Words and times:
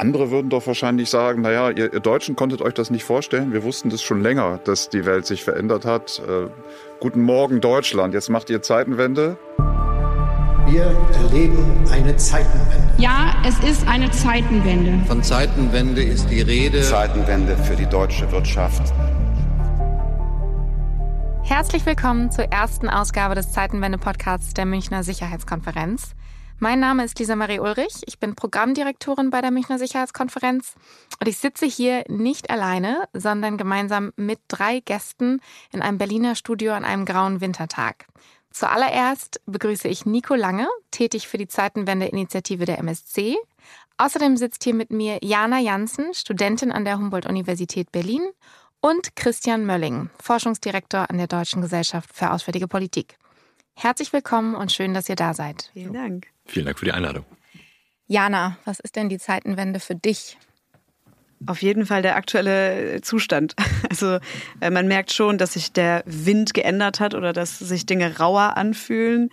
Andere 0.00 0.30
würden 0.30 0.48
doch 0.48 0.66
wahrscheinlich 0.66 1.10
sagen, 1.10 1.42
naja, 1.42 1.68
ihr, 1.68 1.92
ihr 1.92 2.00
Deutschen 2.00 2.34
konntet 2.34 2.62
euch 2.62 2.72
das 2.72 2.88
nicht 2.88 3.04
vorstellen. 3.04 3.52
Wir 3.52 3.62
wussten 3.64 3.90
das 3.90 4.00
schon 4.00 4.22
länger, 4.22 4.58
dass 4.64 4.88
die 4.88 5.04
Welt 5.04 5.26
sich 5.26 5.44
verändert 5.44 5.84
hat. 5.84 6.22
Äh, 6.26 6.48
guten 7.00 7.20
Morgen 7.20 7.60
Deutschland, 7.60 8.14
jetzt 8.14 8.30
macht 8.30 8.48
ihr 8.48 8.62
Zeitenwende. 8.62 9.36
Wir 10.66 10.84
erleben 11.12 11.84
eine 11.92 12.16
Zeitenwende. 12.16 12.94
Ja, 12.96 13.34
es 13.46 13.58
ist 13.58 13.86
eine 13.86 14.10
Zeitenwende. 14.10 15.06
Von 15.06 15.22
Zeitenwende 15.22 16.02
ist 16.02 16.30
die 16.30 16.40
Rede. 16.40 16.80
Zeitenwende 16.80 17.54
für 17.58 17.76
die 17.76 17.86
deutsche 17.86 18.32
Wirtschaft. 18.32 18.94
Herzlich 21.42 21.84
willkommen 21.84 22.30
zur 22.30 22.46
ersten 22.46 22.88
Ausgabe 22.88 23.34
des 23.34 23.52
Zeitenwende-Podcasts 23.52 24.54
der 24.54 24.64
Münchner 24.64 25.02
Sicherheitskonferenz. 25.02 26.14
Mein 26.62 26.78
Name 26.78 27.06
ist 27.06 27.18
Lisa 27.18 27.36
Marie 27.36 27.58
Ulrich. 27.58 28.02
Ich 28.04 28.18
bin 28.18 28.34
Programmdirektorin 28.34 29.30
bei 29.30 29.40
der 29.40 29.50
Münchner 29.50 29.78
Sicherheitskonferenz 29.78 30.74
und 31.18 31.26
ich 31.26 31.38
sitze 31.38 31.64
hier 31.64 32.04
nicht 32.08 32.50
alleine, 32.50 33.08
sondern 33.14 33.56
gemeinsam 33.56 34.12
mit 34.16 34.40
drei 34.48 34.80
Gästen 34.80 35.40
in 35.72 35.80
einem 35.80 35.96
Berliner 35.96 36.34
Studio 36.34 36.72
an 36.72 36.84
einem 36.84 37.06
grauen 37.06 37.40
Wintertag. 37.40 38.04
Zuallererst 38.50 39.40
begrüße 39.46 39.88
ich 39.88 40.04
Nico 40.04 40.34
Lange, 40.34 40.68
tätig 40.90 41.28
für 41.28 41.38
die 41.38 41.48
Zeitenwende-Initiative 41.48 42.66
der 42.66 42.78
MSC. 42.78 43.36
Außerdem 43.96 44.36
sitzt 44.36 44.62
hier 44.62 44.74
mit 44.74 44.90
mir 44.90 45.18
Jana 45.22 45.60
Janssen, 45.60 46.12
Studentin 46.12 46.72
an 46.72 46.84
der 46.84 46.98
Humboldt-Universität 46.98 47.90
Berlin 47.90 48.28
und 48.82 49.16
Christian 49.16 49.64
Mölling, 49.64 50.10
Forschungsdirektor 50.22 51.08
an 51.08 51.16
der 51.16 51.26
Deutschen 51.26 51.62
Gesellschaft 51.62 52.10
für 52.12 52.30
Auswärtige 52.30 52.68
Politik. 52.68 53.16
Herzlich 53.76 54.12
willkommen 54.12 54.54
und 54.56 54.70
schön, 54.72 54.92
dass 54.92 55.08
ihr 55.08 55.16
da 55.16 55.32
seid. 55.32 55.70
Vielen 55.72 55.94
Dank. 55.94 56.26
Vielen 56.50 56.66
Dank 56.66 56.80
für 56.80 56.84
die 56.84 56.92
Einladung. 56.92 57.24
Jana, 58.08 58.58
was 58.64 58.80
ist 58.80 58.96
denn 58.96 59.08
die 59.08 59.18
Zeitenwende 59.18 59.78
für 59.78 59.94
dich? 59.94 60.36
Auf 61.46 61.62
jeden 61.62 61.86
Fall 61.86 62.02
der 62.02 62.16
aktuelle 62.16 63.00
Zustand. 63.02 63.54
Also 63.90 64.20
äh, 64.60 64.70
man 64.70 64.86
merkt 64.86 65.12
schon, 65.12 65.36
dass 65.36 65.54
sich 65.54 65.72
der 65.72 66.04
Wind 66.06 66.54
geändert 66.54 67.00
hat 67.00 67.14
oder 67.14 67.32
dass 67.32 67.58
sich 67.58 67.86
Dinge 67.86 68.18
rauer 68.18 68.56
anfühlen. 68.56 69.30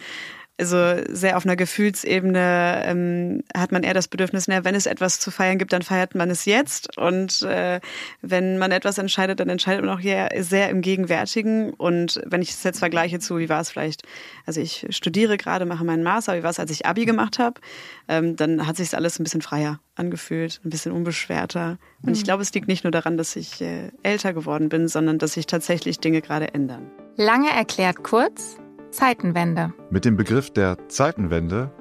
Also 0.59 0.95
sehr 1.09 1.37
auf 1.37 1.45
einer 1.45 1.55
Gefühlsebene 1.55 2.81
ähm, 2.85 3.43
hat 3.55 3.71
man 3.71 3.83
eher 3.83 3.93
das 3.93 4.07
Bedürfnis, 4.07 4.47
na, 4.47 4.63
wenn 4.63 4.73
es 4.73 4.87
etwas 4.87 5.19
zu 5.19 5.29
feiern 5.29 5.59
gibt, 5.59 5.71
dann 5.71 5.83
feiert 5.83 6.15
man 6.15 6.31
es 6.31 6.45
jetzt. 6.45 6.97
Und 6.97 7.43
äh, 7.43 7.79
wenn 8.21 8.57
man 8.57 8.71
etwas 8.71 8.97
entscheidet, 8.97 9.39
dann 9.39 9.49
entscheidet 9.49 9.85
man 9.85 9.95
auch 9.95 9.99
hier 9.99 10.29
sehr 10.39 10.69
im 10.69 10.81
Gegenwärtigen. 10.81 11.73
Und 11.73 12.21
wenn 12.25 12.41
ich 12.41 12.49
es 12.49 12.63
jetzt 12.63 12.79
vergleiche 12.79 13.19
zu, 13.19 13.37
wie 13.37 13.49
war 13.49 13.61
es 13.61 13.69
vielleicht, 13.69 14.01
also 14.47 14.59
ich 14.59 14.87
studiere 14.89 15.37
gerade, 15.37 15.65
mache 15.65 15.85
meinen 15.85 16.03
Master, 16.03 16.35
wie 16.35 16.43
war 16.43 16.49
es, 16.49 16.59
als 16.59 16.71
ich 16.71 16.87
Abi 16.87 17.05
gemacht 17.05 17.37
habe, 17.37 17.61
ähm, 18.07 18.35
dann 18.35 18.65
hat 18.65 18.77
sich 18.77 18.95
alles 18.95 19.19
ein 19.19 19.23
bisschen 19.23 19.43
freier 19.43 19.79
angefühlt, 19.93 20.59
ein 20.65 20.71
bisschen 20.71 20.91
unbeschwerter. 20.91 21.77
Und 22.01 22.13
ich 22.13 22.21
mhm. 22.21 22.25
glaube, 22.25 22.41
es 22.41 22.53
liegt 22.53 22.67
nicht 22.67 22.83
nur 22.83 22.91
daran, 22.91 23.17
dass 23.17 23.35
ich 23.35 23.61
äh, 23.61 23.91
älter 24.01 24.33
geworden 24.33 24.69
bin, 24.69 24.87
sondern 24.87 25.19
dass 25.19 25.33
sich 25.33 25.45
tatsächlich 25.45 25.99
Dinge 25.99 26.21
gerade 26.21 26.53
ändern. 26.55 26.89
Lange 27.15 27.49
erklärt 27.49 28.03
kurz. 28.03 28.57
Zeitenwende. 28.97 29.75
Mit 29.91 30.05
dem 30.05 30.17
Begriff 30.17 30.49
der 30.49 30.89
Zeitenwende 30.89 31.71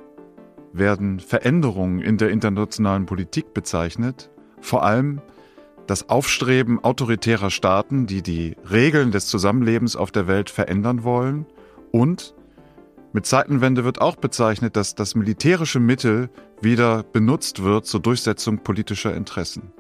werden 0.75 1.19
Veränderungen 1.19 2.00
in 2.00 2.19
der 2.19 2.28
internationalen 2.28 3.06
Politik 3.06 3.55
bezeichnet, 3.55 4.31
vor 4.61 4.84
allem 4.84 5.23
das 5.86 6.11
Aufstreben 6.11 6.84
autoritärer 6.84 7.48
Staaten, 7.48 8.06
die 8.06 8.20
die 8.20 8.55
Regeln 8.70 9.12
des 9.12 9.28
Zusammenlebens 9.28 9.97
auf 9.97 10.11
der 10.11 10.27
Welt 10.27 10.50
verändern 10.50 11.05
wollen 11.05 11.47
und 11.91 12.34
mit 13.14 13.25
Zeitenwende 13.25 13.84
wird 13.84 14.03
auch 14.03 14.17
bezeichnet, 14.17 14.77
dass 14.77 14.95
das 14.95 15.14
militärische 15.14 15.80
Mittel 15.80 16.28
wieder 16.61 17.03
benutzt 17.03 17.62
wird 17.62 17.86
zur 17.86 18.01
Durchsetzung 18.01 18.58
politischer 18.58 19.14
Interessen. 19.14 19.73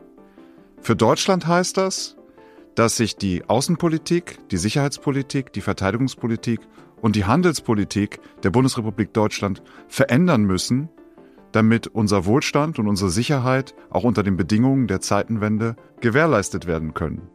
Für 0.80 0.96
Deutschland 0.96 1.46
heißt 1.46 1.76
das, 1.76 2.16
dass 2.76 2.96
sich 2.96 3.16
die 3.16 3.46
Außenpolitik, 3.46 4.38
die 4.50 4.56
Sicherheitspolitik, 4.56 5.52
die 5.52 5.60
Verteidigungspolitik 5.60 6.60
und 7.00 7.16
die 7.16 7.24
Handelspolitik 7.24 8.20
der 8.42 8.50
Bundesrepublik 8.50 9.12
Deutschland 9.12 9.62
verändern 9.88 10.44
müssen, 10.44 10.88
damit 11.52 11.86
unser 11.86 12.26
Wohlstand 12.26 12.78
und 12.78 12.88
unsere 12.88 13.10
Sicherheit 13.10 13.74
auch 13.90 14.04
unter 14.04 14.22
den 14.22 14.36
Bedingungen 14.36 14.88
der 14.88 15.00
Zeitenwende 15.00 15.76
gewährleistet 16.00 16.66
werden 16.66 16.94
können. 16.94 17.28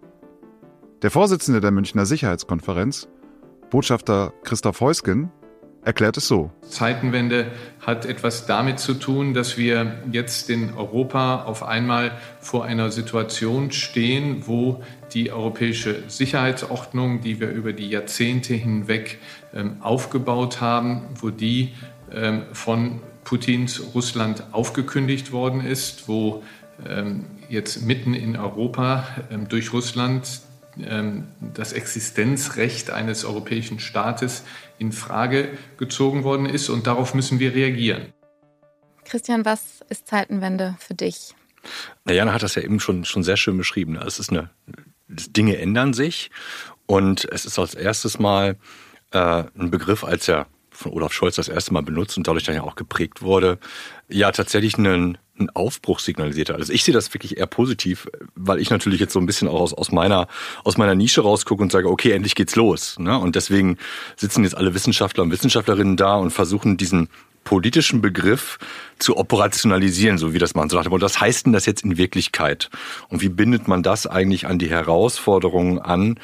Der 1.02 1.10
Vorsitzende 1.10 1.62
der 1.62 1.72
Münchner 1.72 2.06
Sicherheitskonferenz, 2.06 3.08
Botschafter 3.72 4.34
Christoph 4.44 4.82
Heusgen, 4.82 5.32
erklärt 5.84 6.18
es 6.18 6.28
so. 6.28 6.52
Zeitenwende 6.62 7.52
hat 7.80 8.06
etwas 8.06 8.46
damit 8.46 8.80
zu 8.80 8.94
tun, 8.94 9.34
dass 9.34 9.58
wir 9.58 10.02
jetzt 10.12 10.50
in 10.50 10.74
Europa 10.76 11.44
auf 11.44 11.64
einmal 11.64 12.12
vor 12.40 12.66
einer 12.66 12.92
Situation 12.92 13.72
stehen, 13.72 14.44
wo 14.46 14.84
die 15.14 15.32
europäische 15.32 16.04
Sicherheitsordnung, 16.08 17.22
die 17.22 17.40
wir 17.40 17.50
über 17.50 17.74
die 17.74 17.90
Jahrzehnte 17.90 18.54
hinweg 18.54 19.20
ähm, 19.54 19.78
aufgebaut 19.82 20.62
haben, 20.62 21.04
wo 21.20 21.30
die 21.30 21.74
ähm, 22.12 22.44
von 22.54 23.02
Putins 23.24 23.82
Russland 23.94 24.44
aufgekündigt 24.52 25.32
worden 25.32 25.62
ist, 25.66 26.08
wo 26.08 26.44
ähm, 26.88 27.26
jetzt 27.50 27.82
mitten 27.84 28.14
in 28.14 28.36
Europa 28.36 29.08
ähm, 29.30 29.48
durch 29.48 29.74
Russland 29.74 30.42
ähm, 30.80 31.28
das 31.54 31.74
Existenzrecht 31.74 32.90
eines 32.90 33.26
europäischen 33.26 33.80
Staates 33.80 34.44
in 34.80 34.92
Frage 34.92 35.50
gezogen 35.78 36.24
worden 36.24 36.46
ist 36.46 36.70
und 36.70 36.88
darauf 36.88 37.14
müssen 37.14 37.40
wir 37.40 37.54
reagieren. 37.54 38.14
Christian, 39.06 39.46
was 39.46 39.82
ist 39.90 40.08
Zeitenwende 40.08 40.76
für 40.80 40.94
dich? 40.94 41.36
Na, 42.06 42.14
Jana 42.14 42.34
hat 42.34 42.44
das 42.44 42.56
ja 42.56 42.62
eben 42.62 42.80
schon, 42.80 43.06
schon 43.06 43.24
sehr 43.24 43.38
schön 43.38 43.58
beschrieben. 43.58 43.96
Es 43.98 44.20
ist 44.20 44.30
eine, 44.30 44.50
Dinge 45.12 45.58
ändern 45.58 45.94
sich 45.94 46.32
und 46.86 47.26
es 47.32 47.46
ist 47.46 47.60
als 47.60 47.76
erstes 47.76 48.20
Mal 48.20 48.58
äh, 49.12 49.44
ein 49.58 49.72
Begriff, 49.72 50.04
als 50.04 50.28
er 50.28 50.48
von 50.82 50.94
Olaf 50.94 51.14
Scholz 51.14 51.36
das 51.36 51.48
erste 51.48 51.74
Mal 51.74 51.84
benutzt 51.84 52.18
und 52.18 52.28
dadurch 52.28 52.44
dann 52.44 52.56
ja 52.56 52.64
auch 52.64 52.76
geprägt 52.76 53.22
wurde, 53.22 53.60
ja 54.10 54.32
tatsächlich 54.32 54.78
einen, 54.78 55.18
einen 55.38 55.50
Aufbruch 55.52 56.00
signalisierte. 56.00 56.56
Also 56.56 56.74
ich 56.74 56.84
sehe 56.84 56.94
das 56.94 57.14
wirklich 57.14 57.38
eher 57.38 57.46
positiv, 57.46 58.08
weil 58.36 58.60
ich 58.60 58.70
natürlich 58.70 59.00
jetzt 59.00 59.14
so 59.14 59.20
ein 59.20 59.26
bisschen 59.26 59.48
auch 59.48 59.60
aus, 59.60 59.74
aus 59.74 59.92
meiner 59.92 60.28
aus 60.64 60.78
meiner 60.78 60.96
Nische 60.96 61.22
rausgucke 61.22 61.62
und 61.62 61.72
sage, 61.72 61.90
okay, 61.90 62.12
endlich 62.12 62.36
geht's 62.36 62.56
los. 62.56 62.98
Ne? 63.00 63.18
Und 63.18 63.36
deswegen 63.36 63.78
sitzen 64.16 64.44
jetzt 64.44 64.56
alle 64.56 64.74
Wissenschaftler 64.74 65.24
und 65.24 65.32
Wissenschaftlerinnen 65.32 65.98
da 65.98 66.16
und 66.16 66.32
versuchen 66.32 66.78
diesen 66.78 67.10
politischen 67.44 68.02
Begriff 68.02 68.60
zu 69.00 69.18
operationalisieren, 69.18 70.18
so 70.18 70.34
wie 70.34 70.40
das 70.40 70.56
man 70.56 70.70
so 70.70 70.78
dachte. 70.78 70.90
Und 70.90 71.02
was 71.02 71.20
heißt 71.20 71.46
denn 71.46 71.54
das 71.54 71.66
jetzt 71.66 71.84
in 71.84 71.98
Wirklichkeit? 71.98 72.70
Und 73.10 73.22
wie 73.22 73.30
bindet 73.30 73.68
man 73.68 73.84
das 73.84 74.08
eigentlich 74.08 74.48
an 74.48 74.60
die 74.60 74.70
Herausforderungen 74.70 75.80
an, 75.80 76.20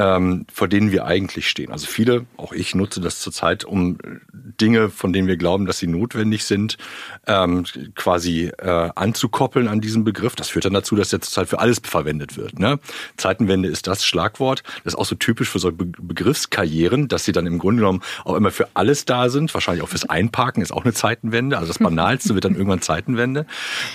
ähm, 0.00 0.46
vor 0.50 0.66
denen 0.66 0.92
wir 0.92 1.04
eigentlich 1.04 1.46
stehen. 1.46 1.70
Also 1.70 1.86
viele, 1.86 2.24
auch 2.38 2.52
ich 2.52 2.74
nutze 2.74 3.02
das 3.02 3.20
zurzeit, 3.20 3.64
um 3.64 3.98
Dinge, 4.32 4.88
von 4.88 5.12
denen 5.12 5.28
wir 5.28 5.36
glauben, 5.36 5.66
dass 5.66 5.78
sie 5.78 5.88
notwendig 5.88 6.44
sind, 6.44 6.78
ähm, 7.26 7.64
quasi 7.94 8.50
äh, 8.58 8.90
anzukoppeln 8.94 9.68
an 9.68 9.82
diesen 9.82 10.02
Begriff. 10.02 10.34
Das 10.36 10.48
führt 10.48 10.64
dann 10.64 10.72
dazu, 10.72 10.96
dass 10.96 11.10
der 11.10 11.20
zurzeit 11.20 11.48
für 11.48 11.58
alles 11.58 11.82
verwendet 11.84 12.38
wird. 12.38 12.58
Ne? 12.58 12.78
Zeitenwende 13.18 13.68
ist 13.68 13.86
das 13.88 14.02
Schlagwort. 14.02 14.62
Das 14.84 14.94
ist 14.94 14.98
auch 14.98 15.04
so 15.04 15.16
typisch 15.16 15.50
für 15.50 15.58
solche 15.58 15.76
Be 15.76 15.90
Begriffskarrieren, 16.00 17.08
dass 17.08 17.24
sie 17.24 17.32
dann 17.32 17.46
im 17.46 17.58
Grunde 17.58 17.80
genommen 17.82 18.02
auch 18.24 18.34
immer 18.34 18.50
für 18.50 18.68
alles 18.74 19.04
da 19.04 19.28
sind. 19.28 19.52
Wahrscheinlich 19.52 19.82
auch 19.82 19.88
fürs 19.88 20.08
Einparken 20.08 20.62
ist 20.62 20.72
auch 20.72 20.84
eine 20.84 20.94
Zeitenwende. 20.94 21.58
Also 21.58 21.68
das 21.68 21.78
Banalste 21.90 22.34
wird 22.34 22.46
dann 22.46 22.54
irgendwann 22.54 22.80
Zeitenwende. 22.80 23.46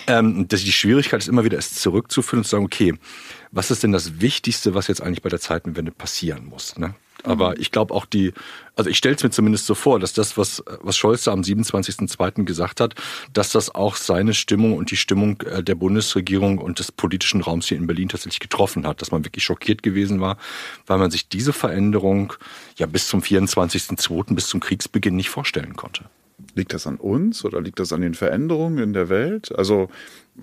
Ähm, 0.06 0.48
die 0.48 0.72
Schwierigkeit 0.72 1.20
ist 1.20 1.28
immer 1.28 1.44
wieder, 1.44 1.58
es 1.58 1.74
zurückzuführen 1.74 2.42
und 2.42 2.44
zu 2.44 2.52
sagen, 2.52 2.66
okay, 2.66 2.94
was 3.56 3.72
ist 3.72 3.84
denn 3.84 3.94
das 3.94 4.20
Wichtigste, 4.20 4.76
was 4.76 4.88
jetzt 4.88 5.02
eigentlich 5.02 5.22
bei 5.22 5.30
der 5.30 5.40
Zeitenwende 5.40 5.92
passieren 5.92 6.46
muss? 6.46 6.78
Ne? 6.78 6.94
Aber 7.24 7.52
mhm. 7.52 7.56
ich 7.60 7.72
glaube 7.72 7.94
auch 7.94 8.06
die, 8.06 8.34
also 8.76 8.90
ich 8.90 8.98
stelle 8.98 9.16
es 9.16 9.24
mir 9.24 9.30
zumindest 9.30 9.66
so 9.66 9.76
vor, 9.76 10.00
dass 10.00 10.12
das, 10.12 10.38
was, 10.38 10.62
was 10.82 10.98
Scholz 10.98 11.28
am 11.30 11.40
27.02. 11.42 12.44
gesagt 12.44 12.82
hat, 12.82 12.96
dass 13.32 13.52
das 13.54 13.74
auch 13.74 13.96
seine 13.96 14.34
Stimmung 14.34 14.76
und 14.76 14.92
die 14.92 14.98
Stimmung 14.98 15.42
äh, 15.42 15.64
der 15.64 15.76
Bundesregierung 15.76 16.58
und 16.58 16.80
des 16.80 16.92
politischen 16.92 17.42
Raums 17.42 17.68
hier 17.68 17.78
in 17.78 17.88
Berlin 17.88 18.10
tatsächlich 18.10 18.42
getroffen 18.42 18.86
hat, 18.86 19.02
dass 19.02 19.12
man 19.12 19.24
wirklich 19.24 19.46
schockiert 19.46 19.84
gewesen 19.84 20.20
war, 20.20 20.38
weil 20.86 20.98
man 20.98 21.10
sich 21.10 21.30
diese 21.30 21.54
Veränderung 21.54 22.34
ja 22.78 22.88
bis 22.88 23.08
zum 23.08 23.22
24.02., 23.22 24.36
bis 24.36 24.50
zum 24.50 24.60
Kriegsbeginn 24.60 25.16
nicht 25.16 25.30
vorstellen 25.30 25.78
konnte. 25.78 26.06
Liegt 26.56 26.74
das 26.74 26.88
an 26.88 26.96
uns 26.96 27.44
oder 27.46 27.62
liegt 27.62 27.80
das 27.80 27.94
an 27.94 28.02
den 28.02 28.14
Veränderungen 28.14 28.80
in 28.80 28.94
der 28.94 29.10
Welt? 29.10 29.54
Also 29.56 29.90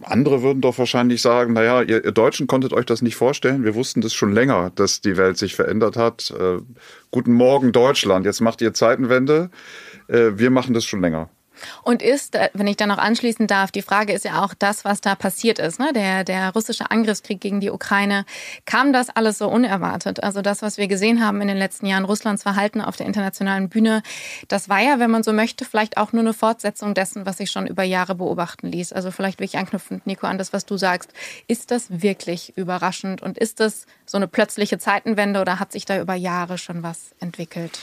andere 0.02 0.42
würden 0.42 0.60
doch 0.60 0.78
wahrscheinlich 0.78 1.20
sagen, 1.20 1.54
naja, 1.54 1.82
ihr, 1.82 2.04
ihr 2.04 2.12
Deutschen 2.12 2.46
konntet 2.46 2.72
euch 2.72 2.86
das 2.86 3.02
nicht 3.02 3.16
vorstellen. 3.16 3.64
Wir 3.64 3.74
wussten 3.74 4.00
das 4.02 4.14
schon 4.14 4.32
länger, 4.32 4.70
dass 4.74 5.00
die 5.00 5.16
Welt 5.16 5.38
sich 5.38 5.54
verändert 5.54 5.96
hat. 5.96 6.30
Äh, 6.38 6.58
guten 7.10 7.32
Morgen 7.32 7.72
Deutschland, 7.72 8.26
jetzt 8.26 8.40
macht 8.40 8.60
ihr 8.60 8.74
Zeitenwende. 8.74 9.50
Äh, 10.08 10.32
wir 10.36 10.50
machen 10.50 10.74
das 10.74 10.84
schon 10.84 11.00
länger. 11.00 11.30
Und 11.82 12.02
ist, 12.02 12.38
wenn 12.54 12.66
ich 12.66 12.76
da 12.76 12.86
noch 12.86 12.98
anschließen 12.98 13.46
darf, 13.46 13.70
die 13.70 13.82
Frage 13.82 14.12
ist 14.12 14.24
ja 14.24 14.44
auch 14.44 14.54
das, 14.54 14.84
was 14.84 15.00
da 15.00 15.14
passiert 15.14 15.58
ist. 15.58 15.78
Ne? 15.78 15.92
Der, 15.94 16.24
der 16.24 16.52
russische 16.52 16.90
Angriffskrieg 16.90 17.40
gegen 17.40 17.60
die 17.60 17.70
Ukraine, 17.70 18.24
kam 18.64 18.92
das 18.92 19.10
alles 19.10 19.38
so 19.38 19.48
unerwartet? 19.48 20.22
Also 20.22 20.42
das, 20.42 20.62
was 20.62 20.78
wir 20.78 20.88
gesehen 20.88 21.24
haben 21.24 21.40
in 21.40 21.48
den 21.48 21.56
letzten 21.56 21.86
Jahren, 21.86 22.04
Russlands 22.04 22.42
Verhalten 22.42 22.80
auf 22.80 22.96
der 22.96 23.06
internationalen 23.06 23.68
Bühne, 23.68 24.02
das 24.48 24.68
war 24.68 24.80
ja, 24.80 24.98
wenn 24.98 25.10
man 25.10 25.22
so 25.22 25.32
möchte, 25.32 25.64
vielleicht 25.64 25.96
auch 25.96 26.12
nur 26.12 26.22
eine 26.22 26.34
Fortsetzung 26.34 26.94
dessen, 26.94 27.26
was 27.26 27.38
sich 27.38 27.50
schon 27.50 27.66
über 27.66 27.82
Jahre 27.82 28.14
beobachten 28.14 28.68
ließ. 28.68 28.92
Also 28.92 29.10
vielleicht 29.10 29.38
wirklich 29.40 29.58
anknüpfend, 29.58 30.06
Nico, 30.06 30.26
an 30.26 30.38
das, 30.38 30.52
was 30.52 30.66
du 30.66 30.76
sagst. 30.76 31.12
Ist 31.46 31.70
das 31.70 32.02
wirklich 32.02 32.56
überraschend 32.56 33.22
und 33.22 33.38
ist 33.38 33.60
das 33.60 33.86
so 34.06 34.16
eine 34.16 34.28
plötzliche 34.28 34.78
Zeitenwende 34.78 35.40
oder 35.40 35.58
hat 35.58 35.72
sich 35.72 35.84
da 35.84 36.00
über 36.00 36.14
Jahre 36.14 36.58
schon 36.58 36.82
was 36.82 37.14
entwickelt? 37.20 37.80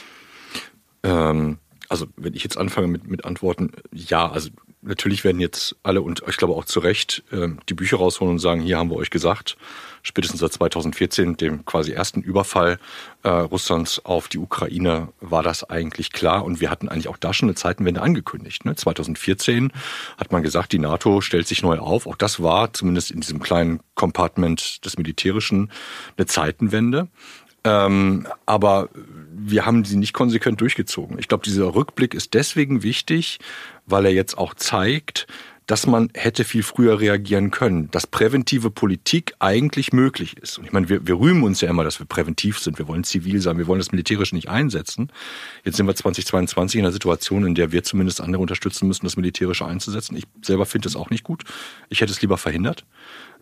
Ähm 1.02 1.58
also 1.90 2.06
wenn 2.16 2.34
ich 2.34 2.44
jetzt 2.44 2.56
anfange 2.56 2.86
mit, 2.86 3.06
mit 3.08 3.24
Antworten, 3.24 3.72
ja, 3.92 4.30
also 4.30 4.48
natürlich 4.80 5.24
werden 5.24 5.40
jetzt 5.40 5.76
alle 5.82 6.00
und 6.00 6.22
ich 6.26 6.36
glaube 6.36 6.54
auch 6.54 6.64
zu 6.64 6.80
Recht 6.80 7.24
äh, 7.32 7.48
die 7.68 7.74
Bücher 7.74 7.98
rausholen 7.98 8.34
und 8.34 8.38
sagen, 8.38 8.60
hier 8.60 8.78
haben 8.78 8.90
wir 8.90 8.96
euch 8.96 9.10
gesagt, 9.10 9.56
spätestens 10.02 10.40
seit 10.40 10.52
2014, 10.52 11.36
dem 11.36 11.64
quasi 11.64 11.90
ersten 11.90 12.22
Überfall 12.22 12.78
äh, 13.24 13.28
Russlands 13.28 14.04
auf 14.04 14.28
die 14.28 14.38
Ukraine, 14.38 15.08
war 15.20 15.42
das 15.42 15.68
eigentlich 15.68 16.12
klar 16.12 16.44
und 16.44 16.60
wir 16.60 16.70
hatten 16.70 16.88
eigentlich 16.88 17.08
auch 17.08 17.18
da 17.18 17.34
schon 17.34 17.48
eine 17.48 17.56
Zeitenwende 17.56 18.02
angekündigt. 18.02 18.64
Ne? 18.64 18.76
2014 18.76 19.72
hat 20.16 20.30
man 20.30 20.44
gesagt, 20.44 20.72
die 20.72 20.78
NATO 20.78 21.20
stellt 21.20 21.48
sich 21.48 21.62
neu 21.62 21.78
auf. 21.78 22.06
Auch 22.06 22.16
das 22.16 22.40
war 22.40 22.72
zumindest 22.72 23.10
in 23.10 23.20
diesem 23.20 23.40
kleinen 23.40 23.80
Compartment 23.96 24.84
des 24.84 24.96
Militärischen 24.96 25.72
eine 26.16 26.26
Zeitenwende. 26.26 27.08
Ähm, 27.62 28.26
aber 28.46 28.88
wir 29.50 29.66
haben 29.66 29.84
sie 29.84 29.96
nicht 29.96 30.12
konsequent 30.12 30.60
durchgezogen. 30.60 31.18
Ich 31.18 31.28
glaube, 31.28 31.44
dieser 31.44 31.74
Rückblick 31.74 32.14
ist 32.14 32.34
deswegen 32.34 32.82
wichtig, 32.82 33.38
weil 33.86 34.06
er 34.06 34.12
jetzt 34.12 34.38
auch 34.38 34.54
zeigt, 34.54 35.26
dass 35.70 35.86
man 35.86 36.10
hätte 36.14 36.42
viel 36.42 36.64
früher 36.64 36.98
reagieren 36.98 37.52
können, 37.52 37.92
dass 37.92 38.04
präventive 38.04 38.72
Politik 38.72 39.34
eigentlich 39.38 39.92
möglich 39.92 40.36
ist. 40.36 40.58
Und 40.58 40.64
ich 40.64 40.72
meine, 40.72 40.88
wir, 40.88 41.06
wir 41.06 41.16
rühmen 41.16 41.44
uns 41.44 41.60
ja 41.60 41.70
immer, 41.70 41.84
dass 41.84 42.00
wir 42.00 42.06
präventiv 42.06 42.58
sind. 42.58 42.80
Wir 42.80 42.88
wollen 42.88 43.04
zivil 43.04 43.40
sein, 43.40 43.56
wir 43.56 43.68
wollen 43.68 43.78
das 43.78 43.92
Militärische 43.92 44.34
nicht 44.34 44.48
einsetzen. 44.48 45.12
Jetzt 45.62 45.76
sind 45.76 45.86
wir 45.86 45.94
2022 45.94 46.80
in 46.80 46.84
einer 46.84 46.92
Situation, 46.92 47.46
in 47.46 47.54
der 47.54 47.70
wir 47.70 47.84
zumindest 47.84 48.20
andere 48.20 48.42
unterstützen 48.42 48.88
müssen, 48.88 49.06
das 49.06 49.16
Militärische 49.16 49.64
einzusetzen. 49.64 50.16
Ich 50.16 50.24
selber 50.42 50.66
finde 50.66 50.88
es 50.88 50.96
auch 50.96 51.08
nicht 51.08 51.22
gut. 51.22 51.44
Ich 51.88 52.00
hätte 52.00 52.10
es 52.10 52.20
lieber 52.20 52.36
verhindert. 52.36 52.84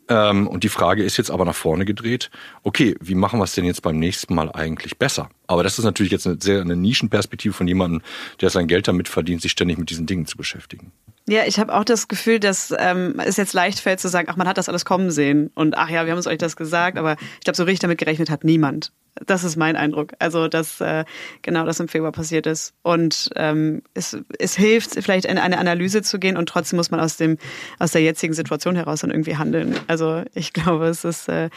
Ähm, 0.08 0.46
und 0.46 0.64
die 0.64 0.68
Frage 0.68 1.02
ist 1.02 1.16
jetzt 1.16 1.30
aber 1.30 1.44
nach 1.44 1.54
vorne 1.54 1.84
gedreht, 1.84 2.30
okay, 2.62 2.96
wie 3.00 3.14
machen 3.14 3.38
wir 3.38 3.44
es 3.44 3.54
denn 3.54 3.64
jetzt 3.64 3.82
beim 3.82 3.98
nächsten 3.98 4.34
Mal 4.34 4.50
eigentlich 4.52 4.98
besser? 4.98 5.30
Aber 5.46 5.62
das 5.62 5.78
ist 5.78 5.84
natürlich 5.84 6.12
jetzt 6.12 6.26
eine 6.26 6.38
sehr 6.40 6.60
eine 6.60 6.76
Nischenperspektive 6.76 7.54
von 7.54 7.68
jemandem, 7.68 8.02
der 8.40 8.50
sein 8.50 8.68
Geld 8.68 8.88
damit 8.88 9.08
verdient, 9.08 9.42
sich 9.42 9.52
ständig 9.52 9.78
mit 9.78 9.90
diesen 9.90 10.06
Dingen 10.06 10.26
zu 10.26 10.36
beschäftigen. 10.36 10.92
Ja, 11.28 11.42
ich 11.46 11.60
habe 11.60 11.74
auch 11.74 11.84
das 11.84 12.08
Gefühl, 12.08 12.40
dass 12.40 12.74
ähm, 12.78 13.20
es 13.22 13.36
jetzt 13.36 13.52
leicht 13.52 13.80
fällt 13.80 14.00
zu 14.00 14.08
sagen, 14.08 14.28
ach, 14.30 14.36
man 14.36 14.48
hat 14.48 14.56
das 14.56 14.70
alles 14.70 14.86
kommen 14.86 15.10
sehen 15.10 15.50
und 15.54 15.76
ach 15.76 15.90
ja, 15.90 16.06
wir 16.06 16.12
haben 16.12 16.18
es 16.18 16.26
euch 16.26 16.38
das 16.38 16.56
gesagt, 16.56 16.96
aber 16.96 17.16
ich 17.38 17.44
glaube, 17.44 17.56
so 17.56 17.64
richtig 17.64 17.80
damit 17.80 17.98
gerechnet 17.98 18.30
hat 18.30 18.44
niemand. 18.44 18.92
Das 19.26 19.44
ist 19.44 19.56
mein 19.56 19.76
Eindruck. 19.76 20.12
Also, 20.20 20.48
dass 20.48 20.80
äh, 20.80 21.04
genau 21.42 21.66
das 21.66 21.80
im 21.80 21.88
Februar 21.88 22.12
passiert 22.12 22.46
ist. 22.46 22.72
Und 22.82 23.28
ähm, 23.36 23.82
es, 23.92 24.16
es 24.38 24.56
hilft, 24.56 24.94
vielleicht 25.02 25.26
in 25.26 25.36
eine 25.36 25.58
Analyse 25.58 26.02
zu 26.02 26.18
gehen 26.18 26.36
und 26.36 26.48
trotzdem 26.48 26.78
muss 26.78 26.90
man 26.90 27.00
aus 27.00 27.18
dem 27.18 27.36
aus 27.78 27.90
der 27.90 28.00
jetzigen 28.00 28.32
Situation 28.32 28.74
heraus 28.76 29.00
dann 29.00 29.10
irgendwie 29.10 29.36
handeln. 29.36 29.74
Also 29.86 30.22
ich 30.32 30.52
glaube, 30.54 30.86
es 30.86 31.04
ist 31.04 31.28
äh, 31.28 31.50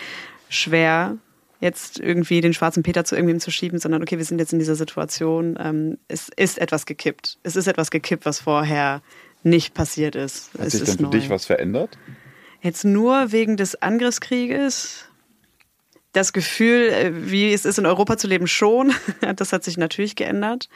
schwer, 0.50 1.18
jetzt 1.62 2.00
irgendwie 2.00 2.41
den 2.41 2.53
schwarzen 2.53 2.83
Peter 2.83 3.06
zu 3.06 3.15
irgendwem 3.15 3.39
zu 3.39 3.51
schieben, 3.51 3.79
sondern 3.79 4.01
okay, 4.01 4.18
wir 4.18 4.25
sind 4.25 4.39
jetzt 4.39 4.51
in 4.51 4.59
dieser 4.59 4.75
Situation. 4.75 5.57
Ähm, 5.62 5.97
es 6.09 6.27
ist 6.35 6.57
etwas 6.57 6.85
gekippt. 6.85 7.38
Es 7.44 7.56
ist 7.56 7.68
etwas 7.68 7.91
gekippt, 7.91 8.25
was 8.25 8.39
vorher 8.39 9.01
nicht 9.44 9.74
passiert 9.74 10.16
ist. 10.16 10.52
Hat 10.58 10.68
es 10.68 10.74
sich 10.74 10.82
ist 10.82 10.88
denn 10.90 10.98
für 10.98 11.04
neu. 11.04 11.10
dich 11.10 11.30
was 11.30 11.46
verändert? 11.46 11.98
Jetzt 12.62 12.86
nur 12.86 13.32
wegen 13.32 13.58
des 13.58 13.82
Angriffskrieges. 13.82 15.06
Das 16.14 16.34
Gefühl, 16.34 16.90
äh, 16.90 17.32
wie 17.32 17.54
es 17.54 17.66
ist, 17.66 17.80
in 17.80 17.86
Europa 17.86 18.18
zu 18.18 18.28
leben, 18.28 18.48
schon. 18.48 18.94
Das 19.36 19.54
hat 19.54 19.64
sich 19.64 19.78
natürlich 19.78 20.16
geändert. 20.16 20.70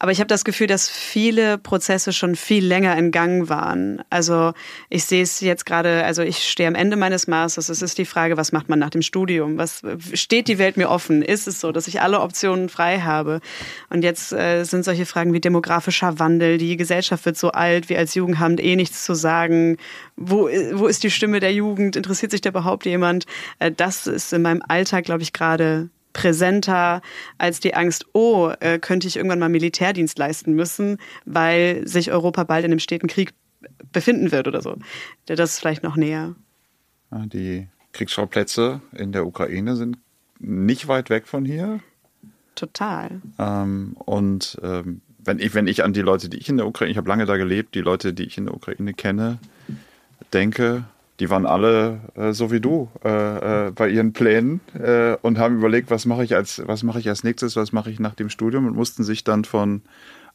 Aber 0.00 0.10
ich 0.10 0.18
habe 0.18 0.26
das 0.26 0.44
Gefühl, 0.44 0.66
dass 0.66 0.90
viele 0.90 1.56
Prozesse 1.56 2.12
schon 2.12 2.34
viel 2.34 2.66
länger 2.66 2.96
in 2.98 3.12
Gang 3.12 3.48
waren. 3.48 4.02
Also 4.10 4.52
ich 4.90 5.04
sehe 5.04 5.22
es 5.22 5.40
jetzt 5.40 5.64
gerade, 5.64 6.04
also 6.04 6.22
ich 6.22 6.38
stehe 6.38 6.68
am 6.68 6.74
Ende 6.74 6.96
meines 6.96 7.28
Masters. 7.28 7.68
Es 7.68 7.80
ist 7.80 7.96
die 7.96 8.04
Frage, 8.04 8.36
was 8.36 8.50
macht 8.50 8.68
man 8.68 8.80
nach 8.80 8.90
dem 8.90 9.02
Studium? 9.02 9.56
Was 9.56 9.82
steht 10.12 10.48
die 10.48 10.58
Welt 10.58 10.76
mir 10.76 10.90
offen? 10.90 11.22
Ist 11.22 11.46
es 11.46 11.60
so, 11.60 11.70
dass 11.70 11.86
ich 11.86 12.00
alle 12.00 12.20
Optionen 12.20 12.68
frei 12.68 13.00
habe? 13.00 13.40
Und 13.88 14.02
jetzt 14.02 14.32
äh, 14.32 14.64
sind 14.64 14.84
solche 14.84 15.06
Fragen 15.06 15.32
wie 15.32 15.40
demografischer 15.40 16.18
Wandel. 16.18 16.58
Die 16.58 16.76
Gesellschaft 16.76 17.24
wird 17.24 17.38
so 17.38 17.52
alt, 17.52 17.88
wir 17.88 17.98
als 17.98 18.16
Jugend 18.16 18.40
haben 18.40 18.58
eh 18.58 18.74
nichts 18.74 19.04
zu 19.04 19.14
sagen. 19.14 19.76
Wo, 20.16 20.48
wo 20.72 20.88
ist 20.88 21.04
die 21.04 21.10
Stimme 21.10 21.38
der 21.38 21.52
Jugend? 21.52 21.94
Interessiert 21.94 22.32
sich 22.32 22.40
da 22.40 22.50
überhaupt 22.50 22.84
jemand? 22.84 23.26
Äh, 23.60 23.70
das 23.70 24.08
ist 24.08 24.32
in 24.32 24.42
meinem 24.42 24.62
Alltag, 24.66 25.04
glaube 25.04 25.22
ich, 25.22 25.32
gerade 25.32 25.88
präsenter 26.14 27.02
als 27.36 27.60
die 27.60 27.74
Angst, 27.74 28.06
oh, 28.14 28.50
äh, 28.60 28.78
könnte 28.78 29.06
ich 29.06 29.16
irgendwann 29.16 29.38
mal 29.38 29.50
Militärdienst 29.50 30.18
leisten 30.18 30.54
müssen, 30.54 30.96
weil 31.26 31.86
sich 31.86 32.10
Europa 32.10 32.44
bald 32.44 32.64
in 32.64 32.72
einem 32.72 32.78
steten 32.78 33.08
Krieg 33.08 33.34
befinden 33.92 34.32
wird 34.32 34.48
oder 34.48 34.62
so. 34.62 34.76
Das 35.26 35.38
ist 35.50 35.58
vielleicht 35.58 35.82
noch 35.82 35.96
näher. 35.96 36.34
Ja, 37.10 37.26
Die 37.26 37.68
Kriegsschauplätze 37.92 38.80
in 38.92 39.12
der 39.12 39.26
Ukraine 39.26 39.76
sind 39.76 39.98
nicht 40.38 40.88
weit 40.88 41.10
weg 41.10 41.26
von 41.26 41.44
hier. 41.44 41.80
Total. 42.54 43.20
Ähm, 43.38 43.96
und 44.04 44.58
ähm, 44.62 45.00
wenn 45.18 45.38
ich, 45.38 45.54
wenn 45.54 45.66
ich 45.66 45.84
an 45.84 45.92
die 45.92 46.02
Leute, 46.02 46.28
die 46.28 46.38
ich 46.38 46.48
in 46.48 46.56
der 46.56 46.66
Ukraine, 46.66 46.90
ich 46.90 46.96
habe 46.96 47.08
lange 47.08 47.26
da 47.26 47.36
gelebt, 47.36 47.74
die 47.74 47.80
Leute, 47.80 48.12
die 48.12 48.24
ich 48.24 48.38
in 48.38 48.46
der 48.46 48.54
Ukraine 48.54 48.94
kenne, 48.94 49.38
denke, 50.32 50.84
die 51.20 51.30
waren 51.30 51.46
alle 51.46 52.00
äh, 52.16 52.32
so 52.32 52.50
wie 52.50 52.60
du 52.60 52.88
äh, 53.04 53.68
äh, 53.68 53.70
bei 53.70 53.88
ihren 53.88 54.12
Plänen 54.12 54.60
äh, 54.74 55.16
und 55.22 55.38
haben 55.38 55.56
überlegt, 55.58 55.90
was 55.90 56.06
mache 56.06 56.24
ich 56.24 56.34
als, 56.34 56.62
was 56.66 56.82
mache 56.82 56.98
ich 56.98 57.08
als 57.08 57.22
nächstes, 57.22 57.56
was 57.56 57.72
mache 57.72 57.90
ich 57.90 58.00
nach 58.00 58.14
dem 58.14 58.28
Studium 58.28 58.66
und 58.66 58.74
mussten 58.74 59.04
sich 59.04 59.22
dann 59.22 59.44
von 59.44 59.82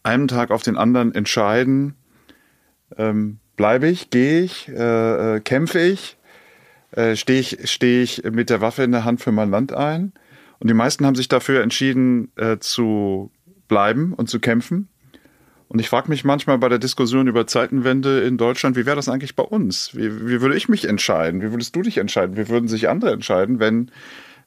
einem 0.04 0.28
Tag 0.28 0.52
auf 0.52 0.64
den 0.64 0.78
anderen 0.78 1.14
entscheiden, 1.14 1.96
ähm, 2.98 3.40
bleibe 3.58 3.88
ich, 3.90 4.10
gehe 4.10 4.42
ich, 4.42 4.70
äh, 4.70 5.36
äh, 5.36 5.40
kämpfe 5.42 5.80
ich, 5.80 6.16
stehe 7.14 7.40
ich, 7.40 7.70
stehe 7.70 8.02
ich 8.02 8.24
mit 8.32 8.50
der 8.50 8.62
Waffe 8.62 8.82
in 8.82 8.92
der 8.92 9.06
Hand 9.06 9.22
für 9.22 9.32
mein 9.32 9.52
Land 9.52 9.74
ein. 9.74 10.12
Und 10.58 10.70
die 10.72 10.74
meisten 10.74 11.06
haben 11.06 11.14
sich 11.14 11.28
dafür 11.28 11.62
entschieden, 11.62 12.32
zu 12.62 13.30
bleiben 13.68 14.16
und 14.16 14.28
zu 14.28 14.40
kämpfen. 14.40 14.90
Und 15.70 15.78
ich 15.78 15.88
frage 15.88 16.10
mich 16.10 16.26
manchmal 16.26 16.58
bei 16.58 16.68
der 16.68 16.80
Diskussion 16.80 17.28
über 17.28 17.46
Zeitenwende 17.46 18.22
in 18.22 18.38
Deutschland, 18.38 18.76
wie 18.76 18.88
wäre 18.88 18.96
das 18.96 19.08
eigentlich 19.08 19.36
bei 19.36 19.44
uns? 19.44 19.96
Wie, 19.96 20.28
wie 20.28 20.42
würde 20.42 20.58
ich 20.58 20.68
mich 20.68 20.86
entscheiden? 20.86 21.44
Wie 21.44 21.52
würdest 21.52 21.76
du 21.76 21.84
dich 21.84 22.00
entscheiden? 22.00 22.36
Wie 22.38 22.50
würden 22.50 22.68
sich 22.68 22.90
andere 22.90 23.12
entscheiden, 23.12 23.60
wenn 23.60 23.92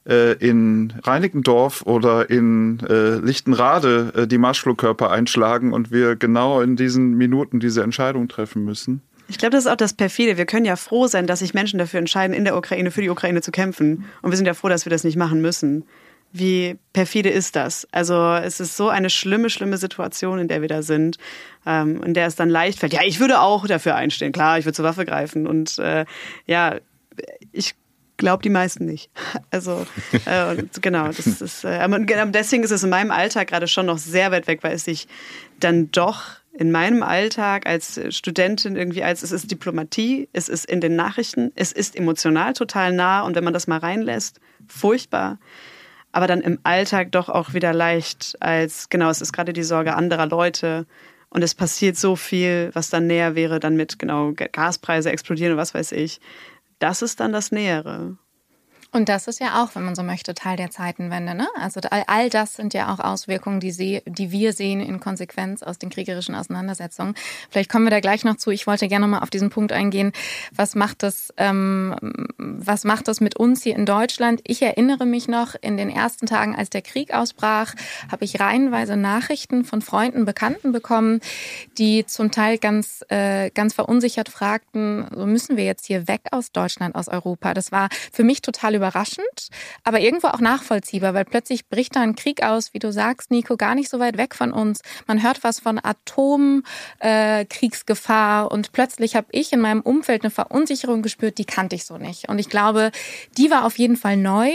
äh, 0.05 0.33
in 0.33 0.93
Reinickendorf 1.01 1.83
oder 1.83 2.29
in 2.29 2.81
äh, 2.81 3.19
Lichtenrade 3.19 4.11
äh, 4.15 4.27
die 4.27 4.37
Marschflugkörper 4.37 5.11
einschlagen 5.11 5.71
und 5.71 5.91
wir 5.91 6.17
genau 6.17 6.59
in 6.59 6.75
diesen 6.75 7.13
Minuten 7.13 7.61
diese 7.61 7.83
Entscheidung 7.83 8.27
treffen 8.27 8.65
müssen? 8.65 9.01
Ich 9.29 9.37
glaube, 9.37 9.51
das 9.51 9.63
ist 9.63 9.71
auch 9.71 9.77
das 9.77 9.93
Perfide. 9.93 10.37
Wir 10.37 10.45
können 10.45 10.65
ja 10.65 10.75
froh 10.75 11.07
sein, 11.07 11.25
dass 11.25 11.39
sich 11.39 11.53
Menschen 11.53 11.79
dafür 11.79 11.99
entscheiden, 11.99 12.35
in 12.35 12.43
der 12.43 12.57
Ukraine 12.57 12.91
für 12.91 13.01
die 13.01 13.09
Ukraine 13.09 13.41
zu 13.41 13.51
kämpfen. 13.51 14.03
Und 14.21 14.31
wir 14.31 14.35
sind 14.35 14.45
ja 14.45 14.53
froh, 14.53 14.67
dass 14.67 14.85
wir 14.85 14.89
das 14.89 15.05
nicht 15.05 15.15
machen 15.15 15.41
müssen. 15.41 15.85
Wie 16.35 16.77
perfide 16.93 17.29
ist 17.29 17.55
das? 17.55 17.87
Also 17.91 18.33
es 18.33 18.59
ist 18.59 18.75
so 18.75 18.89
eine 18.89 19.11
schlimme, 19.11 19.51
schlimme 19.51 19.77
Situation, 19.77 20.39
in 20.39 20.47
der 20.47 20.61
wir 20.61 20.67
da 20.67 20.81
sind, 20.81 21.19
ähm, 21.65 22.01
in 22.03 22.15
der 22.15 22.25
es 22.25 22.35
dann 22.35 22.49
leicht 22.49 22.79
fällt. 22.79 22.91
Ja, 22.91 23.01
ich 23.03 23.19
würde 23.19 23.39
auch 23.39 23.67
dafür 23.67 23.95
einstehen. 23.95 24.31
Klar, 24.31 24.57
ich 24.57 24.65
würde 24.65 24.75
zur 24.75 24.85
Waffe 24.85 25.05
greifen. 25.05 25.45
Und 25.45 25.77
äh, 25.77 26.05
ja, 26.47 26.77
ich 27.51 27.75
glaube 28.17 28.41
die 28.41 28.49
meisten 28.49 28.85
nicht. 28.85 29.11
Also 29.51 29.85
äh, 30.25 30.55
und 30.55 30.81
genau, 30.81 31.07
das 31.07 31.27
ist 31.41 31.63
äh, 31.63 31.87
genau 31.87 32.25
deswegen 32.25 32.63
ist 32.63 32.71
es 32.71 32.83
in 32.83 32.89
meinem 32.89 33.11
Alltag 33.11 33.49
gerade 33.49 33.67
schon 33.67 33.85
noch 33.85 33.99
sehr 33.99 34.31
weit 34.31 34.47
weg, 34.47 34.63
weil 34.63 34.73
es 34.73 34.85
sich 34.85 35.07
dann 35.59 35.91
doch 35.91 36.23
in 36.53 36.71
meinem 36.71 37.03
Alltag 37.03 37.67
als 37.67 37.99
Studentin 38.09 38.75
irgendwie 38.75 39.03
als 39.03 39.21
es 39.21 39.31
ist 39.31 39.51
Diplomatie, 39.51 40.29
es 40.33 40.49
ist 40.49 40.65
in 40.65 40.81
den 40.81 40.95
Nachrichten, 40.95 41.51
es 41.55 41.71
ist 41.71 41.95
emotional 41.95 42.53
total 42.53 42.93
nah 42.93 43.21
und 43.21 43.35
wenn 43.35 43.43
man 43.43 43.53
das 43.53 43.67
mal 43.67 43.77
reinlässt, 43.77 44.39
furchtbar. 44.67 45.37
Aber 46.13 46.27
dann 46.27 46.41
im 46.41 46.59
Alltag 46.63 47.11
doch 47.11 47.27
auch 47.27 47.53
wieder 47.53 47.73
leicht 47.73 48.37
als, 48.39 48.87
genau, 48.89 49.09
es 49.09 49.19
ist 49.19 49.33
gerade 49.33 49.51
die 49.51 49.63
Sorge 49.63 49.95
anderer 49.95 50.27
Leute 50.27 50.85
und 51.29 51.41
es 51.43 51.55
passiert 51.55 51.97
so 51.97 52.15
viel, 52.15 52.69
was 52.73 52.91
dann 52.91 53.07
näher 53.07 53.35
wäre, 53.35 53.59
dann 53.59 53.75
mit, 53.75 53.97
genau, 53.99 54.31
Gaspreise 54.33 55.11
explodieren 55.11 55.53
und 55.53 55.57
was 55.57 55.73
weiß 55.73 55.91
ich. 55.93 56.21
Das 56.79 57.01
ist 57.01 57.19
dann 57.19 57.33
das 57.33 57.51
Nähere. 57.51 58.17
Und 58.93 59.09
das 59.09 59.27
ist 59.27 59.39
ja 59.39 59.63
auch, 59.63 59.73
wenn 59.73 59.83
man 59.83 59.95
so 59.95 60.03
möchte, 60.03 60.35
Teil 60.35 60.55
der 60.55 60.69
Zeitenwende. 60.69 61.33
Ne? 61.33 61.47
Also 61.59 61.81
all, 61.89 62.03
all 62.05 62.29
das 62.29 62.53
sind 62.53 62.75
ja 62.75 62.93
auch 62.93 62.99
Auswirkungen, 62.99 63.59
die, 63.59 63.71
sie, 63.71 64.03
die 64.05 64.31
wir 64.31 64.53
sehen 64.53 64.81
in 64.81 64.99
Konsequenz 64.99 65.63
aus 65.63 65.79
den 65.79 65.89
kriegerischen 65.89 66.35
Auseinandersetzungen. 66.35 67.15
Vielleicht 67.49 67.71
kommen 67.71 67.85
wir 67.85 67.89
da 67.89 68.01
gleich 68.01 68.23
noch 68.23 68.35
zu. 68.35 68.51
Ich 68.51 68.67
wollte 68.67 68.87
gerne 68.87 69.07
mal 69.07 69.19
auf 69.19 69.31
diesen 69.31 69.49
Punkt 69.49 69.71
eingehen. 69.71 70.11
Was 70.55 70.75
macht 70.75 71.01
das, 71.01 71.33
ähm, 71.37 71.95
was 72.37 72.83
macht 72.83 73.07
das 73.07 73.19
mit 73.19 73.35
uns 73.35 73.63
hier 73.63 73.75
in 73.75 73.87
Deutschland? 73.87 74.41
Ich 74.45 74.61
erinnere 74.61 75.07
mich 75.07 75.27
noch, 75.27 75.55
in 75.59 75.75
den 75.75 75.89
ersten 75.89 76.27
Tagen, 76.27 76.55
als 76.55 76.69
der 76.69 76.83
Krieg 76.83 77.15
ausbrach, 77.15 77.73
habe 78.11 78.25
ich 78.25 78.39
reihenweise 78.39 78.95
Nachrichten 78.95 79.65
von 79.65 79.81
Freunden, 79.81 80.25
Bekannten 80.25 80.71
bekommen, 80.71 81.19
die 81.79 82.05
zum 82.05 82.29
Teil 82.29 82.59
ganz, 82.59 83.03
äh, 83.09 83.49
ganz 83.49 83.73
verunsichert 83.73 84.29
fragten, 84.29 85.07
so 85.15 85.25
müssen 85.25 85.57
wir 85.57 85.63
jetzt 85.63 85.87
hier 85.87 86.07
weg 86.07 86.21
aus 86.29 86.51
Deutschland, 86.51 86.93
aus 86.93 87.07
Europa. 87.07 87.55
Das 87.55 87.71
war 87.71 87.89
für 88.11 88.23
mich 88.23 88.43
total 88.43 88.75
überraschend, 88.83 89.47
aber 89.85 90.01
irgendwo 90.01 90.27
auch 90.27 90.41
nachvollziehbar, 90.41 91.13
weil 91.13 91.23
plötzlich 91.23 91.69
bricht 91.69 91.95
da 91.95 92.01
ein 92.01 92.15
Krieg 92.15 92.43
aus, 92.43 92.73
wie 92.73 92.79
du 92.79 92.91
sagst, 92.91 93.31
Nico, 93.31 93.55
gar 93.55 93.75
nicht 93.75 93.89
so 93.89 93.99
weit 93.99 94.17
weg 94.17 94.35
von 94.35 94.51
uns. 94.51 94.81
Man 95.07 95.23
hört 95.23 95.41
was 95.43 95.61
von 95.61 95.79
Atomkriegsgefahr 95.81 98.45
äh, 98.45 98.49
und 98.53 98.73
plötzlich 98.73 99.15
habe 99.15 99.27
ich 99.31 99.53
in 99.53 99.61
meinem 99.61 99.79
Umfeld 99.79 100.23
eine 100.23 100.31
Verunsicherung 100.31 101.01
gespürt, 101.01 101.37
die 101.37 101.45
kannte 101.45 101.77
ich 101.77 101.85
so 101.85 101.97
nicht. 101.97 102.27
Und 102.27 102.39
ich 102.39 102.49
glaube, 102.49 102.91
die 103.37 103.49
war 103.49 103.63
auf 103.65 103.77
jeden 103.77 103.95
Fall 103.95 104.17
neu. 104.17 104.49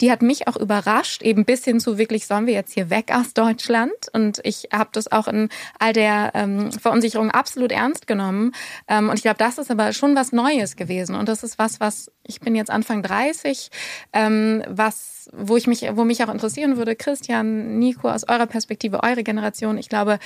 Die 0.00 0.12
hat 0.12 0.22
mich 0.22 0.46
auch 0.46 0.56
überrascht, 0.56 1.22
eben 1.22 1.44
bis 1.44 1.64
hin 1.64 1.80
zu 1.80 1.98
wirklich, 1.98 2.28
sollen 2.28 2.46
wir 2.46 2.54
jetzt 2.54 2.72
hier 2.72 2.88
weg 2.88 3.10
aus 3.12 3.34
Deutschland? 3.34 3.90
Und 4.12 4.38
ich 4.44 4.68
habe 4.72 4.90
das 4.92 5.10
auch 5.10 5.26
in 5.26 5.48
all 5.80 5.92
der 5.92 6.30
ähm, 6.34 6.70
Verunsicherung 6.70 7.32
absolut 7.32 7.72
ernst 7.72 8.06
genommen. 8.06 8.52
Ähm, 8.86 9.08
und 9.08 9.16
ich 9.16 9.22
glaube, 9.22 9.38
das 9.38 9.58
ist 9.58 9.72
aber 9.72 9.92
schon 9.92 10.14
was 10.14 10.30
Neues 10.30 10.76
gewesen. 10.76 11.16
Und 11.16 11.28
das 11.28 11.42
ist 11.42 11.58
was, 11.58 11.80
was 11.80 12.12
ich 12.24 12.40
bin 12.40 12.54
jetzt 12.54 12.70
Anfang 12.70 13.02
30, 13.02 13.70
ähm, 14.12 14.62
was, 14.68 15.30
wo 15.32 15.56
ich 15.56 15.66
mich, 15.66 15.86
wo 15.92 16.04
mich 16.04 16.22
auch 16.22 16.32
interessieren 16.32 16.76
würde, 16.76 16.96
Christian, 16.96 17.78
Nico, 17.78 18.08
aus 18.08 18.28
eurer 18.28 18.46
Perspektive, 18.46 19.02
eure 19.02 19.22
Generation. 19.22 19.78
Ich 19.78 19.88
glaube, 19.88 20.18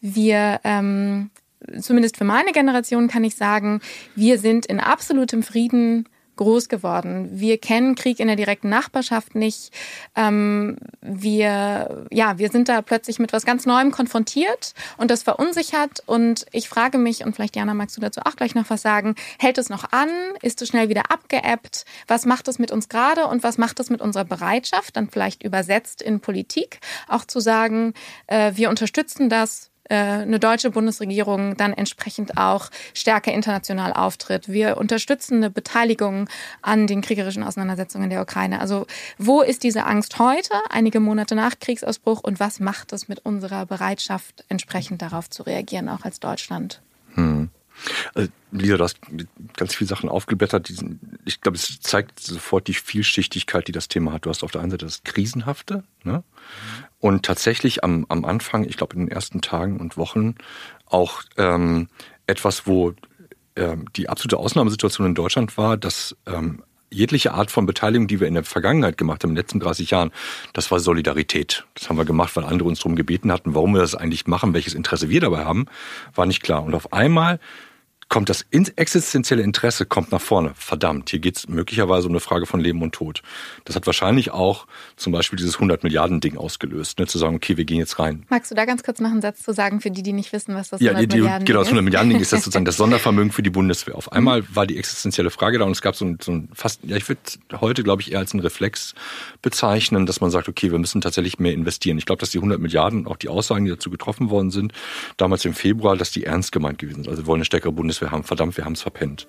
wir, 0.00 0.60
ähm, 0.64 1.30
zumindest 1.80 2.16
für 2.16 2.24
meine 2.24 2.52
Generation 2.52 3.08
kann 3.08 3.24
ich 3.24 3.36
sagen, 3.36 3.80
wir 4.14 4.38
sind 4.38 4.66
in 4.66 4.80
absolutem 4.80 5.42
Frieden 5.42 6.08
groß 6.36 6.68
geworden. 6.68 7.28
Wir 7.32 7.58
kennen 7.58 7.94
Krieg 7.94 8.20
in 8.20 8.28
der 8.28 8.36
direkten 8.36 8.68
Nachbarschaft 8.68 9.34
nicht. 9.34 9.72
Ähm, 10.14 10.76
wir, 11.00 12.06
ja, 12.10 12.38
wir 12.38 12.50
sind 12.50 12.68
da 12.68 12.82
plötzlich 12.82 13.18
mit 13.18 13.32
was 13.32 13.44
ganz 13.44 13.66
Neuem 13.66 13.90
konfrontiert 13.90 14.74
und 14.96 15.10
das 15.10 15.22
verunsichert. 15.22 16.02
Und 16.06 16.46
ich 16.52 16.68
frage 16.68 16.98
mich, 16.98 17.24
und 17.24 17.34
vielleicht 17.34 17.56
Jana, 17.56 17.74
magst 17.74 17.96
du 17.96 18.00
dazu 18.00 18.20
auch 18.24 18.36
gleich 18.36 18.54
noch 18.54 18.70
was 18.70 18.82
sagen, 18.82 19.14
hält 19.38 19.58
es 19.58 19.68
noch 19.68 19.92
an? 19.92 20.08
Ist 20.42 20.62
es 20.62 20.68
schnell 20.68 20.88
wieder 20.88 21.10
abgeebbt? 21.10 21.84
Was 22.06 22.26
macht 22.26 22.48
es 22.48 22.58
mit 22.58 22.70
uns 22.70 22.88
gerade 22.88 23.26
und 23.26 23.42
was 23.42 23.58
macht 23.58 23.80
es 23.80 23.90
mit 23.90 24.00
unserer 24.00 24.24
Bereitschaft, 24.24 24.96
dann 24.96 25.08
vielleicht 25.08 25.42
übersetzt 25.42 26.02
in 26.02 26.20
Politik, 26.20 26.80
auch 27.08 27.24
zu 27.24 27.40
sagen, 27.40 27.94
äh, 28.26 28.52
wir 28.54 28.70
unterstützen 28.70 29.28
das, 29.28 29.70
eine 29.88 30.38
deutsche 30.38 30.70
Bundesregierung 30.70 31.56
dann 31.56 31.72
entsprechend 31.72 32.36
auch 32.36 32.70
stärker 32.94 33.32
international 33.32 33.92
auftritt. 33.92 34.48
Wir 34.48 34.76
unterstützen 34.76 35.36
eine 35.36 35.50
Beteiligung 35.50 36.28
an 36.62 36.86
den 36.86 37.00
kriegerischen 37.02 37.42
Auseinandersetzungen 37.42 38.10
der 38.10 38.22
Ukraine. 38.22 38.60
Also 38.60 38.86
wo 39.18 39.42
ist 39.42 39.62
diese 39.62 39.84
Angst 39.84 40.18
heute, 40.18 40.54
einige 40.70 41.00
Monate 41.00 41.34
nach 41.34 41.58
Kriegsausbruch, 41.58 42.20
und 42.22 42.40
was 42.40 42.60
macht 42.60 42.92
es 42.92 43.08
mit 43.08 43.20
unserer 43.24 43.66
Bereitschaft, 43.66 44.44
entsprechend 44.48 45.02
darauf 45.02 45.30
zu 45.30 45.42
reagieren, 45.42 45.88
auch 45.88 46.04
als 46.04 46.20
Deutschland? 46.20 46.80
Hm. 47.14 47.50
Also, 48.14 48.30
Lisa, 48.52 48.76
du 48.76 48.84
hast 48.84 48.98
ganz 49.56 49.74
viele 49.74 49.88
Sachen 49.88 50.08
aufgeblättert. 50.08 50.72
Ich 51.24 51.40
glaube, 51.40 51.56
es 51.56 51.80
zeigt 51.80 52.20
sofort 52.20 52.68
die 52.68 52.74
Vielschichtigkeit, 52.74 53.68
die 53.68 53.72
das 53.72 53.88
Thema 53.88 54.12
hat. 54.12 54.24
Du 54.24 54.30
hast 54.30 54.42
auf 54.42 54.50
der 54.50 54.62
einen 54.62 54.70
Seite 54.70 54.86
das 54.86 55.02
Krisenhafte, 55.04 55.84
ne? 56.04 56.22
Und 56.98 57.24
tatsächlich 57.24 57.84
am, 57.84 58.06
am 58.08 58.24
Anfang, 58.24 58.64
ich 58.64 58.76
glaube 58.76 58.94
in 58.94 59.00
den 59.00 59.10
ersten 59.10 59.40
Tagen 59.40 59.78
und 59.78 59.96
Wochen, 59.96 60.36
auch 60.86 61.22
ähm, 61.36 61.88
etwas, 62.26 62.66
wo 62.66 62.94
ähm, 63.56 63.86
die 63.96 64.08
absolute 64.08 64.38
Ausnahmesituation 64.38 65.06
in 65.06 65.14
Deutschland 65.14 65.56
war, 65.58 65.76
dass 65.76 66.16
ähm, 66.26 66.62
jegliche 66.90 67.34
Art 67.34 67.50
von 67.50 67.66
Beteiligung, 67.66 68.06
die 68.06 68.20
wir 68.20 68.28
in 68.28 68.34
der 68.34 68.44
Vergangenheit 68.44 68.96
gemacht 68.96 69.22
haben, 69.22 69.30
in 69.30 69.34
den 69.34 69.42
letzten 69.42 69.60
30 69.60 69.90
Jahren, 69.90 70.12
das 70.52 70.70
war 70.70 70.80
Solidarität. 70.80 71.66
Das 71.74 71.88
haben 71.88 71.96
wir 71.96 72.04
gemacht, 72.04 72.36
weil 72.36 72.44
andere 72.44 72.68
uns 72.68 72.78
darum 72.78 72.96
gebeten 72.96 73.32
hatten, 73.32 73.54
warum 73.54 73.74
wir 73.74 73.80
das 73.80 73.94
eigentlich 73.94 74.26
machen, 74.26 74.54
welches 74.54 74.74
Interesse 74.74 75.08
wir 75.08 75.20
dabei 75.20 75.44
haben, 75.44 75.66
war 76.14 76.26
nicht 76.26 76.42
klar. 76.42 76.62
Und 76.62 76.74
auf 76.74 76.92
einmal 76.92 77.40
kommt 78.08 78.28
das 78.28 78.46
existenzielle 78.50 79.42
Interesse 79.42 79.84
kommt 79.84 80.12
nach 80.12 80.20
vorne. 80.20 80.52
Verdammt, 80.54 81.10
hier 81.10 81.18
geht 81.18 81.38
es 81.38 81.48
möglicherweise 81.48 82.06
um 82.06 82.12
eine 82.12 82.20
Frage 82.20 82.46
von 82.46 82.60
Leben 82.60 82.80
und 82.82 82.94
Tod. 82.94 83.22
Das 83.64 83.74
hat 83.74 83.86
wahrscheinlich 83.86 84.30
auch 84.30 84.66
zum 84.94 85.12
Beispiel 85.12 85.36
dieses 85.36 85.56
100 85.56 85.82
Milliarden 85.82 86.20
Ding 86.20 86.36
ausgelöst, 86.36 87.00
ne, 87.00 87.06
zu 87.06 87.18
sagen, 87.18 87.34
okay, 87.34 87.56
wir 87.56 87.64
gehen 87.64 87.78
jetzt 87.78 87.98
rein. 87.98 88.24
Magst 88.28 88.50
du 88.52 88.54
da 88.54 88.64
ganz 88.64 88.84
kurz 88.84 89.00
noch 89.00 89.10
einen 89.10 89.22
Satz 89.22 89.42
zu 89.42 89.52
sagen 89.52 89.80
für 89.80 89.90
die, 89.90 90.04
die 90.04 90.12
nicht 90.12 90.32
wissen, 90.32 90.54
was 90.54 90.70
das 90.70 90.80
ja, 90.80 90.92
100 90.92 91.12
die, 91.12 91.16
Milliarden 91.16 91.44
genau, 91.46 91.58
das 91.58 91.68
100 91.68 91.84
Milliarden 91.84 92.10
Ding 92.10 92.20
ist 92.20 92.32
das 92.32 92.44
sozusagen 92.44 92.64
das 92.64 92.76
Sondervermögen 92.76 93.32
für 93.32 93.42
die 93.42 93.50
Bundeswehr. 93.50 93.96
Auf 93.96 94.12
einmal 94.12 94.42
mhm. 94.42 94.46
war 94.52 94.66
die 94.66 94.78
existenzielle 94.78 95.30
Frage 95.30 95.58
da 95.58 95.64
und 95.64 95.72
es 95.72 95.82
gab 95.82 95.96
so 95.96 96.04
ein, 96.04 96.18
so 96.22 96.30
ein 96.30 96.48
fast, 96.54 96.84
ja, 96.84 96.96
ich 96.96 97.08
würde 97.08 97.20
heute 97.60 97.82
glaube 97.82 98.02
ich 98.02 98.12
eher 98.12 98.20
als 98.20 98.32
einen 98.32 98.40
Reflex 98.40 98.94
bezeichnen, 99.42 100.06
dass 100.06 100.20
man 100.20 100.30
sagt, 100.30 100.48
okay, 100.48 100.70
wir 100.70 100.78
müssen 100.78 101.00
tatsächlich 101.00 101.40
mehr 101.40 101.52
investieren. 101.52 101.98
Ich 101.98 102.06
glaube, 102.06 102.20
dass 102.20 102.30
die 102.30 102.38
100 102.38 102.60
Milliarden, 102.60 103.08
auch 103.08 103.16
die 103.16 103.28
Aussagen, 103.28 103.64
die 103.64 103.70
dazu 103.72 103.90
getroffen 103.90 104.30
worden 104.30 104.52
sind, 104.52 104.72
damals 105.16 105.44
im 105.44 105.54
Februar, 105.54 105.96
dass 105.96 106.12
die 106.12 106.24
ernst 106.24 106.52
gemeint 106.52 106.78
gewesen 106.78 107.02
sind. 107.02 107.08
Also 107.08 107.24
wir 107.24 107.26
wollen 107.26 107.38
eine 107.38 107.44
stärkere 107.44 107.72
Bundeswehr 107.72 107.95
haben. 108.00 108.22
Verdammt, 108.22 108.56
wir 108.56 108.64
haben 108.64 108.74
es 108.74 108.82
verpennt. 108.82 109.26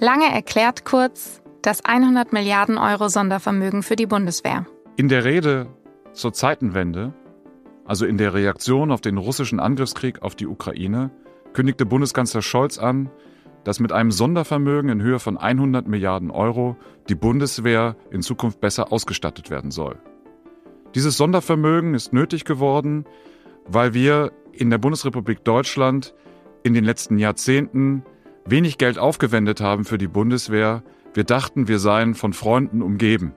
Lange 0.00 0.32
erklärt 0.32 0.84
kurz 0.84 1.40
das 1.62 1.84
100 1.84 2.32
Milliarden 2.32 2.78
Euro 2.78 3.08
Sondervermögen 3.08 3.82
für 3.82 3.96
die 3.96 4.06
Bundeswehr. 4.06 4.66
In 4.96 5.08
der 5.08 5.24
Rede 5.24 5.66
zur 6.12 6.32
Zeitenwende, 6.32 7.14
also 7.84 8.06
in 8.06 8.18
der 8.18 8.34
Reaktion 8.34 8.90
auf 8.90 9.00
den 9.00 9.18
russischen 9.18 9.60
Angriffskrieg 9.60 10.22
auf 10.22 10.34
die 10.34 10.46
Ukraine, 10.46 11.10
kündigte 11.52 11.86
Bundeskanzler 11.86 12.42
Scholz 12.42 12.78
an, 12.78 13.10
dass 13.64 13.80
mit 13.80 13.92
einem 13.92 14.10
Sondervermögen 14.10 14.90
in 14.90 15.02
Höhe 15.02 15.18
von 15.18 15.38
100 15.38 15.88
Milliarden 15.88 16.30
Euro 16.30 16.76
die 17.08 17.14
Bundeswehr 17.14 17.96
in 18.10 18.22
Zukunft 18.22 18.60
besser 18.60 18.92
ausgestattet 18.92 19.50
werden 19.50 19.70
soll. 19.70 19.98
Dieses 20.94 21.16
Sondervermögen 21.16 21.94
ist 21.94 22.12
nötig 22.12 22.44
geworden, 22.44 23.04
weil 23.66 23.94
wir 23.94 24.32
in 24.52 24.70
der 24.70 24.78
Bundesrepublik 24.78 25.44
Deutschland 25.44 26.14
in 26.64 26.74
den 26.74 26.84
letzten 26.84 27.18
Jahrzehnten 27.18 28.02
wenig 28.44 28.78
Geld 28.78 28.98
aufgewendet 28.98 29.60
haben 29.60 29.84
für 29.84 29.98
die 29.98 30.08
Bundeswehr. 30.08 30.82
Wir 31.12 31.24
dachten, 31.24 31.68
wir 31.68 31.78
seien 31.78 32.14
von 32.14 32.32
Freunden 32.32 32.82
umgeben. 32.82 33.32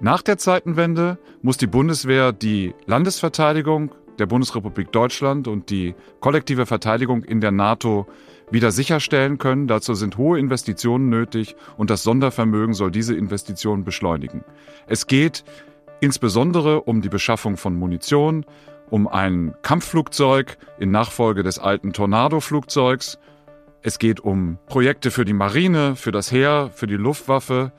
Nach 0.00 0.20
der 0.20 0.36
Zeitenwende 0.36 1.18
muss 1.40 1.56
die 1.56 1.66
Bundeswehr 1.66 2.32
die 2.32 2.74
Landesverteidigung 2.84 3.94
der 4.18 4.26
Bundesrepublik 4.26 4.92
Deutschland 4.92 5.48
und 5.48 5.70
die 5.70 5.94
kollektive 6.20 6.66
Verteidigung 6.66 7.22
in 7.22 7.40
der 7.40 7.52
NATO 7.52 8.06
wieder 8.50 8.72
sicherstellen 8.72 9.38
können. 9.38 9.68
Dazu 9.68 9.94
sind 9.94 10.18
hohe 10.18 10.38
Investitionen 10.38 11.08
nötig 11.08 11.54
und 11.76 11.90
das 11.90 12.02
Sondervermögen 12.02 12.74
soll 12.74 12.90
diese 12.90 13.14
Investitionen 13.14 13.84
beschleunigen. 13.84 14.44
Es 14.86 15.06
geht 15.06 15.44
insbesondere 16.00 16.82
um 16.82 17.02
die 17.02 17.08
Beschaffung 17.08 17.56
von 17.56 17.74
Munition, 17.74 18.44
um 18.90 19.08
ein 19.08 19.54
Kampfflugzeug 19.62 20.58
in 20.78 20.90
Nachfolge 20.90 21.42
des 21.42 21.58
alten 21.58 21.92
Tornado-Flugzeugs 21.92 23.18
es 23.86 24.00
geht 24.00 24.18
um 24.18 24.58
Projekte 24.66 25.12
für 25.12 25.24
die 25.24 25.32
Marine, 25.32 25.94
für 25.94 26.10
das 26.10 26.32
Heer, 26.32 26.70
für 26.74 26.88
die 26.88 26.96
Luftwaffe, 26.96 27.70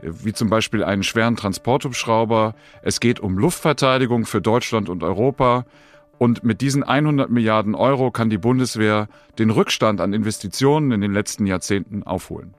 wie 0.00 0.32
zum 0.32 0.48
Beispiel 0.48 0.82
einen 0.82 1.02
schweren 1.02 1.36
Transporthubschrauber. 1.36 2.54
Es 2.80 3.00
geht 3.00 3.20
um 3.20 3.36
Luftverteidigung 3.36 4.24
für 4.24 4.40
Deutschland 4.40 4.88
und 4.88 5.02
Europa. 5.02 5.66
Und 6.16 6.42
mit 6.42 6.62
diesen 6.62 6.82
100 6.84 7.28
Milliarden 7.28 7.74
Euro 7.74 8.10
kann 8.10 8.30
die 8.30 8.38
Bundeswehr 8.38 9.08
den 9.38 9.50
Rückstand 9.50 10.00
an 10.00 10.14
Investitionen 10.14 10.90
in 10.90 11.02
den 11.02 11.12
letzten 11.12 11.44
Jahrzehnten 11.44 12.02
aufholen. 12.02 12.54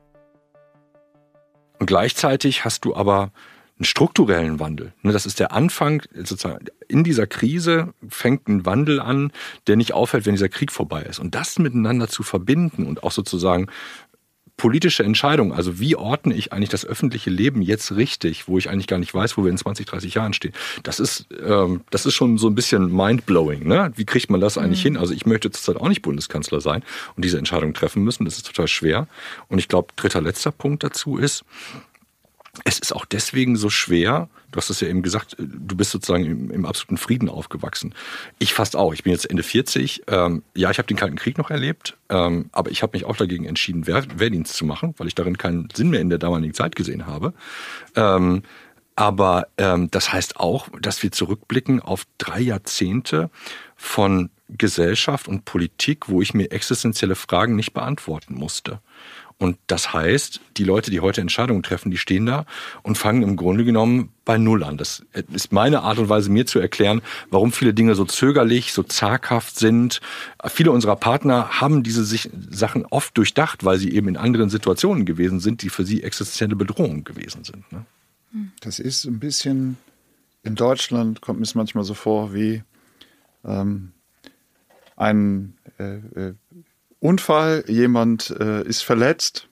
Und 1.80 1.88
gleichzeitig 1.88 2.64
hast 2.64 2.86
du 2.86 2.96
aber 2.96 3.32
einen 3.78 3.86
strukturellen 3.86 4.60
Wandel. 4.60 4.94
Ne, 5.02 5.12
das 5.12 5.26
ist 5.26 5.40
der 5.40 5.52
Anfang, 5.52 6.04
sozusagen 6.16 6.66
in 6.88 7.04
dieser 7.04 7.28
Krise 7.28 7.94
fängt 8.08 8.48
ein 8.48 8.66
Wandel 8.66 9.00
an, 9.00 9.32
der 9.68 9.76
nicht 9.76 9.94
aufhört, 9.94 10.26
wenn 10.26 10.36
dieser 10.36 10.50
Krieg 10.50 10.72
vorbei 10.72 11.04
ist. 11.04 11.20
Und 11.20 11.36
das 11.36 11.58
miteinander 11.60 12.08
zu 12.08 12.24
verbinden 12.24 12.86
und 12.86 13.04
auch 13.04 13.12
sozusagen 13.12 13.68
politische 14.56 15.04
Entscheidungen, 15.04 15.52
also 15.52 15.80
wie 15.80 15.96
ordne 15.96 16.36
ich 16.36 16.54
eigentlich 16.54 16.70
das 16.70 16.86
öffentliche 16.86 17.30
Leben 17.30 17.62
jetzt 17.62 17.96
richtig, 17.96 18.48
wo 18.48 18.58
ich 18.58 18.70
eigentlich 18.70 18.88
gar 18.88 19.00
nicht 19.00 19.14
weiß, 19.14 19.36
wo 19.36 19.44
wir 19.44 19.50
in 19.50 19.58
20, 19.58 19.86
30 19.88 20.14
Jahren 20.14 20.34
stehen. 20.34 20.54
Das 20.84 21.00
ist, 21.00 21.28
ähm, 21.44 21.82
das 21.90 22.06
ist 22.06 22.14
schon 22.14 22.38
so 22.38 22.48
ein 22.48 22.56
bisschen 22.56 22.96
mindblowing. 22.96 23.68
Ne? 23.68 23.92
Wie 23.96 24.06
kriegt 24.06 24.30
man 24.30 24.40
das 24.40 24.58
eigentlich 24.58 24.84
mhm. 24.84 24.90
hin? 24.90 24.98
Also 24.98 25.14
ich 25.14 25.26
möchte 25.26 25.50
zurzeit 25.50 25.82
auch 25.82 25.90
nicht 25.90 26.04
Bundeskanzler 26.04 26.62
sein 26.62 26.84
und 27.16 27.26
diese 27.26 27.40
Entscheidung 27.40 27.74
treffen 27.74 28.04
müssen. 28.04 28.26
Das 28.26 28.38
ist 28.38 28.46
total 28.46 28.68
schwer. 28.68 29.08
Und 29.48 29.58
ich 29.58 29.68
glaube, 29.68 29.90
dritter, 29.96 30.22
letzter 30.22 30.52
Punkt 30.52 30.84
dazu 30.84 31.18
ist, 31.18 31.44
es 32.66 32.78
ist 32.78 32.94
auch 32.94 33.06
deswegen 33.06 33.56
so 33.56 33.70
schwer, 33.70 34.30
du 34.52 34.58
hast 34.58 34.70
es 34.70 34.80
ja 34.80 34.88
eben 34.88 35.02
gesagt, 35.02 35.36
du 35.40 35.76
bist 35.76 35.90
sozusagen 35.90 36.26
im, 36.26 36.52
im 36.52 36.66
absoluten 36.66 36.98
Frieden 36.98 37.28
aufgewachsen. 37.28 37.96
Ich 38.38 38.54
fast 38.54 38.76
auch. 38.76 38.94
Ich 38.94 39.04
bin 39.04 39.12
jetzt 39.12 39.28
Ende 39.28 39.42
40. 39.42 40.04
Ähm, 40.08 40.44
ja, 40.56 40.70
ich 40.70 40.78
habe 40.78 40.88
den 40.88 40.98
Kalten 40.98 41.16
Krieg 41.16 41.40
noch 41.40 41.50
erlebt, 41.50 41.98
ähm, 42.10 42.50
aber 42.52 42.70
ich 42.70 42.84
habe 42.84 42.96
mich 42.96 43.06
auch 43.06 43.18
dagegen 43.18 43.46
entschieden, 43.46 43.88
Wehr, 43.88 44.06
Wehrdienst 44.16 44.54
zu 44.54 44.66
machen, 44.66 44.94
weil 44.98 45.08
ich 45.08 45.16
darin 45.16 45.38
keinen 45.38 45.68
Sinn 45.74 45.90
mehr 45.90 46.02
in 46.02 46.10
der 46.10 46.20
damaligen 46.20 46.54
Zeit 46.54 46.76
gesehen 46.76 47.08
habe. 47.08 47.34
Ähm, 47.96 48.44
aber 48.96 49.48
ähm, 49.58 49.90
das 49.90 50.14
heißt 50.14 50.38
auch, 50.38 50.68
dass 50.80 51.02
wir 51.02 51.12
zurückblicken 51.12 51.80
auf 51.80 52.06
drei 52.20 52.40
Jahrzehnte 52.40 53.32
von 53.76 54.30
Gesellschaft 54.50 55.28
und 55.28 55.46
Politik, 55.46 56.10
wo 56.10 56.22
ich 56.22 56.36
mir 56.36 56.52
existenzielle 56.52 57.16
Fragen 57.16 57.56
nicht 57.56 57.74
beantworten 57.74 58.36
musste. 58.36 58.80
Und 59.38 59.58
das 59.68 59.94
heißt, 59.94 60.42
die 60.58 60.64
Leute, 60.64 60.92
die 60.92 61.00
heute 61.00 61.22
Entscheidungen 61.22 61.64
treffen, 61.64 61.92
die 61.92 61.98
stehen 61.98 62.26
da 62.26 62.46
und 62.82 62.98
fangen 62.98 63.24
im 63.24 63.36
Grunde 63.36 63.66
genommen 63.66 64.14
bei 64.26 64.38
Null 64.38 64.64
an. 64.64 64.78
Das 64.78 65.06
ist 65.34 65.52
meine 65.52 65.82
Art 65.82 65.98
und 66.00 66.10
Weise, 66.10 66.30
mir 66.30 66.46
zu 66.46 66.60
erklären, 66.60 67.02
warum 67.30 67.52
viele 67.52 67.74
Dinge 67.74 67.96
so 67.96 68.06
zögerlich, 68.06 68.74
so 68.74 68.84
zaghaft 68.84 69.58
sind. 69.58 70.00
Viele 70.48 70.72
unserer 70.72 70.96
Partner 70.96 71.60
haben 71.62 71.84
diese 71.84 72.06
Sachen 72.50 72.86
oft 72.86 73.18
durchdacht, 73.18 73.66
weil 73.66 73.78
sie 73.78 73.92
eben 73.94 74.08
in 74.08 74.18
anderen 74.18 74.50
Situationen 74.50 75.06
gewesen 75.06 75.40
sind, 75.40 75.62
die 75.62 75.70
für 75.70 75.86
sie 75.86 76.04
existenzielle 76.04 76.56
Bedrohungen 76.56 77.04
gewesen 77.04 77.44
sind. 77.44 77.70
Ne? 77.72 77.86
Das 78.62 78.80
ist 78.80 79.06
ein 79.06 79.20
bisschen, 79.20 79.78
in 80.44 80.56
Deutschland 80.56 81.22
kommt 81.22 81.40
mir 81.40 81.46
es 81.46 81.56
manchmal 81.56 81.84
so 81.84 81.94
vor 81.94 82.34
wie 82.34 82.64
ähm, 83.46 83.92
ein 84.96 85.56
äh, 85.80 85.96
äh, 85.98 86.34
Unfall, 87.04 87.66
jemand 87.68 88.34
äh, 88.40 88.64
ist 88.64 88.82
verletzt 88.82 89.50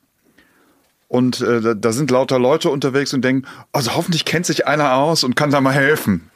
und 1.10 1.41
äh, 1.41 1.75
da 1.75 1.91
sind 1.91 2.10
lauter 2.10 2.39
Leute 2.39 2.70
unterwegs 2.70 3.13
und 3.13 3.25
denken, 3.25 3.46
also 3.74 3.96
hoffentlich 3.96 4.24
kennt 4.24 4.46
sich 4.46 4.67
einer 4.67 4.96
aus 4.96 5.25
und 5.25 5.36
kann 5.36 5.51
da 5.51 5.60
mal 5.60 5.74
helfen. 5.74 6.31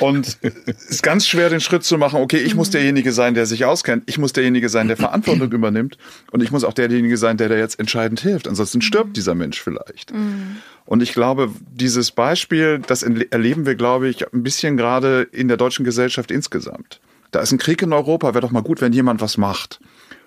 Und 0.00 0.38
es 0.42 0.90
ist 0.90 1.02
ganz 1.04 1.28
schwer, 1.28 1.48
den 1.48 1.60
Schritt 1.60 1.84
zu 1.84 1.96
machen, 1.96 2.20
okay, 2.20 2.38
ich 2.38 2.56
muss 2.56 2.70
derjenige 2.70 3.12
sein, 3.12 3.34
der 3.34 3.46
sich 3.46 3.64
auskennt, 3.64 4.02
ich 4.06 4.18
muss 4.18 4.32
derjenige 4.32 4.68
sein, 4.68 4.88
der 4.88 4.96
Verantwortung 4.96 5.52
übernimmt 5.52 5.96
und 6.32 6.42
ich 6.42 6.50
muss 6.50 6.64
auch 6.64 6.74
derjenige 6.74 7.16
sein, 7.16 7.36
der 7.36 7.48
da 7.48 7.54
jetzt 7.54 7.78
entscheidend 7.78 8.18
hilft. 8.18 8.48
Ansonsten 8.48 8.82
stirbt 8.82 9.16
dieser 9.16 9.36
Mensch 9.36 9.62
vielleicht. 9.62 10.12
Mhm. 10.12 10.56
Und 10.84 11.04
ich 11.04 11.12
glaube, 11.12 11.50
dieses 11.70 12.10
Beispiel, 12.10 12.80
das 12.84 13.04
erleben 13.04 13.64
wir, 13.64 13.76
glaube 13.76 14.08
ich, 14.08 14.32
ein 14.32 14.42
bisschen 14.42 14.76
gerade 14.76 15.22
in 15.30 15.46
der 15.46 15.56
deutschen 15.56 15.84
Gesellschaft 15.84 16.32
insgesamt. 16.32 17.00
Da 17.30 17.40
ist 17.40 17.52
ein 17.52 17.58
Krieg 17.58 17.80
in 17.82 17.92
Europa, 17.92 18.34
wäre 18.34 18.42
doch 18.42 18.50
mal 18.50 18.62
gut, 18.62 18.80
wenn 18.80 18.92
jemand 18.92 19.20
was 19.20 19.36
macht. 19.36 19.78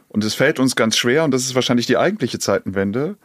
Und 0.09 0.23
es 0.23 0.33
fällt 0.33 0.59
uns 0.59 0.75
ganz 0.75 0.97
schwer, 0.97 1.23
und 1.23 1.31
das 1.31 1.43
ist 1.43 1.55
wahrscheinlich 1.55 1.85
die 1.85 1.97
eigentliche 1.97 2.39
Zeitenwende, 2.39 3.15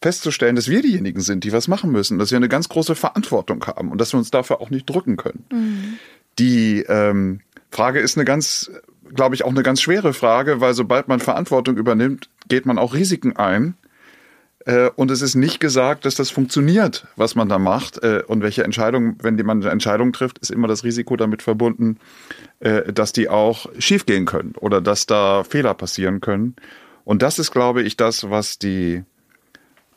festzustellen, 0.00 0.54
dass 0.54 0.68
wir 0.68 0.82
diejenigen 0.82 1.20
sind, 1.20 1.44
die 1.44 1.52
was 1.52 1.66
machen 1.66 1.90
müssen, 1.90 2.18
dass 2.18 2.30
wir 2.30 2.36
eine 2.36 2.48
ganz 2.48 2.68
große 2.68 2.94
Verantwortung 2.94 3.64
haben 3.66 3.90
und 3.90 4.00
dass 4.00 4.12
wir 4.12 4.18
uns 4.18 4.30
dafür 4.30 4.60
auch 4.60 4.70
nicht 4.70 4.88
drücken 4.88 5.16
können. 5.16 5.44
Mhm. 5.50 5.98
Die 6.38 6.84
ähm, 6.88 7.40
Frage 7.70 7.98
ist 7.98 8.16
eine 8.16 8.24
ganz, 8.24 8.70
glaube 9.12 9.34
ich, 9.34 9.44
auch 9.44 9.50
eine 9.50 9.62
ganz 9.62 9.82
schwere 9.82 10.14
Frage, 10.14 10.60
weil 10.60 10.74
sobald 10.74 11.08
man 11.08 11.18
Verantwortung 11.18 11.76
übernimmt, 11.76 12.28
geht 12.46 12.64
man 12.64 12.78
auch 12.78 12.94
Risiken 12.94 13.36
ein. 13.36 13.74
Äh, 14.68 14.90
und 14.96 15.10
es 15.10 15.22
ist 15.22 15.34
nicht 15.34 15.60
gesagt, 15.60 16.04
dass 16.04 16.14
das 16.14 16.30
funktioniert, 16.30 17.06
was 17.16 17.34
man 17.34 17.48
da 17.48 17.58
macht. 17.58 18.02
Äh, 18.02 18.22
und 18.26 18.42
welche 18.42 18.64
Entscheidung, 18.64 19.16
wenn 19.22 19.36
man 19.36 19.62
eine 19.62 19.70
Entscheidung 19.70 20.12
trifft, 20.12 20.38
ist 20.38 20.50
immer 20.50 20.68
das 20.68 20.84
Risiko 20.84 21.16
damit 21.16 21.42
verbunden, 21.42 21.98
äh, 22.60 22.92
dass 22.92 23.14
die 23.14 23.30
auch 23.30 23.66
schiefgehen 23.78 24.26
können 24.26 24.54
oder 24.60 24.82
dass 24.82 25.06
da 25.06 25.42
Fehler 25.42 25.72
passieren 25.72 26.20
können. 26.20 26.54
Und 27.04 27.22
das 27.22 27.38
ist, 27.38 27.50
glaube 27.50 27.82
ich, 27.82 27.96
das, 27.96 28.28
was 28.28 28.58
die 28.58 29.04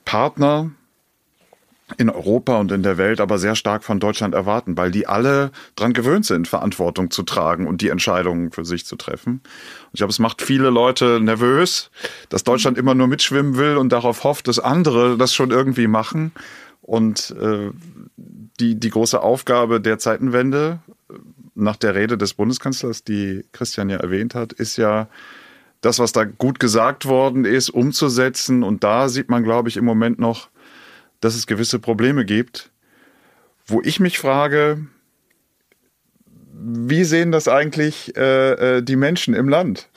Partner 0.06 0.72
in 1.98 2.10
Europa 2.10 2.58
und 2.58 2.72
in 2.72 2.84
der 2.84 2.98
Welt 2.98 3.20
aber 3.20 3.38
sehr 3.38 3.56
stark 3.56 3.84
von 3.84 4.00
Deutschland 4.00 4.34
erwarten, 4.34 4.78
weil 4.78 4.92
die 4.92 5.08
alle 5.08 5.52
dran 5.76 5.94
gewöhnt 5.94 6.26
sind, 6.26 6.48
Verantwortung 6.48 7.12
zu 7.12 7.24
tragen 7.24 7.68
und 7.68 7.82
die 7.82 7.90
Entscheidungen 7.90 8.52
für 8.52 8.66
sich 8.66 8.86
zu 8.86 8.96
treffen. 8.96 9.34
Und 9.34 9.90
ich 9.94 10.00
glaube, 10.00 10.12
es 10.12 10.20
macht 10.20 10.42
viele 10.42 10.70
Leute 10.70 11.20
nervös, 11.22 11.92
dass 12.30 12.44
Deutschland 12.44 12.78
immer 12.78 12.96
nur 12.96 13.08
mitschwimmen 13.08 13.58
will 13.58 13.78
und 13.78 13.92
darauf 13.92 14.24
hofft, 14.24 14.48
dass 14.48 14.60
andere 14.60 15.18
das 15.18 15.34
schon 15.34 15.52
irgendwie 15.52 15.88
machen. 15.88 16.32
Und 16.82 17.36
äh, 17.40 17.70
die, 18.18 18.80
die 18.80 18.90
große 18.90 19.22
Aufgabe 19.22 19.82
der 19.82 20.00
Zeitenwende 20.00 20.80
nach 21.54 21.76
der 21.76 21.96
Rede 21.96 22.18
des 22.18 22.34
Bundeskanzlers, 22.34 23.04
die 23.04 23.46
Christian 23.52 23.90
ja 23.90 23.98
erwähnt 23.98 24.36
hat, 24.36 24.54
ist 24.54 24.78
ja, 24.78 25.08
das, 25.82 25.98
was 25.98 26.12
da 26.12 26.24
gut 26.24 26.60
gesagt 26.60 27.06
worden 27.06 27.44
ist, 27.44 27.70
umzusetzen. 27.70 28.64
Und 28.64 28.84
da 28.84 29.10
sieht 29.10 29.30
man, 29.30 29.44
glaube 29.44 29.68
ich, 29.68 29.78
im 29.78 29.86
Moment 29.86 30.20
noch, 30.20 30.50
dass 31.22 31.36
es 31.36 31.48
gewisse 31.48 31.80
Probleme 31.80 32.26
gibt, 32.26 32.72
wo 33.66 33.82
ich 33.82 34.00
mich 34.00 34.20
frage, 34.20 34.86
wie 36.54 37.04
sehen 37.06 37.32
das 37.32 37.48
eigentlich 37.48 38.16
äh, 38.18 38.78
äh 38.78 38.82
die 38.82 38.96
Menschen 38.98 39.34
im 39.34 39.48
Land? 39.48 39.88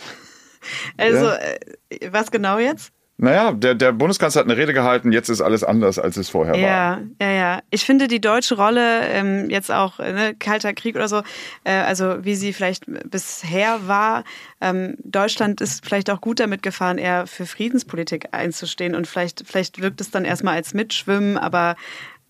Also, 0.96 1.26
ja? 1.26 1.36
Äh, 1.36 2.12
was 2.12 2.30
genau 2.30 2.58
jetzt? 2.58 2.92
Naja, 3.16 3.52
der, 3.52 3.76
der 3.76 3.92
Bundeskanzler 3.92 4.40
hat 4.40 4.50
eine 4.50 4.56
Rede 4.56 4.74
gehalten, 4.74 5.12
jetzt 5.12 5.28
ist 5.28 5.40
alles 5.40 5.62
anders, 5.62 6.00
als 6.00 6.16
es 6.16 6.28
vorher 6.28 6.56
ja, 6.56 6.68
war. 6.68 7.02
Ja, 7.20 7.32
ja. 7.32 7.62
Ich 7.70 7.84
finde 7.84 8.08
die 8.08 8.20
deutsche 8.20 8.56
Rolle 8.56 9.06
ähm, 9.06 9.50
jetzt 9.50 9.70
auch, 9.70 10.00
ne, 10.00 10.34
Kalter 10.36 10.72
Krieg 10.72 10.96
oder 10.96 11.06
so, 11.06 11.22
äh, 11.62 11.72
also 11.72 12.24
wie 12.24 12.34
sie 12.34 12.52
vielleicht 12.52 12.86
bisher 13.08 13.86
war, 13.86 14.24
ähm, 14.60 14.96
Deutschland 15.04 15.60
ist 15.60 15.86
vielleicht 15.86 16.10
auch 16.10 16.20
gut 16.20 16.40
damit 16.40 16.64
gefahren, 16.64 16.98
eher 16.98 17.28
für 17.28 17.46
Friedenspolitik 17.46 18.28
einzustehen 18.32 18.96
und 18.96 19.06
vielleicht, 19.06 19.44
vielleicht 19.46 19.80
wirkt 19.80 20.00
es 20.00 20.10
dann 20.10 20.24
erstmal 20.24 20.56
als 20.56 20.74
Mitschwimmen, 20.74 21.38
aber 21.38 21.76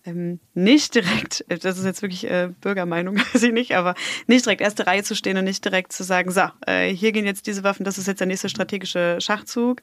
ähm, 0.05 0.39
nicht 0.53 0.93
direkt, 0.93 1.43
das 1.47 1.79
ist 1.79 1.85
jetzt 1.85 2.03
wirklich 2.03 2.29
äh, 2.29 2.49
Bürgermeinung, 2.61 3.17
weiß 3.33 3.41
ich 3.41 3.53
nicht, 3.53 3.75
aber 3.75 3.95
nicht 4.27 4.45
direkt 4.45 4.61
erste 4.61 4.85
Reihe 4.85 5.01
zu 5.01 5.15
stehen 5.15 5.37
und 5.37 5.45
nicht 5.45 5.65
direkt 5.65 5.93
zu 5.93 6.03
sagen, 6.03 6.29
so, 6.29 6.41
äh, 6.67 6.89
hier 6.89 7.11
gehen 7.11 7.25
jetzt 7.25 7.47
diese 7.47 7.63
Waffen, 7.63 7.85
das 7.85 7.97
ist 7.97 8.07
jetzt 8.07 8.19
der 8.19 8.27
nächste 8.27 8.49
strategische 8.49 9.17
Schachzug, 9.19 9.81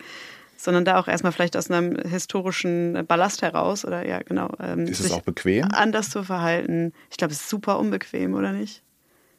sondern 0.63 0.85
da 0.85 0.99
auch 0.99 1.09
erstmal 1.09 1.33
vielleicht 1.33 1.57
aus 1.57 1.71
einem 1.71 1.97
historischen 1.97 3.05
Ballast 3.07 3.43
heraus 3.43 3.85
oder 3.85 4.07
ja, 4.07 4.21
genau. 4.21 4.51
Ähm, 4.61 4.87
ist 4.87 5.01
es 5.01 5.11
auch 5.11 5.23
bequem? 5.23 5.67
Anders 5.73 6.11
zu 6.11 6.23
verhalten. 6.23 6.93
Ich 7.11 7.17
glaube, 7.17 7.33
es 7.33 7.41
ist 7.41 7.49
super 7.49 7.79
unbequem, 7.79 8.35
oder 8.35 8.53
nicht? 8.53 8.83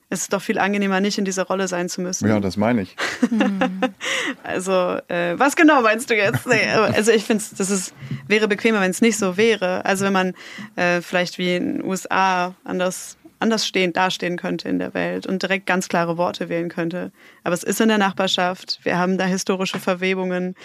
Es 0.10 0.22
ist 0.22 0.34
doch 0.34 0.42
viel 0.42 0.60
angenehmer, 0.60 1.00
nicht 1.00 1.18
in 1.18 1.26
dieser 1.26 1.48
Rolle 1.48 1.68
sein 1.68 1.90
zu 1.90 2.02
müssen. 2.02 2.28
Ja, 2.28 2.40
das 2.40 2.56
meine 2.56 2.84
ich. 2.84 2.96
also, 4.44 4.72
äh, 5.08 5.40
was 5.40 5.56
genau 5.56 5.82
meinst 5.82 6.10
du 6.10 6.16
jetzt? 6.16 6.46
Nee, 6.46 6.70
also 6.70 7.12
ich 7.12 7.24
finde, 7.24 7.44
das 7.58 7.70
ist, 7.72 7.96
wäre 8.28 8.48
bequemer, 8.48 8.80
wenn 8.80 8.92
es 8.92 9.02
nicht 9.02 9.18
so 9.18 9.38
wäre. 9.38 9.86
Also 9.86 10.06
wenn 10.06 10.14
man 10.14 10.34
äh, 10.76 11.02
vielleicht 11.02 11.40
wie 11.40 11.56
in 11.56 11.78
den 11.78 11.86
USA 11.86 12.54
anders 12.64 13.18
anders 13.44 13.68
stehen, 13.68 13.94
dastehen 13.94 14.38
könnte 14.38 14.70
in 14.70 14.80
der 14.80 14.94
Welt 14.94 15.28
und 15.28 15.44
direkt 15.44 15.68
ganz 15.68 15.88
klare 15.88 16.18
Worte 16.18 16.50
wählen 16.50 16.70
könnte. 16.70 17.12
Aber 17.44 17.54
es 17.54 17.64
ist 17.64 17.80
in 17.82 17.90
der 17.90 17.98
Nachbarschaft. 18.00 18.80
Wir 18.84 18.98
haben 18.98 19.18
da 19.18 19.26
historische 19.26 19.80
Verwebungen. 19.80 20.56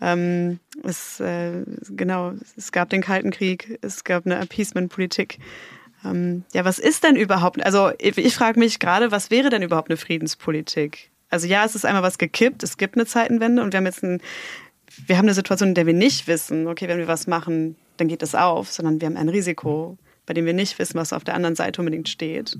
Ähm, 0.00 0.60
es, 0.84 1.18
äh, 1.18 1.64
genau, 1.88 2.34
es 2.56 2.70
gab 2.70 2.90
den 2.90 3.02
Kalten 3.02 3.30
Krieg, 3.30 3.78
es 3.82 4.04
gab 4.04 4.26
eine 4.26 4.38
Appeasement-Politik. 4.38 5.38
Ähm, 6.04 6.44
ja, 6.52 6.64
was 6.64 6.78
ist 6.78 7.02
denn 7.04 7.16
überhaupt? 7.16 7.64
Also 7.64 7.90
ich, 7.98 8.16
ich 8.18 8.34
frage 8.34 8.58
mich 8.58 8.78
gerade, 8.78 9.10
was 9.10 9.30
wäre 9.30 9.50
denn 9.50 9.62
überhaupt 9.62 9.90
eine 9.90 9.96
Friedenspolitik? 9.96 11.10
Also 11.28 11.48
ja, 11.48 11.64
es 11.64 11.74
ist 11.74 11.84
einmal 11.84 12.02
was 12.02 12.18
gekippt, 12.18 12.62
es 12.62 12.76
gibt 12.76 12.94
eine 12.94 13.06
Zeitenwende 13.06 13.62
und 13.62 13.72
wir 13.72 13.78
haben 13.78 13.86
jetzt 13.86 14.04
ein, 14.04 14.20
wir 15.06 15.16
haben 15.16 15.24
eine 15.24 15.34
Situation, 15.34 15.70
in 15.70 15.74
der 15.74 15.86
wir 15.86 15.94
nicht 15.94 16.28
wissen, 16.28 16.68
okay, 16.68 16.86
wenn 16.88 16.98
wir 16.98 17.08
was 17.08 17.26
machen, 17.26 17.76
dann 17.96 18.08
geht 18.08 18.22
es 18.22 18.34
auf, 18.34 18.70
sondern 18.70 19.00
wir 19.00 19.06
haben 19.06 19.16
ein 19.16 19.28
Risiko 19.28 19.98
bei 20.26 20.34
dem 20.34 20.44
wir 20.44 20.52
nicht 20.52 20.78
wissen, 20.78 20.98
was 20.98 21.12
auf 21.12 21.24
der 21.24 21.34
anderen 21.34 21.56
Seite 21.56 21.80
unbedingt 21.80 22.08
steht. 22.08 22.58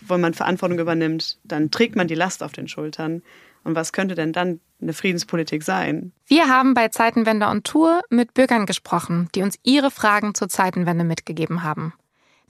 Wo 0.00 0.16
man 0.16 0.32
Verantwortung 0.32 0.78
übernimmt, 0.78 1.38
dann 1.44 1.70
trägt 1.70 1.96
man 1.96 2.08
die 2.08 2.14
Last 2.14 2.42
auf 2.42 2.52
den 2.52 2.68
Schultern. 2.68 3.22
Und 3.64 3.74
was 3.74 3.92
könnte 3.92 4.14
denn 4.14 4.32
dann 4.32 4.60
eine 4.80 4.94
Friedenspolitik 4.94 5.62
sein? 5.62 6.12
Wir 6.26 6.48
haben 6.48 6.72
bei 6.72 6.88
Zeitenwende 6.88 7.46
on 7.46 7.62
Tour 7.62 8.00
mit 8.08 8.32
Bürgern 8.32 8.64
gesprochen, 8.64 9.28
die 9.34 9.42
uns 9.42 9.58
ihre 9.62 9.90
Fragen 9.90 10.34
zur 10.34 10.48
Zeitenwende 10.48 11.04
mitgegeben 11.04 11.62
haben. 11.62 11.92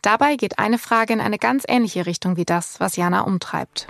Dabei 0.02 0.36
geht 0.36 0.58
eine 0.58 0.78
Frage 0.78 1.12
in 1.12 1.20
eine 1.20 1.38
ganz 1.38 1.64
ähnliche 1.66 2.06
Richtung 2.06 2.36
wie 2.36 2.44
das, 2.44 2.80
was 2.80 2.96
Jana 2.96 3.22
umtreibt. 3.22 3.88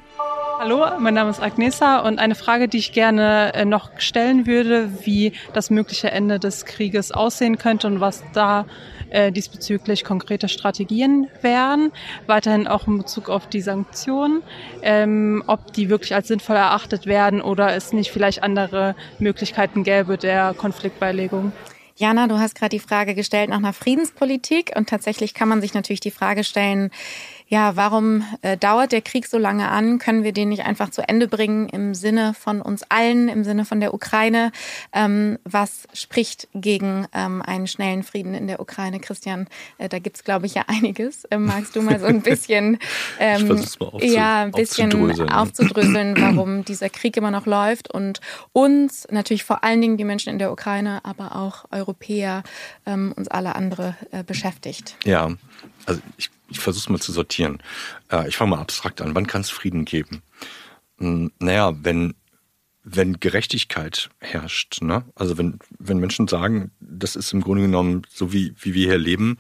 Hallo, 0.62 0.85
mein 0.99 1.14
Name 1.14 1.31
ist 1.31 1.40
Agnesa 1.40 2.01
und 2.01 2.18
eine 2.18 2.35
Frage, 2.35 2.68
die 2.68 2.77
ich 2.77 2.92
gerne 2.92 3.55
äh, 3.55 3.64
noch 3.64 3.92
stellen 3.96 4.46
würde, 4.46 4.90
wie 5.07 5.33
das 5.55 5.70
mögliche 5.70 6.11
Ende 6.11 6.38
des 6.38 6.66
Krieges 6.66 7.12
aussehen 7.12 7.57
könnte 7.57 7.87
und 7.87 8.01
was 8.01 8.23
da 8.35 8.66
äh, 9.09 9.33
diesbezüglich 9.33 10.05
konkrete 10.05 10.51
Strategien 10.51 11.29
wären. 11.40 11.92
Weiterhin 12.27 12.68
auch 12.68 12.87
in 12.87 12.99
Bezug 12.99 13.31
auf 13.31 13.46
die 13.46 13.62
Sanktionen, 13.62 14.42
ähm, 14.83 15.42
ob 15.46 15.73
die 15.73 15.88
wirklich 15.88 16.14
als 16.14 16.29
sinnvoll 16.29 16.57
erachtet 16.57 17.07
werden 17.07 17.40
oder 17.40 17.75
es 17.75 17.94
nicht 17.94 18.11
vielleicht 18.11 18.42
andere 18.42 18.96
Möglichkeiten 19.18 19.83
gäbe 19.83 20.18
der 20.18 20.53
Konfliktbeilegung. 20.53 21.53
Jana, 22.01 22.29
du 22.29 22.38
hast 22.38 22.55
gerade 22.55 22.70
die 22.70 22.81
Frage 22.81 23.14
gestellt 23.14 23.51
nach 23.51 23.59
einer 23.59 23.75
Friedenspolitik 23.75 24.73
und 24.75 24.88
tatsächlich 24.88 25.35
kann 25.35 25.51
man 25.51 25.61
sich 25.61 25.75
natürlich 25.75 26.01
die 26.01 26.11
Frage 26.11 26.44
stellen, 26.44 26.90
ja, 27.51 27.75
warum 27.75 28.25
äh, 28.43 28.57
dauert 28.57 28.93
der 28.93 29.03
Krieg 29.03 29.27
so 29.27 29.37
lange 29.37 29.69
an? 29.69 29.99
Können 29.99 30.23
wir 30.23 30.33
den 30.33 30.51
nicht 30.51 30.65
einfach 30.65 30.91
zu 30.91 31.07
Ende 31.07 31.27
bringen 31.27 31.69
im 31.69 31.97
Sinne 31.97 32.33
von 32.33 32.63
uns 32.63 32.85
allen, 32.89 33.29
im 33.29 33.43
Sinne 33.43 33.65
von 33.65 33.81
der 33.81 33.93
Ukraine? 33.93 34.53
Ähm, 34.93 35.37
was 35.43 35.89
spricht 35.93 36.47
gegen 36.55 37.09
ähm, 37.13 37.43
einen 37.43 37.67
schnellen 37.67 38.05
Frieden 38.05 38.35
in 38.35 38.47
der 38.47 38.61
Ukraine, 38.61 39.01
Christian? 39.01 39.49
Äh, 39.79 39.89
da 39.89 39.99
gibt's 39.99 40.23
glaube 40.23 40.47
ich, 40.47 40.55
ja 40.55 40.63
einiges. 40.69 41.25
Äh, 41.25 41.39
magst 41.39 41.75
du 41.75 41.83
mal 41.83 41.99
so 41.99 42.07
ein 42.07 42.21
bisschen, 42.23 42.79
ähm, 43.19 43.61
ja, 43.99 44.43
ein 44.43 44.53
bisschen 44.53 44.93
aufzudröseln, 44.93 45.29
aufzudröseln 45.29 46.17
warum 46.21 46.65
dieser 46.65 46.89
Krieg 46.89 47.17
immer 47.17 47.33
noch 47.33 47.47
läuft 47.47 47.91
und 47.91 48.21
uns, 48.53 49.09
natürlich 49.11 49.43
vor 49.43 49.65
allen 49.65 49.81
Dingen 49.81 49.97
die 49.97 50.05
Menschen 50.05 50.33
in 50.33 50.39
der 50.39 50.53
Ukraine, 50.53 51.05
aber 51.05 51.35
auch 51.35 51.65
Europäer, 51.73 52.45
ähm, 52.87 53.13
uns 53.17 53.27
alle 53.27 53.57
andere 53.57 53.97
äh, 54.13 54.23
beschäftigt? 54.23 54.95
Ja, 55.05 55.33
also 55.87 56.01
ich 56.17 56.31
ich 56.51 56.61
versuche 56.61 56.83
es 56.83 56.89
mal 56.89 57.01
zu 57.01 57.13
sortieren. 57.13 57.63
Äh, 58.11 58.29
ich 58.29 58.37
fange 58.37 58.51
mal 58.51 58.61
abstrakt 58.61 59.01
an. 59.01 59.15
Wann 59.15 59.27
kann 59.27 59.41
es 59.41 59.51
Frieden 59.51 59.85
geben? 59.85 60.23
Hm, 60.99 61.33
naja, 61.39 61.73
wenn, 61.83 62.15
wenn 62.85 63.21
Gerechtigkeit 63.21 64.11
herrscht. 64.19 64.83
Ne? 64.83 65.05
Also 65.15 65.39
wenn, 65.39 65.59
wenn 65.79 65.99
Menschen 65.99 66.29
sagen, 66.29 66.71
das 66.81 67.17
ist 67.17 67.33
im 67.33 67.41
Grunde 67.41 67.63
genommen 67.63 68.03
so, 68.11 68.33
wie, 68.33 68.55
wie 68.61 68.75
wir 68.75 68.89
hier 68.89 68.99
leben, 68.99 69.39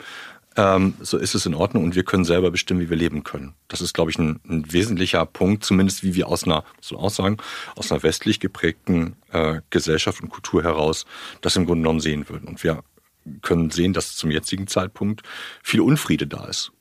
ähm, 0.56 0.94
so 1.00 1.16
ist 1.16 1.34
es 1.34 1.46
in 1.46 1.54
Ordnung 1.54 1.84
und 1.84 1.94
wir 1.94 2.02
können 2.02 2.24
selber 2.24 2.50
bestimmen, 2.50 2.80
wie 2.80 2.90
wir 2.90 2.96
leben 2.96 3.22
können. 3.22 3.54
Das 3.68 3.80
ist, 3.80 3.94
glaube 3.94 4.10
ich, 4.10 4.18
ein, 4.18 4.40
ein 4.48 4.72
wesentlicher 4.72 5.24
Punkt, 5.24 5.64
zumindest 5.64 6.02
wie 6.02 6.14
wir 6.14 6.28
aus 6.28 6.44
einer, 6.44 6.64
muss 6.76 6.90
man 6.90 7.00
auch 7.00 7.10
sagen, 7.10 7.36
aus 7.76 7.92
einer 7.92 8.02
westlich 8.02 8.40
geprägten 8.40 9.16
äh, 9.30 9.60
Gesellschaft 9.70 10.22
und 10.22 10.30
Kultur 10.30 10.62
heraus 10.62 11.06
das 11.40 11.56
im 11.56 11.66
Grunde 11.66 11.82
genommen 11.82 12.00
sehen 12.00 12.28
würden. 12.28 12.48
Und 12.48 12.64
wir 12.64 12.82
können 13.42 13.70
sehen, 13.70 13.92
dass 13.92 14.16
zum 14.16 14.30
jetzigen 14.30 14.66
Zeitpunkt 14.66 15.22
viel 15.62 15.80
Unfriede 15.80 16.26
da 16.26 16.46
ist. 16.46 16.72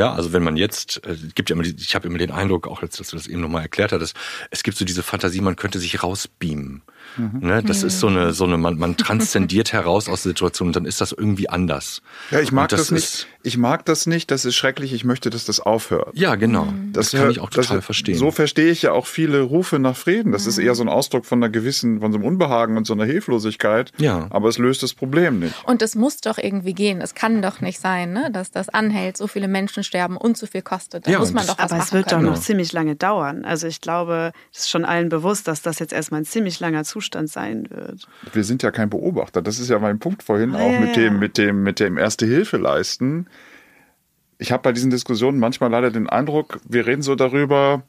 Ja, 0.00 0.14
also 0.14 0.32
wenn 0.32 0.42
man 0.42 0.56
jetzt, 0.56 1.04
äh, 1.04 1.14
gibt 1.34 1.50
ja 1.50 1.54
immer, 1.54 1.62
ich 1.62 1.94
habe 1.94 2.08
immer 2.08 2.16
den 2.16 2.30
Eindruck, 2.30 2.66
auch 2.66 2.80
jetzt, 2.80 2.98
dass 2.98 3.10
du 3.10 3.16
das 3.16 3.26
eben 3.26 3.42
nochmal 3.42 3.60
erklärt 3.60 3.92
hattest, 3.92 4.16
es 4.50 4.62
gibt 4.62 4.78
so 4.78 4.86
diese 4.86 5.02
Fantasie, 5.02 5.42
man 5.42 5.56
könnte 5.56 5.78
sich 5.78 6.02
rausbeamen. 6.02 6.80
Mhm. 7.16 7.40
Ne, 7.40 7.62
das 7.62 7.82
ist 7.82 8.00
so 8.00 8.06
eine, 8.06 8.32
so 8.32 8.44
eine, 8.44 8.56
man, 8.56 8.78
man 8.78 8.96
transzendiert 8.96 9.72
heraus 9.72 10.08
aus 10.08 10.22
der 10.22 10.30
Situation 10.30 10.68
und 10.68 10.76
dann 10.76 10.84
ist 10.84 11.00
das 11.00 11.12
irgendwie 11.12 11.48
anders. 11.48 12.02
Ja, 12.30 12.40
ich 12.40 12.52
mag 12.52 12.68
das, 12.68 12.80
das, 12.80 12.90
nicht. 12.90 13.26
Ich 13.42 13.56
mag 13.56 13.84
das 13.84 14.06
nicht. 14.06 14.30
Das 14.30 14.44
ist 14.44 14.54
schrecklich. 14.54 14.92
Ich 14.92 15.04
möchte, 15.04 15.30
dass 15.30 15.44
das 15.44 15.60
aufhört. 15.60 16.10
Ja, 16.14 16.34
genau. 16.34 16.66
Mhm. 16.66 16.92
Das, 16.92 17.10
das 17.10 17.20
kann 17.20 17.30
ich 17.30 17.40
auch 17.40 17.50
total 17.50 17.76
das, 17.76 17.84
verstehen. 17.84 18.18
So 18.18 18.30
verstehe 18.30 18.70
ich 18.70 18.82
ja 18.82 18.92
auch 18.92 19.06
viele 19.06 19.42
Rufe 19.42 19.78
nach 19.78 19.96
Frieden. 19.96 20.32
Das 20.32 20.44
mhm. 20.44 20.48
ist 20.50 20.58
eher 20.58 20.74
so 20.74 20.82
ein 20.82 20.88
Ausdruck 20.88 21.26
von 21.26 21.42
einer 21.42 21.50
gewissen, 21.50 22.00
von 22.00 22.12
so 22.12 22.18
einem 22.18 22.26
Unbehagen 22.26 22.76
und 22.76 22.86
so 22.86 22.92
einer 22.92 23.04
Hilflosigkeit. 23.04 23.92
Ja. 23.98 24.26
Aber 24.30 24.48
es 24.48 24.58
löst 24.58 24.82
das 24.82 24.94
Problem 24.94 25.38
nicht. 25.38 25.54
Und 25.64 25.82
es 25.82 25.94
muss 25.94 26.20
doch 26.20 26.38
irgendwie 26.38 26.74
gehen. 26.74 27.00
Es 27.00 27.14
kann 27.14 27.42
doch 27.42 27.60
nicht 27.60 27.80
sein, 27.80 28.12
ne, 28.12 28.30
dass 28.32 28.50
das 28.50 28.68
anhält, 28.68 29.16
so 29.16 29.26
viele 29.26 29.48
Menschen 29.48 29.84
sterben 29.84 30.16
und 30.16 30.36
zu 30.36 30.46
viel 30.46 30.62
kostet. 30.62 31.06
Da 31.06 31.10
ja, 31.10 31.18
muss 31.18 31.32
man 31.32 31.46
doch 31.46 31.58
was 31.58 31.72
Aber 31.72 31.82
es 31.82 31.92
wird 31.92 32.08
können. 32.08 32.24
doch 32.24 32.32
noch 32.32 32.40
ziemlich 32.40 32.72
lange 32.72 32.96
dauern. 32.96 33.44
Also 33.44 33.66
ich 33.66 33.80
glaube, 33.80 34.32
es 34.52 34.60
ist 34.60 34.70
schon 34.70 34.84
allen 34.84 35.08
bewusst, 35.08 35.48
dass 35.48 35.62
das 35.62 35.78
jetzt 35.78 35.92
erstmal 35.92 36.20
ein 36.20 36.26
ziemlich 36.26 36.60
langer 36.60 36.84
Zustand 36.84 36.99
sein 37.28 37.68
wird. 37.70 38.06
Wir 38.32 38.44
sind 38.44 38.62
ja 38.62 38.70
kein 38.70 38.90
Beobachter. 38.90 39.42
Das 39.42 39.58
ist 39.58 39.70
ja 39.70 39.78
mein 39.78 39.98
Punkt 39.98 40.22
vorhin, 40.22 40.54
ah, 40.54 40.58
auch 40.58 40.72
ja, 40.72 40.80
mit 40.80 40.96
dem, 40.96 41.18
mit 41.18 41.38
dem, 41.38 41.62
mit 41.62 41.80
dem 41.80 41.98
Erste 41.98 42.26
Hilfe 42.26 42.56
leisten. 42.56 43.26
Ich 44.38 44.52
habe 44.52 44.62
bei 44.62 44.72
diesen 44.72 44.90
Diskussionen 44.90 45.38
manchmal 45.38 45.70
leider 45.70 45.90
den 45.90 46.08
Eindruck, 46.08 46.60
wir 46.68 46.86
reden 46.86 47.02
so 47.02 47.14
darüber, 47.14 47.82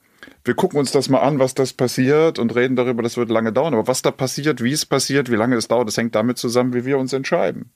wir 0.43 0.54
gucken 0.54 0.80
uns 0.80 0.91
das 0.91 1.10
mal 1.10 1.21
an, 1.21 1.39
was 1.39 1.54
das 1.54 1.74
passiert 1.74 2.39
und 2.39 2.56
reden 2.56 2.76
darüber, 2.76 3.04
das 3.04 3.17
wird 3.17 3.30
lange 3.30 3.54
dauern. 3.54 3.74
Aber 3.74 3.88
was 3.88 4.02
da 4.02 4.12
passiert, 4.12 4.63
wie 4.63 4.71
es 4.71 4.86
passiert, 4.86 5.32
wie 5.32 5.36
lange 5.36 5.56
es 5.56 5.67
dauert, 5.67 5.88
das 5.88 5.97
hängt 5.97 6.15
damit 6.15 6.38
zusammen, 6.38 6.74
wie 6.74 6.86
wir 6.86 6.97
uns 6.97 7.13
entscheiden. 7.13 7.71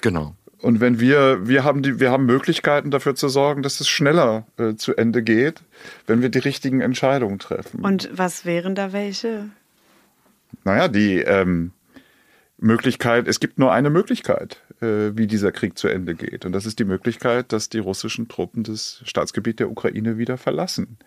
Genau. 0.00 0.34
Und 0.64 0.80
wenn 0.80 0.98
wir, 0.98 1.46
wir 1.46 1.62
haben 1.62 1.82
die, 1.82 2.00
wir 2.00 2.10
haben 2.10 2.24
Möglichkeiten 2.24 2.90
dafür 2.90 3.14
zu 3.14 3.28
sorgen, 3.28 3.62
dass 3.62 3.80
es 3.80 3.88
schneller 3.88 4.46
äh, 4.56 4.76
zu 4.76 4.96
Ende 4.96 5.22
geht, 5.22 5.62
wenn 6.06 6.22
wir 6.22 6.30
die 6.30 6.38
richtigen 6.38 6.80
Entscheidungen 6.80 7.38
treffen. 7.38 7.84
Und 7.84 8.08
was 8.12 8.46
wären 8.46 8.74
da 8.74 8.92
welche? 8.94 9.50
Naja, 10.64 10.88
die 10.88 11.18
ähm, 11.18 11.72
Möglichkeit, 12.58 13.28
es 13.28 13.40
gibt 13.40 13.58
nur 13.58 13.72
eine 13.72 13.90
Möglichkeit, 13.90 14.62
äh, 14.80 15.12
wie 15.14 15.26
dieser 15.26 15.52
Krieg 15.52 15.76
zu 15.76 15.88
Ende 15.88 16.14
geht. 16.14 16.44
Und 16.44 16.52
das 16.52 16.66
ist 16.66 16.78
die 16.78 16.84
Möglichkeit, 16.84 17.52
dass 17.52 17.68
die 17.68 17.78
russischen 17.78 18.28
Truppen 18.28 18.62
das 18.62 19.02
Staatsgebiet 19.04 19.60
der 19.60 19.70
Ukraine 19.70 20.18
wieder 20.18 20.38
verlassen. 20.38 20.98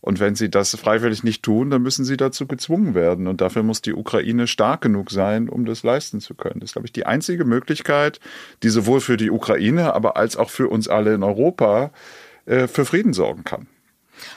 Und 0.00 0.20
wenn 0.20 0.34
sie 0.34 0.50
das 0.50 0.76
freiwillig 0.76 1.24
nicht 1.24 1.42
tun, 1.42 1.70
dann 1.70 1.80
müssen 1.80 2.04
sie 2.04 2.18
dazu 2.18 2.46
gezwungen 2.46 2.94
werden. 2.94 3.26
Und 3.26 3.40
dafür 3.40 3.62
muss 3.62 3.80
die 3.80 3.94
Ukraine 3.94 4.46
stark 4.46 4.82
genug 4.82 5.10
sein, 5.10 5.48
um 5.48 5.64
das 5.64 5.82
leisten 5.82 6.20
zu 6.20 6.34
können. 6.34 6.60
Das 6.60 6.68
ist, 6.68 6.72
glaube 6.74 6.86
ich, 6.86 6.92
die 6.92 7.06
einzige 7.06 7.46
Möglichkeit, 7.46 8.20
die 8.62 8.68
sowohl 8.68 9.00
für 9.00 9.16
die 9.16 9.30
Ukraine, 9.30 9.94
aber 9.94 10.18
als 10.18 10.36
auch 10.36 10.50
für 10.50 10.68
uns 10.68 10.88
alle 10.88 11.14
in 11.14 11.22
Europa 11.22 11.90
äh, 12.44 12.66
für 12.66 12.84
Frieden 12.84 13.14
sorgen 13.14 13.44
kann. 13.44 13.66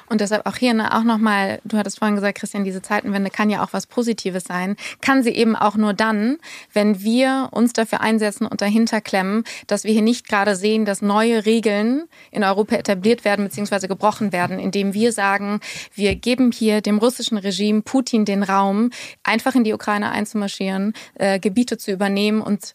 Und 0.09 0.21
deshalb 0.21 0.45
auch 0.45 0.55
hier 0.55 0.73
ne, 0.73 0.95
auch 0.95 1.03
nochmal, 1.03 1.59
du 1.63 1.77
hattest 1.77 1.99
vorhin 1.99 2.15
gesagt, 2.15 2.39
Christian, 2.39 2.63
diese 2.63 2.81
Zeitenwende 2.81 3.29
kann 3.29 3.49
ja 3.49 3.63
auch 3.63 3.73
was 3.73 3.87
Positives 3.87 4.45
sein. 4.45 4.75
Kann 5.01 5.23
sie 5.23 5.31
eben 5.31 5.55
auch 5.55 5.75
nur 5.75 5.93
dann, 5.93 6.37
wenn 6.73 7.01
wir 7.01 7.49
uns 7.51 7.73
dafür 7.73 8.01
einsetzen 8.01 8.45
und 8.45 8.61
dahinter 8.61 9.01
klemmen, 9.01 9.43
dass 9.67 9.83
wir 9.83 9.91
hier 9.91 10.01
nicht 10.01 10.27
gerade 10.27 10.55
sehen, 10.55 10.85
dass 10.85 11.01
neue 11.01 11.45
Regeln 11.45 12.03
in 12.31 12.43
Europa 12.43 12.75
etabliert 12.75 13.25
werden 13.25 13.45
bzw. 13.45 13.87
gebrochen 13.87 14.31
werden, 14.31 14.59
indem 14.59 14.93
wir 14.93 15.11
sagen, 15.11 15.59
wir 15.93 16.15
geben 16.15 16.51
hier 16.51 16.81
dem 16.81 16.97
russischen 16.97 17.37
Regime 17.37 17.81
Putin 17.81 18.25
den 18.25 18.43
Raum, 18.43 18.91
einfach 19.23 19.55
in 19.55 19.63
die 19.63 19.73
Ukraine 19.73 20.11
einzumarschieren, 20.11 20.93
äh, 21.15 21.39
Gebiete 21.39 21.77
zu 21.77 21.91
übernehmen 21.91 22.41
und 22.41 22.73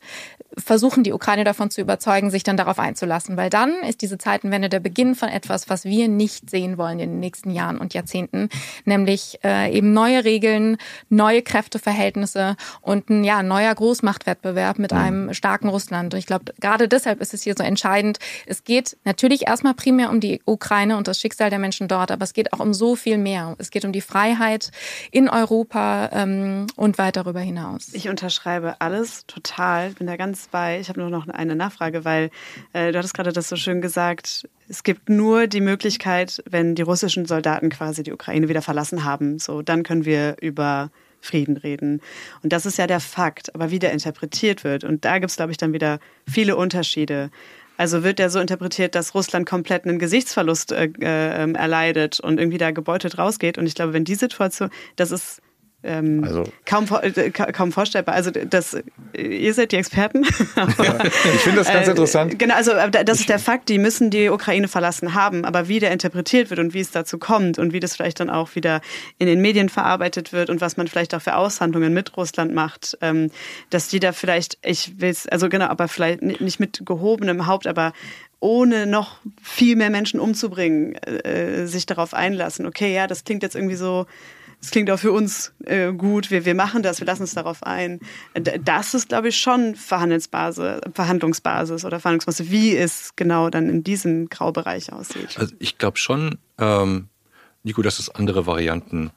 versuchen, 0.58 1.04
die 1.04 1.12
Ukraine 1.12 1.44
davon 1.44 1.70
zu 1.70 1.80
überzeugen, 1.80 2.30
sich 2.30 2.42
dann 2.42 2.56
darauf 2.56 2.78
einzulassen. 2.78 3.36
Weil 3.36 3.50
dann 3.50 3.72
ist 3.88 4.02
diese 4.02 4.18
Zeitenwende 4.18 4.68
der 4.68 4.80
Beginn 4.80 5.14
von 5.14 5.28
etwas, 5.28 5.68
was 5.68 5.84
wir 5.84 6.08
nicht 6.08 6.50
sehen 6.50 6.78
wollen 6.78 6.98
in 6.98 7.10
den 7.10 7.20
nächsten 7.20 7.50
Jahren 7.50 7.78
und 7.78 7.94
Jahrzehnten, 7.94 8.48
nämlich 8.84 9.38
äh, 9.44 9.72
eben 9.72 9.92
neue 9.92 10.24
Regeln, 10.24 10.76
neue 11.08 11.42
Kräfteverhältnisse 11.42 12.56
und 12.80 13.10
ein 13.10 13.24
ja, 13.24 13.42
neuer 13.42 13.74
Großmachtwettbewerb 13.74 14.78
mit 14.78 14.92
mhm. 14.92 14.98
einem 14.98 15.34
starken 15.34 15.68
Russland. 15.68 16.14
Und 16.14 16.18
ich 16.18 16.26
glaube, 16.26 16.52
gerade 16.60 16.88
deshalb 16.88 17.20
ist 17.20 17.34
es 17.34 17.42
hier 17.42 17.54
so 17.56 17.64
entscheidend. 17.64 18.18
Es 18.46 18.64
geht 18.64 18.96
natürlich 19.04 19.46
erstmal 19.46 19.74
primär 19.74 20.10
um 20.10 20.20
die 20.20 20.42
Ukraine 20.44 20.96
und 20.96 21.08
das 21.08 21.20
Schicksal 21.20 21.50
der 21.50 21.58
Menschen 21.58 21.88
dort, 21.88 22.10
aber 22.10 22.24
es 22.24 22.32
geht 22.32 22.52
auch 22.52 22.60
um 22.60 22.74
so 22.74 22.96
viel 22.96 23.18
mehr. 23.18 23.54
Es 23.58 23.70
geht 23.70 23.84
um 23.84 23.92
die 23.92 24.00
Freiheit 24.00 24.70
in 25.10 25.28
Europa 25.28 26.10
ähm, 26.12 26.66
und 26.76 26.98
weit 26.98 27.16
darüber 27.16 27.40
hinaus. 27.40 27.88
Ich 27.92 28.08
unterschreibe 28.08 28.76
alles 28.80 29.26
total, 29.26 29.90
bin 29.90 30.06
da 30.06 30.16
ganz 30.16 30.41
bei. 30.48 30.80
Ich 30.80 30.88
habe 30.88 31.00
nur 31.00 31.10
noch 31.10 31.28
eine 31.28 31.56
Nachfrage, 31.56 32.04
weil 32.04 32.30
äh, 32.72 32.92
du 32.92 32.98
hattest 32.98 33.14
gerade 33.14 33.32
das 33.32 33.48
so 33.48 33.56
schön 33.56 33.80
gesagt. 33.80 34.48
Es 34.68 34.82
gibt 34.82 35.08
nur 35.08 35.46
die 35.46 35.60
Möglichkeit, 35.60 36.42
wenn 36.48 36.74
die 36.74 36.82
russischen 36.82 37.26
Soldaten 37.26 37.70
quasi 37.70 38.02
die 38.02 38.12
Ukraine 38.12 38.48
wieder 38.48 38.62
verlassen 38.62 39.04
haben. 39.04 39.38
So, 39.38 39.62
dann 39.62 39.82
können 39.82 40.04
wir 40.04 40.36
über 40.40 40.90
Frieden 41.20 41.56
reden. 41.56 42.00
Und 42.42 42.52
das 42.52 42.66
ist 42.66 42.78
ja 42.78 42.86
der 42.86 43.00
Fakt, 43.00 43.54
aber 43.54 43.70
wie 43.70 43.78
der 43.78 43.92
interpretiert 43.92 44.64
wird. 44.64 44.84
Und 44.84 45.04
da 45.04 45.18
gibt 45.18 45.30
es, 45.30 45.36
glaube 45.36 45.52
ich, 45.52 45.56
dann 45.56 45.72
wieder 45.72 46.00
viele 46.28 46.56
Unterschiede. 46.56 47.30
Also 47.76 48.04
wird 48.04 48.18
der 48.18 48.30
so 48.30 48.38
interpretiert, 48.38 48.94
dass 48.94 49.14
Russland 49.14 49.48
komplett 49.48 49.84
einen 49.84 49.98
Gesichtsverlust 49.98 50.72
äh, 50.72 50.90
äh, 51.00 51.52
erleidet 51.52 52.20
und 52.20 52.38
irgendwie 52.38 52.58
da 52.58 52.70
gebeutelt 52.70 53.18
rausgeht. 53.18 53.56
Und 53.56 53.66
ich 53.66 53.74
glaube, 53.74 53.92
wenn 53.92 54.04
die 54.04 54.14
Situation, 54.14 54.70
das 54.96 55.10
ist 55.10 55.40
ähm, 55.84 56.22
also, 56.24 56.44
kaum, 56.64 56.86
äh, 57.02 57.30
kaum 57.30 57.72
vorstellbar. 57.72 58.14
Also 58.14 58.30
das, 58.30 58.76
ihr 59.16 59.54
seid 59.54 59.72
die 59.72 59.76
Experten. 59.76 60.22
ja, 60.56 61.04
ich 61.04 61.12
finde 61.12 61.58
das 61.58 61.68
ganz 61.68 61.88
äh, 61.88 61.90
interessant. 61.90 62.38
Genau, 62.38 62.54
also 62.54 62.72
das 63.04 63.20
ist 63.20 63.28
der 63.28 63.38
Fakt, 63.38 63.68
die 63.68 63.78
müssen 63.78 64.10
die 64.10 64.28
Ukraine 64.28 64.68
verlassen 64.68 65.14
haben, 65.14 65.44
aber 65.44 65.68
wie 65.68 65.80
der 65.80 65.90
interpretiert 65.90 66.50
wird 66.50 66.60
und 66.60 66.72
wie 66.74 66.80
es 66.80 66.90
dazu 66.90 67.18
kommt 67.18 67.58
und 67.58 67.72
wie 67.72 67.80
das 67.80 67.96
vielleicht 67.96 68.20
dann 68.20 68.30
auch 68.30 68.54
wieder 68.54 68.80
in 69.18 69.26
den 69.26 69.40
Medien 69.40 69.68
verarbeitet 69.68 70.32
wird 70.32 70.50
und 70.50 70.60
was 70.60 70.76
man 70.76 70.86
vielleicht 70.86 71.14
auch 71.14 71.22
für 71.22 71.36
Aushandlungen 71.36 71.92
mit 71.92 72.16
Russland 72.16 72.54
macht, 72.54 72.96
ähm, 73.00 73.30
dass 73.70 73.88
die 73.88 73.98
da 73.98 74.12
vielleicht, 74.12 74.58
ich 74.62 75.00
will 75.00 75.10
es, 75.10 75.26
also 75.26 75.48
genau, 75.48 75.66
aber 75.66 75.88
vielleicht 75.88 76.22
nicht 76.22 76.60
mit 76.60 76.82
gehobenem 76.84 77.46
Haupt, 77.46 77.66
aber 77.66 77.92
ohne 78.38 78.86
noch 78.86 79.20
viel 79.40 79.76
mehr 79.76 79.90
Menschen 79.90 80.18
umzubringen, 80.18 80.96
äh, 80.96 81.66
sich 81.66 81.86
darauf 81.86 82.12
einlassen. 82.12 82.66
Okay, 82.66 82.92
ja, 82.92 83.06
das 83.06 83.24
klingt 83.24 83.44
jetzt 83.44 83.54
irgendwie 83.54 83.76
so 83.76 84.06
es 84.62 84.70
klingt 84.70 84.90
auch 84.90 84.98
für 84.98 85.10
uns 85.10 85.52
äh, 85.64 85.92
gut, 85.92 86.30
wir, 86.30 86.44
wir 86.44 86.54
machen 86.54 86.84
das, 86.84 87.00
wir 87.00 87.06
lassen 87.06 87.22
uns 87.22 87.34
darauf 87.34 87.64
ein. 87.64 87.98
Das 88.34 88.94
ist, 88.94 89.08
glaube 89.08 89.28
ich, 89.28 89.36
schon 89.36 89.74
Verhandlungsbasis, 89.74 90.80
Verhandlungsbasis 90.94 91.84
oder 91.84 91.98
Verhandlungsbasis, 91.98 92.50
wie 92.50 92.76
es 92.76 93.10
genau 93.16 93.50
dann 93.50 93.68
in 93.68 93.82
diesem 93.82 94.28
Graubereich 94.28 94.92
aussieht. 94.92 95.36
Also 95.36 95.54
ich 95.58 95.78
glaube 95.78 95.98
schon, 95.98 96.38
ähm, 96.58 97.08
Nico, 97.64 97.82
dass 97.82 97.98
es 97.98 98.08
andere 98.08 98.46
Varianten 98.46 99.10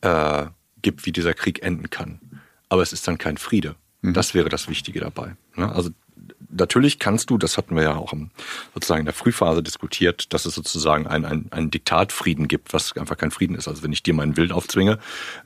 äh, 0.00 0.46
gibt, 0.82 1.06
wie 1.06 1.12
dieser 1.12 1.34
Krieg 1.34 1.62
enden 1.62 1.88
kann. 1.90 2.20
Aber 2.68 2.82
es 2.82 2.92
ist 2.92 3.06
dann 3.06 3.16
kein 3.16 3.36
Friede. 3.36 3.76
Mhm. 4.02 4.14
Das 4.14 4.34
wäre 4.34 4.48
das 4.48 4.68
Wichtige 4.68 4.98
dabei. 4.98 5.36
Ne? 5.54 5.72
Also 5.72 5.90
natürlich 6.56 6.98
kannst 6.98 7.30
du, 7.30 7.38
das 7.38 7.56
hatten 7.56 7.76
wir 7.76 7.82
ja 7.82 7.96
auch 7.96 8.12
im, 8.12 8.30
sozusagen 8.74 9.00
in 9.00 9.06
der 9.06 9.14
Frühphase 9.14 9.62
diskutiert, 9.62 10.32
dass 10.32 10.46
es 10.46 10.54
sozusagen 10.54 11.06
einen 11.06 11.24
ein, 11.24 11.46
ein 11.50 11.70
Diktatfrieden 11.70 12.48
gibt, 12.48 12.72
was 12.72 12.96
einfach 12.96 13.16
kein 13.16 13.30
Frieden 13.30 13.56
ist. 13.56 13.68
Also 13.68 13.82
wenn 13.82 13.92
ich 13.92 14.02
dir 14.02 14.14
meinen 14.14 14.36
Willen 14.36 14.52
aufzwinge, 14.52 14.98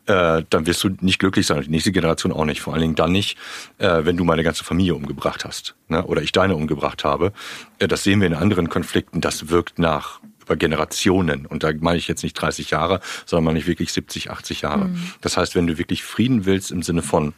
äh, 0.07 0.43
dann 0.49 0.67
wirst 0.67 0.85
du 0.85 0.91
nicht 1.01 1.19
glücklich 1.19 1.47
sein. 1.47 1.63
Die 1.63 1.71
nächste 1.71 1.93
Generation 1.93 2.33
auch 2.33 2.45
nicht. 2.45 2.61
Vor 2.61 2.75
allen 2.75 2.83
Dingen 2.83 2.95
dann 2.95 3.13
nicht, 3.13 3.39
äh, 3.79 4.05
wenn 4.05 4.17
du 4.17 4.25
meine 4.25 4.43
ganze 4.43 4.65
Familie 4.65 4.95
umgebracht 4.95 5.45
hast 5.45 5.75
ne? 5.89 6.05
oder 6.05 6.23
ich 6.23 6.33
deine 6.33 6.55
umgebracht 6.55 7.05
habe. 7.05 7.33
Äh, 7.79 7.89
das 7.89 8.05
sehen 8.05 8.21
wir 8.21 8.27
in 8.27 8.35
anderen 8.35 8.69
Konflikten. 8.69 9.21
Das 9.21 9.49
wirkt 9.49 9.79
nach 9.79 10.21
über 10.49 10.57
Generationen. 10.57 11.47
Und 11.47 11.63
da 11.63 11.73
meine 11.79 11.99
ich 11.99 12.09
jetzt 12.09 12.23
nicht 12.23 12.35
30 12.35 12.71
Jahre, 12.71 13.01
sondern 13.27 13.45
meine 13.45 13.59
ich 13.59 13.67
wirklich 13.67 13.93
70, 13.93 14.31
80 14.31 14.63
Jahre. 14.63 14.87
Mhm. 14.87 15.13
Das 15.21 15.37
heißt, 15.37 15.55
wenn 15.55 15.67
du 15.67 15.77
wirklich 15.79 16.03
Frieden 16.03 16.47
willst 16.47 16.71
im 16.71 16.83
Sinne 16.83 17.03
von 17.03 17.35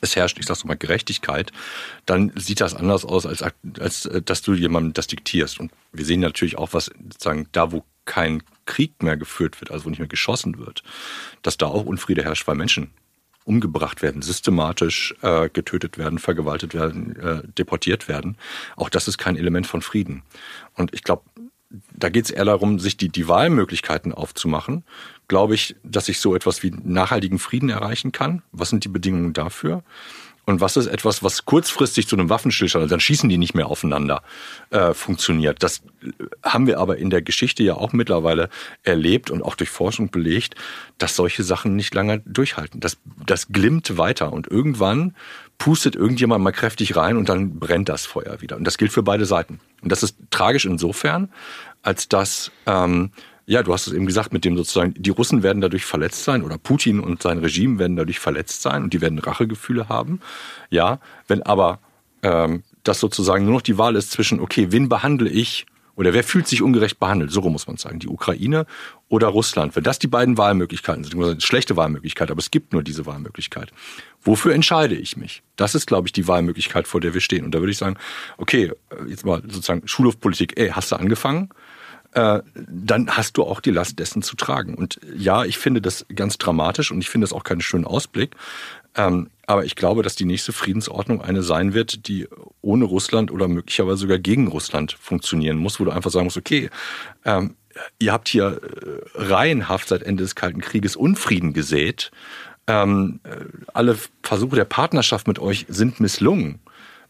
es 0.00 0.16
herrscht, 0.16 0.38
ich 0.38 0.46
sag's 0.46 0.64
mal, 0.64 0.76
Gerechtigkeit, 0.76 1.52
dann 2.06 2.32
sieht 2.36 2.60
das 2.60 2.74
anders 2.74 3.04
aus, 3.04 3.26
als, 3.26 3.42
als 3.78 4.06
äh, 4.06 4.22
dass 4.22 4.42
du 4.42 4.54
jemandem 4.54 4.92
das 4.92 5.06
diktierst. 5.06 5.60
Und 5.60 5.72
wir 5.92 6.04
sehen 6.04 6.20
natürlich 6.20 6.58
auch, 6.58 6.72
was 6.72 6.86
sozusagen 6.86 7.48
da, 7.52 7.72
wo 7.72 7.84
kein 8.04 8.42
Krieg 8.66 9.02
mehr 9.02 9.16
geführt 9.16 9.60
wird, 9.60 9.70
also 9.70 9.84
wo 9.84 9.90
nicht 9.90 9.98
mehr 9.98 10.08
geschossen 10.08 10.58
wird, 10.58 10.82
dass 11.42 11.56
da 11.56 11.66
auch 11.66 11.84
Unfriede 11.84 12.24
herrscht, 12.24 12.46
weil 12.46 12.54
Menschen 12.54 12.90
umgebracht 13.44 14.02
werden, 14.02 14.20
systematisch 14.20 15.14
äh, 15.22 15.48
getötet 15.48 15.96
werden, 15.96 16.18
vergewaltigt 16.18 16.74
werden, 16.74 17.16
äh, 17.16 17.42
deportiert 17.56 18.06
werden. 18.06 18.36
Auch 18.76 18.90
das 18.90 19.08
ist 19.08 19.16
kein 19.16 19.36
Element 19.36 19.66
von 19.66 19.80
Frieden. 19.80 20.22
Und 20.74 20.92
ich 20.92 21.02
glaube, 21.02 21.22
da 21.70 22.08
geht 22.08 22.24
es 22.24 22.30
eher 22.30 22.44
darum, 22.44 22.78
sich 22.78 22.96
die, 22.96 23.08
die 23.08 23.28
Wahlmöglichkeiten 23.28 24.12
aufzumachen. 24.12 24.84
Glaube 25.28 25.54
ich, 25.54 25.76
dass 25.82 26.08
ich 26.08 26.20
so 26.20 26.34
etwas 26.34 26.62
wie 26.62 26.70
nachhaltigen 26.70 27.38
Frieden 27.38 27.68
erreichen 27.68 28.12
kann? 28.12 28.42
Was 28.52 28.70
sind 28.70 28.84
die 28.84 28.88
Bedingungen 28.88 29.34
dafür? 29.34 29.82
Und 30.46 30.62
was 30.62 30.78
ist 30.78 30.86
etwas, 30.86 31.22
was 31.22 31.44
kurzfristig 31.44 32.08
zu 32.08 32.16
einem 32.16 32.30
Waffenstillstand, 32.30 32.80
also 32.80 32.90
dann 32.90 33.00
schießen 33.00 33.28
die 33.28 33.36
nicht 33.36 33.54
mehr 33.54 33.66
aufeinander, 33.66 34.22
äh, 34.70 34.94
funktioniert? 34.94 35.62
Das 35.62 35.82
haben 36.42 36.66
wir 36.66 36.78
aber 36.78 36.96
in 36.96 37.10
der 37.10 37.20
Geschichte 37.20 37.62
ja 37.62 37.74
auch 37.74 37.92
mittlerweile 37.92 38.48
erlebt 38.82 39.30
und 39.30 39.42
auch 39.42 39.56
durch 39.56 39.68
Forschung 39.68 40.10
belegt, 40.10 40.54
dass 40.96 41.16
solche 41.16 41.42
Sachen 41.42 41.76
nicht 41.76 41.92
lange 41.92 42.20
durchhalten. 42.20 42.80
Das, 42.80 42.96
das 43.26 43.48
glimmt 43.48 43.98
weiter 43.98 44.32
und 44.32 44.46
irgendwann 44.46 45.14
pustet 45.58 45.96
irgendjemand 45.96 46.42
mal 46.42 46.52
kräftig 46.52 46.96
rein 46.96 47.16
und 47.16 47.28
dann 47.28 47.58
brennt 47.58 47.88
das 47.88 48.06
Feuer 48.06 48.40
wieder. 48.40 48.56
Und 48.56 48.64
das 48.64 48.78
gilt 48.78 48.92
für 48.92 49.02
beide 49.02 49.26
Seiten. 49.26 49.60
Und 49.82 49.90
das 49.90 50.02
ist 50.02 50.16
tragisch 50.30 50.64
insofern, 50.64 51.28
als 51.82 52.08
dass 52.08 52.50
ähm, 52.66 53.10
ja, 53.48 53.62
du 53.62 53.72
hast 53.72 53.86
es 53.86 53.94
eben 53.94 54.04
gesagt, 54.04 54.30
mit 54.34 54.44
dem 54.44 54.58
sozusagen, 54.58 54.92
die 54.94 55.08
Russen 55.08 55.42
werden 55.42 55.62
dadurch 55.62 55.86
verletzt 55.86 56.22
sein 56.24 56.42
oder 56.42 56.58
Putin 56.58 57.00
und 57.00 57.22
sein 57.22 57.38
Regime 57.38 57.78
werden 57.78 57.96
dadurch 57.96 58.18
verletzt 58.18 58.60
sein 58.60 58.82
und 58.82 58.92
die 58.92 59.00
werden 59.00 59.18
Rachegefühle 59.18 59.88
haben. 59.88 60.20
Ja, 60.68 61.00
wenn 61.28 61.42
aber 61.42 61.78
ähm, 62.22 62.62
das 62.84 63.00
sozusagen 63.00 63.46
nur 63.46 63.54
noch 63.54 63.62
die 63.62 63.78
Wahl 63.78 63.96
ist 63.96 64.10
zwischen, 64.10 64.40
okay, 64.40 64.66
wen 64.70 64.90
behandle 64.90 65.30
ich 65.30 65.64
oder 65.96 66.12
wer 66.12 66.24
fühlt 66.24 66.46
sich 66.46 66.60
ungerecht 66.60 67.00
behandelt, 67.00 67.32
so 67.32 67.40
muss 67.40 67.66
man 67.66 67.78
sagen, 67.78 67.98
die 68.00 68.08
Ukraine 68.08 68.66
oder 69.08 69.28
Russland. 69.28 69.74
Wenn 69.74 69.82
das 69.82 69.98
die 69.98 70.08
beiden 70.08 70.36
Wahlmöglichkeiten 70.36 71.04
sind, 71.04 71.42
schlechte 71.42 71.74
Wahlmöglichkeit, 71.74 72.30
aber 72.30 72.40
es 72.40 72.50
gibt 72.50 72.74
nur 72.74 72.82
diese 72.82 73.06
Wahlmöglichkeit. 73.06 73.72
Wofür 74.22 74.54
entscheide 74.54 74.94
ich 74.94 75.16
mich? 75.16 75.42
Das 75.56 75.74
ist, 75.74 75.86
glaube 75.86 76.08
ich, 76.08 76.12
die 76.12 76.28
Wahlmöglichkeit, 76.28 76.88
vor 76.88 77.00
der 77.00 77.14
wir 77.14 77.20
stehen. 77.20 77.44
Und 77.44 77.54
da 77.54 77.60
würde 77.60 77.70
ich 77.70 77.78
sagen, 77.78 77.96
okay, 78.36 78.72
jetzt 79.06 79.24
mal 79.24 79.42
sozusagen 79.42 79.86
Schulhofpolitik, 79.86 80.58
ey, 80.58 80.70
hast 80.70 80.92
du 80.92 80.96
angefangen? 80.96 81.50
Äh, 82.12 82.40
dann 82.54 83.10
hast 83.10 83.36
du 83.36 83.44
auch 83.44 83.60
die 83.60 83.70
Last 83.70 83.98
dessen 83.98 84.22
zu 84.22 84.34
tragen. 84.34 84.74
Und 84.74 84.98
ja, 85.16 85.44
ich 85.44 85.58
finde 85.58 85.80
das 85.82 86.06
ganz 86.14 86.38
dramatisch 86.38 86.90
und 86.90 87.00
ich 87.00 87.08
finde 87.10 87.26
das 87.26 87.32
auch 87.32 87.44
keinen 87.44 87.60
schönen 87.60 87.84
Ausblick. 87.84 88.34
Ähm, 88.96 89.30
aber 89.46 89.64
ich 89.64 89.76
glaube, 89.76 90.02
dass 90.02 90.16
die 90.16 90.24
nächste 90.24 90.52
Friedensordnung 90.52 91.22
eine 91.22 91.42
sein 91.42 91.74
wird, 91.74 92.08
die 92.08 92.26
ohne 92.60 92.84
Russland 92.84 93.30
oder 93.30 93.46
möglicherweise 93.46 93.98
sogar 93.98 94.18
gegen 94.18 94.48
Russland 94.48 94.92
funktionieren 94.92 95.58
muss, 95.58 95.80
wo 95.80 95.84
du 95.84 95.90
einfach 95.90 96.10
sagen 96.10 96.24
musst, 96.24 96.36
okay, 96.36 96.70
ähm, 97.24 97.54
ihr 97.98 98.12
habt 98.12 98.28
hier 98.28 98.60
äh, 98.62 99.00
reihenhaft 99.14 99.88
seit 99.88 100.02
Ende 100.02 100.22
des 100.22 100.34
Kalten 100.34 100.60
Krieges 100.60 100.96
Unfrieden 100.96 101.52
gesät. 101.52 102.10
Ähm, 102.68 103.20
äh, 103.24 103.44
alle 103.72 103.98
Versuche 104.22 104.54
der 104.54 104.66
Partnerschaft 104.66 105.26
mit 105.26 105.40
euch 105.40 105.66
sind 105.68 105.98
misslungen 105.98 106.60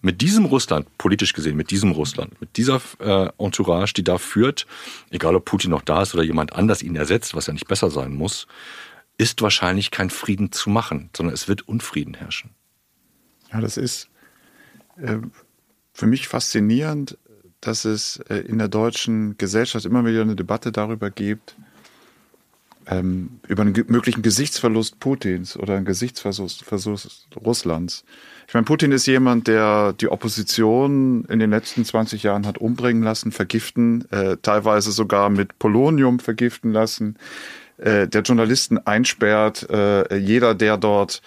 mit 0.00 0.20
diesem 0.20 0.44
Russland, 0.44 0.86
politisch 0.96 1.32
gesehen, 1.32 1.56
mit 1.56 1.70
diesem 1.70 1.90
Russland, 1.90 2.40
mit 2.40 2.56
dieser 2.56 2.80
äh, 3.00 3.28
Entourage, 3.38 3.94
die 3.94 4.04
da 4.04 4.18
führt, 4.18 4.66
egal 5.10 5.34
ob 5.34 5.44
Putin 5.44 5.70
noch 5.70 5.82
da 5.82 6.02
ist 6.02 6.14
oder 6.14 6.22
jemand 6.22 6.52
anders 6.52 6.82
ihn 6.82 6.96
ersetzt, 6.96 7.34
was 7.34 7.46
ja 7.46 7.52
nicht 7.52 7.66
besser 7.66 7.90
sein 7.90 8.14
muss, 8.14 8.46
ist 9.16 9.42
wahrscheinlich 9.42 9.90
kein 9.90 10.10
Frieden 10.10 10.52
zu 10.52 10.70
machen, 10.70 11.10
sondern 11.16 11.34
es 11.34 11.48
wird 11.48 11.66
Unfrieden 11.66 12.14
herrschen. 12.14 12.50
Ja, 13.52 13.60
das 13.60 13.76
ist 13.76 14.08
äh, 14.96 15.18
für 15.92 16.06
mich 16.06 16.28
faszinierend, 16.28 17.18
dass 17.60 17.84
es 17.84 18.18
äh, 18.28 18.36
in 18.36 18.58
der 18.58 18.68
deutschen 18.68 19.36
Gesellschaft 19.36 19.84
immer 19.84 20.04
wieder 20.04 20.22
eine 20.22 20.36
Debatte 20.36 20.70
darüber 20.70 21.10
gibt, 21.10 21.56
ähm, 22.90 23.40
über 23.46 23.62
einen 23.62 23.84
möglichen 23.88 24.22
Gesichtsverlust 24.22 24.98
Putins 24.98 25.56
oder 25.56 25.76
einen 25.76 25.84
Gesichtsverlust 25.84 26.64
Russlands. 27.44 28.04
Ich 28.46 28.54
meine, 28.54 28.64
Putin 28.64 28.92
ist 28.92 29.06
jemand, 29.06 29.46
der 29.46 29.92
die 29.92 30.08
Opposition 30.08 31.24
in 31.26 31.38
den 31.38 31.50
letzten 31.50 31.84
20 31.84 32.22
Jahren 32.22 32.46
hat 32.46 32.58
umbringen 32.58 33.02
lassen, 33.02 33.30
vergiften, 33.30 34.10
äh, 34.10 34.38
teilweise 34.40 34.90
sogar 34.90 35.28
mit 35.28 35.58
Polonium 35.58 36.18
vergiften 36.18 36.72
lassen, 36.72 37.16
äh, 37.76 38.08
der 38.08 38.22
Journalisten 38.22 38.78
einsperrt, 38.78 39.68
äh, 39.68 40.16
jeder, 40.16 40.54
der 40.54 40.78
dort 40.78 41.20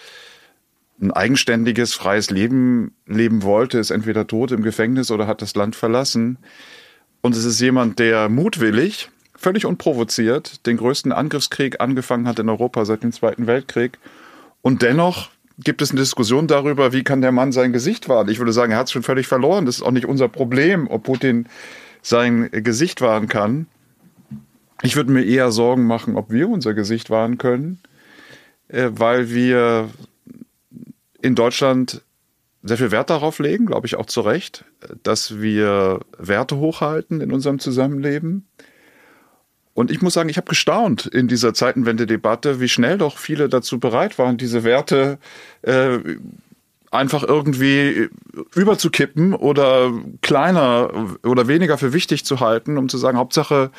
ein 1.00 1.12
eigenständiges, 1.12 1.94
freies 1.94 2.30
Leben 2.30 2.92
leben 3.06 3.42
wollte, 3.42 3.78
ist 3.78 3.90
entweder 3.90 4.26
tot 4.26 4.50
im 4.50 4.62
Gefängnis 4.62 5.10
oder 5.10 5.26
hat 5.28 5.42
das 5.42 5.54
Land 5.54 5.76
verlassen. 5.76 6.38
Und 7.20 7.36
es 7.36 7.44
ist 7.44 7.60
jemand, 7.60 8.00
der 8.00 8.28
mutwillig, 8.28 9.10
völlig 9.42 9.66
unprovoziert, 9.66 10.66
den 10.66 10.76
größten 10.76 11.12
Angriffskrieg 11.12 11.80
angefangen 11.80 12.26
hat 12.26 12.38
in 12.38 12.48
Europa 12.48 12.84
seit 12.84 13.02
dem 13.02 13.12
Zweiten 13.12 13.46
Weltkrieg 13.46 13.98
und 14.62 14.82
dennoch 14.82 15.30
gibt 15.58 15.82
es 15.82 15.90
eine 15.90 16.00
Diskussion 16.00 16.46
darüber, 16.46 16.92
wie 16.92 17.04
kann 17.04 17.20
der 17.20 17.32
Mann 17.32 17.52
sein 17.52 17.72
Gesicht 17.72 18.08
wahren. 18.08 18.28
Ich 18.28 18.38
würde 18.38 18.52
sagen, 18.52 18.72
er 18.72 18.78
hat 18.78 18.86
es 18.86 18.92
schon 18.92 19.02
völlig 19.02 19.26
verloren. 19.26 19.66
Das 19.66 19.76
ist 19.76 19.82
auch 19.82 19.90
nicht 19.90 20.06
unser 20.06 20.28
Problem, 20.28 20.88
ob 20.88 21.04
Putin 21.04 21.46
sein 22.00 22.50
Gesicht 22.50 23.00
wahren 23.00 23.28
kann. 23.28 23.66
Ich 24.82 24.96
würde 24.96 25.12
mir 25.12 25.24
eher 25.24 25.52
Sorgen 25.52 25.86
machen, 25.86 26.16
ob 26.16 26.30
wir 26.30 26.48
unser 26.48 26.74
Gesicht 26.74 27.10
wahren 27.10 27.38
können, 27.38 27.80
äh, 28.68 28.90
weil 28.92 29.30
wir 29.30 29.90
in 31.20 31.34
Deutschland 31.34 32.02
sehr 32.64 32.78
viel 32.78 32.90
Wert 32.90 33.10
darauf 33.10 33.38
legen, 33.38 33.66
glaube 33.66 33.86
ich 33.86 33.96
auch 33.96 34.06
zu 34.06 34.20
Recht, 34.20 34.64
dass 35.02 35.40
wir 35.40 36.00
Werte 36.18 36.56
hochhalten 36.56 37.20
in 37.20 37.32
unserem 37.32 37.58
Zusammenleben. 37.58 38.46
Und 39.74 39.90
ich 39.90 40.02
muss 40.02 40.14
sagen, 40.14 40.28
ich 40.28 40.36
habe 40.36 40.48
gestaunt 40.48 41.06
in 41.06 41.28
dieser 41.28 41.54
Zeitenwende-Debatte, 41.54 42.60
wie 42.60 42.68
schnell 42.68 42.98
doch 42.98 43.16
viele 43.16 43.48
dazu 43.48 43.80
bereit 43.80 44.18
waren, 44.18 44.36
diese 44.36 44.64
Werte 44.64 45.18
äh, 45.62 45.98
einfach 46.90 47.22
irgendwie 47.22 48.10
überzukippen 48.54 49.34
oder 49.34 49.90
kleiner 50.20 51.16
oder 51.24 51.48
weniger 51.48 51.78
für 51.78 51.94
wichtig 51.94 52.24
zu 52.26 52.40
halten, 52.40 52.76
um 52.76 52.90
zu 52.90 52.98
sagen, 52.98 53.16
Hauptsache, 53.16 53.70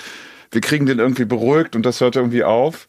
wir 0.51 0.61
kriegen 0.61 0.87
den 0.87 0.97
irgendwie 0.97 1.25
beruhigt 1.25 1.75
und 1.75 1.85
das 1.85 2.01
hört 2.01 2.15
irgendwie 2.15 2.43
auf. 2.43 2.87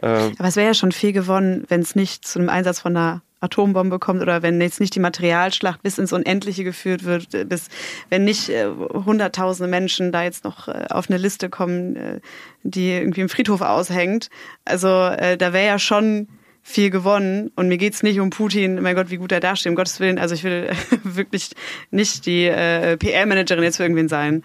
Äh, 0.00 0.30
Aber 0.38 0.48
es 0.48 0.56
wäre 0.56 0.68
ja 0.68 0.74
schon 0.74 0.92
viel 0.92 1.12
gewonnen, 1.12 1.64
wenn 1.68 1.80
es 1.80 1.96
nicht 1.96 2.24
zu 2.24 2.38
einem 2.38 2.48
Einsatz 2.48 2.80
von 2.80 2.96
einer 2.96 3.22
Atombombe 3.40 3.98
kommt 3.98 4.20
oder 4.20 4.42
wenn 4.42 4.60
jetzt 4.60 4.80
nicht 4.80 4.94
die 4.94 5.00
Materialschlacht 5.00 5.82
bis 5.82 5.98
ins 5.98 6.12
Unendliche 6.12 6.64
geführt 6.64 7.04
wird, 7.04 7.34
äh, 7.34 7.44
bis 7.44 7.68
wenn 8.10 8.24
nicht 8.24 8.48
äh, 8.48 8.66
hunderttausende 8.68 9.70
Menschen 9.70 10.12
da 10.12 10.24
jetzt 10.24 10.44
noch 10.44 10.68
äh, 10.68 10.86
auf 10.90 11.08
eine 11.08 11.18
Liste 11.18 11.48
kommen, 11.48 11.96
äh, 11.96 12.20
die 12.62 12.90
irgendwie 12.90 13.20
im 13.20 13.28
Friedhof 13.28 13.60
aushängt. 13.60 14.28
Also 14.64 14.88
äh, 14.88 15.36
da 15.36 15.52
wäre 15.52 15.66
ja 15.66 15.78
schon 15.78 16.28
viel 16.62 16.90
gewonnen 16.90 17.50
und 17.56 17.68
mir 17.68 17.78
geht's 17.78 18.02
nicht 18.02 18.20
um 18.20 18.30
Putin, 18.30 18.82
mein 18.82 18.96
Gott, 18.96 19.10
wie 19.10 19.16
gut 19.16 19.32
er 19.32 19.40
dasteht, 19.40 19.70
um 19.70 19.76
Gottes 19.76 20.00
Willen. 20.00 20.18
Also 20.18 20.34
ich 20.34 20.44
will 20.44 20.70
wirklich 21.04 21.50
nicht 21.90 22.26
die 22.26 22.46
äh, 22.46 22.96
PR-Managerin 22.96 23.62
jetzt 23.62 23.76
für 23.76 23.84
irgendwen 23.84 24.08
sein, 24.08 24.42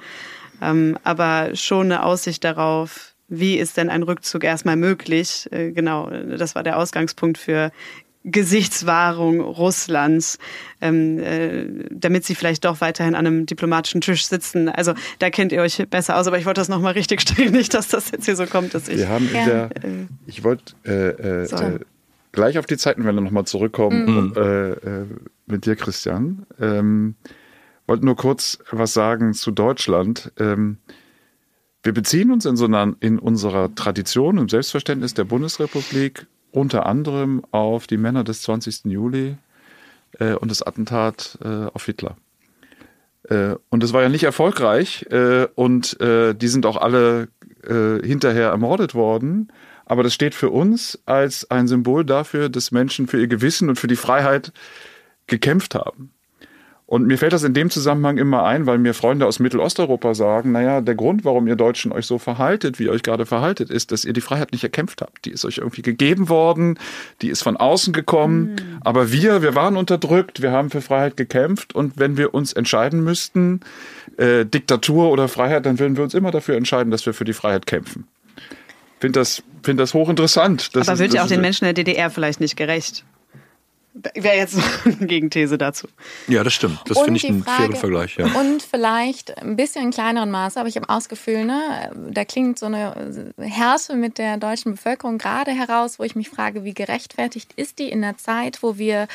ähm, 0.61 0.97
aber 1.03 1.55
schon 1.55 1.87
eine 1.87 2.03
Aussicht 2.03 2.43
darauf, 2.43 3.15
wie 3.29 3.57
ist 3.57 3.77
denn 3.77 3.89
ein 3.89 4.03
Rückzug 4.03 4.43
erstmal 4.43 4.75
möglich? 4.75 5.49
Genau, 5.49 6.09
das 6.09 6.53
war 6.53 6.61
der 6.61 6.77
Ausgangspunkt 6.77 7.39
für 7.39 7.71
Gesichtswahrung 8.23 9.41
Russlands, 9.41 10.39
ähm, 10.81 11.19
äh, 11.19 11.65
damit 11.91 12.25
sie 12.25 12.35
vielleicht 12.35 12.63
doch 12.65 12.79
weiterhin 12.79 13.15
an 13.15 13.27
einem 13.27 13.45
diplomatischen 13.45 14.01
Tisch 14.01 14.25
sitzen. 14.25 14.69
Also 14.69 14.93
da 15.19 15.29
kennt 15.29 15.51
ihr 15.51 15.61
euch 15.61 15.83
besser 15.89 16.17
aus, 16.17 16.27
aber 16.27 16.37
ich 16.37 16.45
wollte 16.45 16.61
das 16.61 16.69
nochmal 16.69 16.93
richtig 16.93 17.21
stellen, 17.21 17.51
nicht, 17.51 17.73
dass 17.73 17.89
das 17.89 18.11
jetzt 18.11 18.25
hier 18.25 18.35
so 18.35 18.45
kommt, 18.45 18.73
dass 18.73 18.87
ich. 18.87 18.97
Wir 18.97 19.09
haben 19.09 19.27
in 19.27 19.35
ja. 19.35 19.45
der, 19.45 19.75
äh, 19.83 20.07
ich 20.25 20.43
wollte 20.43 20.73
äh, 20.85 20.91
äh, 20.91 21.45
so. 21.45 21.57
äh, 21.57 21.79
gleich 22.31 22.57
auf 22.57 22.65
die 22.65 22.77
Zeitenwende 22.77 23.21
nochmal 23.21 23.45
zurückkommen 23.45 24.29
mhm. 24.29 24.33
äh, 24.35 24.71
äh, 24.71 25.05
mit 25.45 25.65
dir, 25.65 25.75
Christian. 25.75 26.45
Ähm, 26.59 27.15
wollte 27.87 28.05
nur 28.05 28.15
kurz 28.15 28.59
was 28.71 28.93
sagen 28.93 29.33
zu 29.33 29.51
Deutschland. 29.51 30.31
Ähm, 30.39 30.77
wir 31.83 31.93
beziehen 31.93 32.31
uns 32.31 32.45
in, 32.45 32.55
so 32.55 32.65
einer, 32.65 32.95
in 33.01 33.19
unserer 33.19 33.75
Tradition, 33.75 34.37
im 34.37 34.47
Selbstverständnis 34.47 35.13
der 35.13 35.25
Bundesrepublik 35.25 36.27
unter 36.53 36.85
anderem 36.85 37.43
auf 37.51 37.87
die 37.87 37.97
Männer 37.97 38.23
des 38.23 38.43
20. 38.43 38.85
Juli 38.85 39.37
äh, 40.19 40.33
und 40.33 40.49
das 40.51 40.61
Attentat 40.61 41.37
äh, 41.43 41.65
auf 41.73 41.85
Hitler. 41.85 42.15
Äh, 43.29 43.55
und 43.69 43.83
es 43.83 43.91
war 43.91 44.03
ja 44.03 44.09
nicht 44.09 44.23
erfolgreich 44.23 45.05
äh, 45.09 45.47
und 45.55 45.99
äh, 45.99 46.33
die 46.33 46.47
sind 46.47 46.65
auch 46.65 46.77
alle 46.77 47.29
äh, 47.63 48.05
hinterher 48.05 48.49
ermordet 48.49 48.93
worden. 48.93 49.51
Aber 49.85 50.03
das 50.03 50.13
steht 50.13 50.35
für 50.35 50.49
uns 50.49 50.99
als 51.05 51.49
ein 51.51 51.67
Symbol 51.67 52.05
dafür, 52.05 52.49
dass 52.49 52.71
Menschen 52.71 53.07
für 53.07 53.19
ihr 53.19 53.27
Gewissen 53.27 53.69
und 53.69 53.77
für 53.77 53.87
die 53.87 53.95
Freiheit 53.95 54.53
gekämpft 55.27 55.75
haben. 55.75 56.12
Und 56.85 57.07
mir 57.07 57.17
fällt 57.17 57.33
das 57.33 57.43
in 57.43 57.53
dem 57.53 57.69
Zusammenhang 57.69 58.17
immer 58.17 58.43
ein, 58.43 58.65
weil 58.65 58.77
mir 58.77 58.93
Freunde 58.93 59.25
aus 59.25 59.39
Mittelosteuropa 59.39 60.13
sagen, 60.13 60.51
naja, 60.51 60.81
der 60.81 60.95
Grund, 60.95 61.23
warum 61.23 61.47
ihr 61.47 61.55
Deutschen 61.55 61.91
euch 61.91 62.05
so 62.05 62.19
verhaltet, 62.19 62.77
wie 62.77 62.83
ihr 62.83 62.91
euch 62.91 63.03
gerade 63.03 63.25
verhaltet, 63.25 63.69
ist, 63.69 63.91
dass 63.91 64.03
ihr 64.03 64.13
die 64.13 64.21
Freiheit 64.21 64.51
nicht 64.51 64.63
erkämpft 64.63 65.01
habt. 65.01 65.25
Die 65.25 65.31
ist 65.31 65.45
euch 65.45 65.59
irgendwie 65.59 65.81
gegeben 65.81 66.27
worden, 66.27 66.77
die 67.21 67.29
ist 67.29 67.41
von 67.41 67.55
außen 67.55 67.93
gekommen. 67.93 68.51
Mhm. 68.51 68.79
Aber 68.81 69.11
wir, 69.11 69.41
wir 69.41 69.55
waren 69.55 69.77
unterdrückt, 69.77 70.41
wir 70.41 70.51
haben 70.51 70.69
für 70.69 70.81
Freiheit 70.81 71.15
gekämpft 71.15 71.73
und 71.73 71.97
wenn 71.97 72.17
wir 72.17 72.33
uns 72.33 72.53
entscheiden 72.53 73.03
müssten, 73.03 73.61
äh, 74.17 74.45
Diktatur 74.45 75.09
oder 75.09 75.29
Freiheit, 75.29 75.65
dann 75.65 75.79
würden 75.79 75.95
wir 75.95 76.03
uns 76.03 76.13
immer 76.13 76.31
dafür 76.31 76.57
entscheiden, 76.57 76.91
dass 76.91 77.05
wir 77.05 77.13
für 77.13 77.25
die 77.25 77.33
Freiheit 77.33 77.65
kämpfen. 77.65 78.07
Finde 78.99 79.19
das, 79.19 79.41
find 79.63 79.79
das 79.79 79.93
hochinteressant. 79.93 80.75
Das 80.75 80.87
Aber 80.87 80.99
wird 80.99 81.13
ja 81.13 81.23
auch 81.23 81.27
den 81.27 81.41
Menschen 81.41 81.65
der 81.65 81.73
DDR 81.73 82.09
vielleicht 82.09 82.39
nicht 82.39 82.55
gerecht. 82.55 83.03
Wäre 83.93 84.37
jetzt 84.37 84.57
eine 84.85 85.07
Gegenthese 85.07 85.57
dazu. 85.57 85.87
Ja, 86.27 86.43
das 86.43 86.53
stimmt. 86.53 86.79
Das 86.87 86.99
finde 86.99 87.17
ich 87.17 87.29
ein 87.29 87.43
fairer 87.43 87.75
Vergleich. 87.75 88.15
Ja. 88.15 88.25
Und 88.25 88.63
vielleicht 88.63 89.37
ein 89.37 89.55
bisschen 89.55 89.85
in 89.85 89.91
kleineren 89.91 90.31
Maße, 90.31 90.59
aber 90.59 90.67
ich 90.67 90.75
habe 90.75 90.89
auch 90.89 90.95
das 90.95 91.09
Gefühl, 91.09 91.45
ne, 91.45 91.91
da 92.09 92.25
klingt 92.25 92.57
so 92.57 92.65
eine 92.65 93.33
Härte 93.37 93.95
mit 93.95 94.17
der 94.17 94.37
deutschen 94.37 94.71
Bevölkerung 94.71 95.19
gerade 95.19 95.51
heraus, 95.51 95.99
wo 95.99 96.03
ich 96.03 96.15
mich 96.15 96.29
frage, 96.29 96.63
wie 96.63 96.73
gerechtfertigt 96.73 97.53
ist 97.55 97.77
die 97.77 97.89
in 97.89 98.01
der 98.01 98.17
Zeit, 98.17 98.63
wo 98.63 98.79
wir 98.79 99.07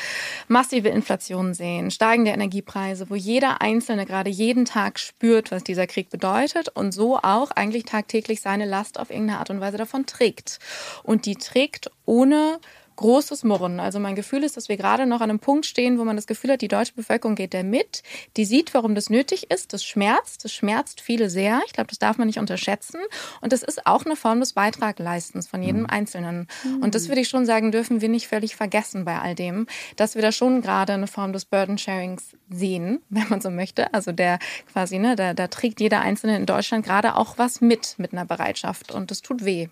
massive 0.47 0.87
Inflation 0.87 1.53
sehen, 1.53 1.91
steigende 1.91 2.31
Energiepreise, 2.31 3.09
wo 3.09 3.15
jeder 3.15 3.61
Einzelne 3.61 4.05
gerade 4.05 4.29
jeden 4.29 4.63
Tag 4.63 4.97
spürt, 4.99 5.51
was 5.51 5.65
dieser 5.65 5.87
Krieg 5.87 6.09
bedeutet 6.09 6.69
und 6.69 6.93
so 6.93 7.17
auch 7.17 7.51
eigentlich 7.51 7.83
tagtäglich 7.83 8.39
seine 8.39 8.65
Last 8.65 8.97
auf 8.97 9.09
irgendeine 9.09 9.39
Art 9.39 9.49
und 9.49 9.59
Weise 9.59 9.77
davon 9.77 10.05
trägt. 10.05 10.59
Und 11.03 11.25
die 11.25 11.35
trägt 11.35 11.91
ohne 12.05 12.59
großes 12.99 13.45
Murren. 13.45 13.79
Also 13.79 13.97
mein 13.97 14.15
Gefühl 14.15 14.43
ist, 14.43 14.57
dass 14.57 14.67
wir 14.67 14.75
gerade 14.75 15.05
noch 15.05 15.21
an 15.21 15.29
einem 15.29 15.39
Punkt 15.39 15.65
stehen, 15.65 15.97
wo 15.99 16.03
man 16.03 16.17
das 16.17 16.27
Gefühl 16.27 16.51
hat, 16.51 16.61
die 16.61 16.67
deutsche 16.67 16.93
Bevölkerung 16.93 17.35
geht 17.35 17.53
da 17.53 17.63
mit. 17.63 18.03
Die 18.35 18.43
sieht, 18.43 18.73
warum 18.73 18.93
das 18.93 19.09
nötig 19.09 19.49
ist. 19.49 19.71
Das 19.71 19.85
schmerzt. 19.85 20.43
Das 20.43 20.51
schmerzt 20.51 20.99
viele 20.99 21.29
sehr. 21.29 21.61
Ich 21.65 21.71
glaube, 21.71 21.87
das 21.87 21.99
darf 21.99 22.17
man 22.17 22.27
nicht 22.27 22.39
unterschätzen. 22.39 22.99
Und 23.39 23.53
das 23.53 23.63
ist 23.63 23.87
auch 23.87 24.05
eine 24.05 24.17
Form 24.17 24.41
des 24.41 24.51
Beitragleistens 24.51 25.47
von 25.47 25.63
jedem 25.63 25.83
mhm. 25.83 25.89
Einzelnen. 25.89 26.47
Mhm. 26.65 26.83
Und 26.83 26.93
das 26.93 27.07
würde 27.07 27.21
ich 27.21 27.29
schon 27.29 27.45
sagen, 27.45 27.71
dürfen 27.71 28.01
wir 28.01 28.09
nicht 28.09 28.27
völlig 28.27 28.57
vergessen 28.57 29.05
bei 29.05 29.17
all 29.17 29.33
dem, 29.33 29.67
dass 29.95 30.15
wir 30.15 30.21
da 30.21 30.33
schon 30.33 30.61
gerade 30.61 30.91
eine 30.91 31.07
Form 31.07 31.31
des 31.31 31.45
Burden 31.45 31.77
Sharings 31.77 32.35
sehen, 32.49 33.01
wenn 33.09 33.29
man 33.29 33.39
so 33.39 33.49
möchte. 33.49 33.93
Also 33.93 34.11
der 34.11 34.39
quasi, 34.73 34.99
ne, 34.99 35.15
da, 35.15 35.33
da 35.33 35.47
trägt 35.47 35.79
jeder 35.79 36.01
Einzelne 36.01 36.35
in 36.35 36.45
Deutschland 36.45 36.85
gerade 36.85 37.15
auch 37.15 37.37
was 37.37 37.61
mit, 37.61 37.95
mit 37.97 38.11
einer 38.11 38.25
Bereitschaft. 38.25 38.91
Und 38.91 39.09
das 39.09 39.21
tut 39.21 39.45
weh. 39.45 39.69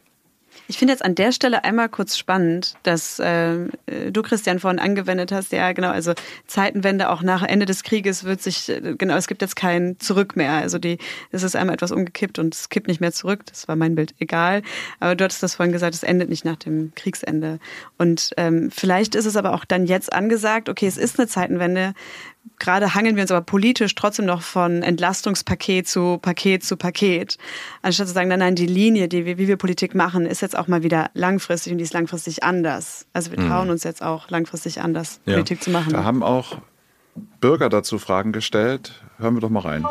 Ich 0.67 0.77
finde 0.77 0.93
jetzt 0.93 1.03
an 1.03 1.15
der 1.15 1.31
Stelle 1.31 1.63
einmal 1.63 1.89
kurz 1.89 2.17
spannend, 2.17 2.75
dass 2.83 3.19
äh, 3.19 3.67
du, 4.11 4.21
Christian, 4.21 4.59
vorhin 4.59 4.79
angewendet 4.79 5.31
hast, 5.31 5.51
ja 5.51 5.71
genau, 5.71 5.89
also 5.89 6.13
Zeitenwende 6.45 7.09
auch 7.09 7.21
nach 7.21 7.43
Ende 7.43 7.65
des 7.65 7.83
Krieges 7.83 8.23
wird 8.23 8.41
sich, 8.41 8.69
äh, 8.69 8.95
genau, 8.97 9.15
es 9.15 9.27
gibt 9.27 9.41
jetzt 9.41 9.55
kein 9.55 9.99
Zurück 9.99 10.35
mehr. 10.35 10.53
Also 10.53 10.79
die, 10.79 10.97
es 11.31 11.43
ist 11.43 11.55
einmal 11.55 11.75
etwas 11.75 11.91
umgekippt 11.91 12.39
und 12.39 12.53
es 12.53 12.69
kippt 12.69 12.87
nicht 12.87 13.01
mehr 13.01 13.11
zurück. 13.11 13.45
Das 13.45 13.67
war 13.67 13.75
mein 13.75 13.95
Bild, 13.95 14.13
egal. 14.19 14.61
Aber 14.99 15.15
du 15.15 15.23
hattest 15.23 15.43
das 15.43 15.55
vorhin 15.55 15.73
gesagt, 15.73 15.95
es 15.95 16.03
endet 16.03 16.29
nicht 16.29 16.45
nach 16.45 16.57
dem 16.57 16.91
Kriegsende. 16.95 17.59
Und 17.97 18.31
ähm, 18.37 18.69
vielleicht 18.71 19.15
ist 19.15 19.25
es 19.25 19.35
aber 19.35 19.53
auch 19.53 19.65
dann 19.65 19.85
jetzt 19.85 20.11
angesagt, 20.13 20.69
okay, 20.69 20.87
es 20.87 20.97
ist 20.97 21.19
eine 21.19 21.27
Zeitenwende, 21.27 21.93
gerade 22.59 22.95
hangeln 22.95 23.15
wir 23.15 23.23
uns 23.23 23.31
aber 23.31 23.41
politisch 23.41 23.95
trotzdem 23.95 24.25
noch 24.25 24.41
von 24.41 24.83
Entlastungspaket 24.83 25.87
zu 25.87 26.17
Paket 26.19 26.63
zu 26.63 26.77
Paket. 26.77 27.37
Anstatt 27.81 28.07
zu 28.07 28.13
sagen, 28.13 28.29
nein, 28.29 28.39
nein, 28.39 28.55
die 28.55 28.67
Linie, 28.67 29.07
die 29.07 29.25
wir, 29.25 29.37
wie 29.37 29.47
wir 29.47 29.57
Politik 29.57 29.95
machen, 29.95 30.25
ist 30.25 30.41
jetzt 30.41 30.57
auch 30.57 30.67
mal 30.67 30.83
wieder 30.83 31.09
langfristig 31.13 31.71
und 31.71 31.77
die 31.77 31.83
ist 31.83 31.93
langfristig 31.93 32.43
anders. 32.43 33.05
Also 33.13 33.31
wir 33.31 33.39
mhm. 33.39 33.47
trauen 33.47 33.69
uns 33.69 33.83
jetzt 33.83 34.01
auch 34.01 34.29
langfristig 34.29 34.81
anders, 34.81 35.19
ja. 35.25 35.33
Politik 35.33 35.63
zu 35.63 35.69
machen. 35.69 35.93
Da 35.93 36.03
haben 36.03 36.23
auch 36.23 36.57
Bürger 37.39 37.69
dazu 37.69 37.99
Fragen 37.99 38.31
gestellt. 38.31 38.93
Hören 39.17 39.35
wir 39.35 39.41
doch 39.41 39.49
mal 39.49 39.61
rein. 39.61 39.85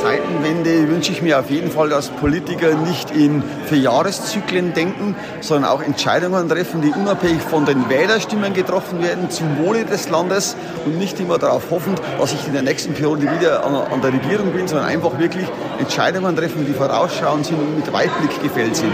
Zeitenwende 0.00 0.88
wünsche 0.88 1.12
ich 1.12 1.22
mir 1.22 1.38
auf 1.38 1.50
jeden 1.50 1.70
Fall, 1.70 1.88
dass 1.88 2.08
Politiker 2.10 2.74
nicht 2.76 3.10
in 3.10 3.42
Vierjahreszyklen 3.66 4.72
denken, 4.72 5.16
sondern 5.40 5.70
auch 5.70 5.82
Entscheidungen 5.82 6.48
treffen, 6.48 6.82
die 6.82 6.90
unabhängig 6.90 7.42
von 7.42 7.64
den 7.64 7.88
Wählerstimmen 7.88 8.54
getroffen 8.54 9.02
werden, 9.02 9.30
zum 9.30 9.58
Wohle 9.58 9.84
des 9.84 10.08
Landes 10.08 10.56
und 10.84 10.98
nicht 10.98 11.18
immer 11.20 11.38
darauf 11.38 11.70
hoffen, 11.70 11.94
dass 12.18 12.32
ich 12.32 12.46
in 12.46 12.52
der 12.52 12.62
nächsten 12.62 12.94
Periode 12.94 13.22
wieder 13.22 13.64
an, 13.64 14.00
der 14.00 14.12
Regierung 14.12 14.52
bin, 14.52 14.68
sondern 14.68 14.86
einfach 14.86 15.18
wirklich 15.18 15.46
Entscheidungen 15.78 16.36
treffen, 16.36 16.64
die 16.66 16.72
vorausschauend 16.72 17.46
sind 17.46 17.58
und 17.58 17.76
mit 17.76 17.92
Weitblick 17.92 18.42
gefällt 18.42 18.76
sind. 18.76 18.92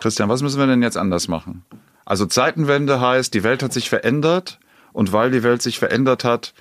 Christian, 0.00 0.28
was 0.28 0.42
müssen 0.42 0.58
wir 0.58 0.66
denn 0.66 0.82
jetzt 0.82 0.96
anders 0.96 1.28
machen? 1.28 1.64
Also 2.04 2.26
Zeitenwende 2.26 3.00
heißt, 3.00 3.34
die 3.34 3.42
Welt 3.42 3.62
hat 3.62 3.72
sich 3.72 3.88
verändert 3.88 4.58
und 4.92 5.12
weil 5.12 5.30
die 5.30 5.42
Welt 5.42 5.62
sich 5.62 5.78
verändert 5.78 6.24
hat, 6.24 6.54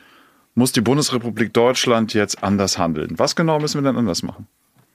muss 0.55 0.71
die 0.71 0.81
Bundesrepublik 0.81 1.53
Deutschland 1.53 2.13
jetzt 2.13 2.43
anders 2.43 2.77
handeln. 2.77 3.17
Was 3.17 3.35
genau 3.35 3.59
müssen 3.59 3.83
wir 3.83 3.89
denn 3.89 3.97
anders 3.97 4.23
machen? 4.23 4.47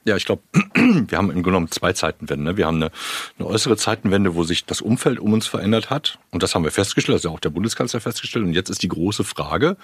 Ja, 0.04 0.16
ich 0.16 0.24
glaube, 0.24 0.42
wir 0.74 1.18
haben 1.18 1.30
im 1.30 1.42
genommen 1.42 1.70
zwei 1.70 1.92
Zeitenwenden. 1.92 2.44
Ne? 2.44 2.56
Wir 2.56 2.66
haben 2.66 2.76
eine, 2.76 2.90
eine, 3.38 3.46
äußere 3.46 3.76
Zeitenwende, 3.76 4.34
wo 4.34 4.42
sich 4.42 4.64
das 4.64 4.80
Umfeld 4.80 5.18
um 5.18 5.32
uns 5.32 5.46
verändert 5.46 5.90
hat. 5.90 6.18
Und 6.30 6.42
das 6.42 6.54
haben 6.54 6.64
wir 6.64 6.70
festgestellt, 6.70 7.18
das 7.18 7.24
hat 7.24 7.32
auch 7.32 7.40
der 7.40 7.50
Bundeskanzler 7.50 8.00
festgestellt. 8.00 8.44
Und 8.44 8.54
jetzt 8.54 8.70
ist 8.70 8.82
die 8.82 8.88
große 8.88 9.24
Frage, 9.24 9.76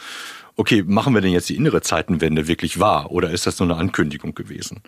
okay, 0.57 0.83
machen 0.83 1.15
wir 1.15 1.21
denn 1.21 1.33
jetzt 1.33 1.51
die 1.51 1.57
innere 1.57 1.83
Zeitenwende 1.83 2.47
wirklich 2.47 2.81
wahr? 2.81 3.11
Oder 3.11 3.33
ist 3.33 3.47
das 3.47 3.59
nur 3.59 3.69
eine 3.69 3.79
Ankündigung 3.79 4.35
gewesen? 4.35 4.81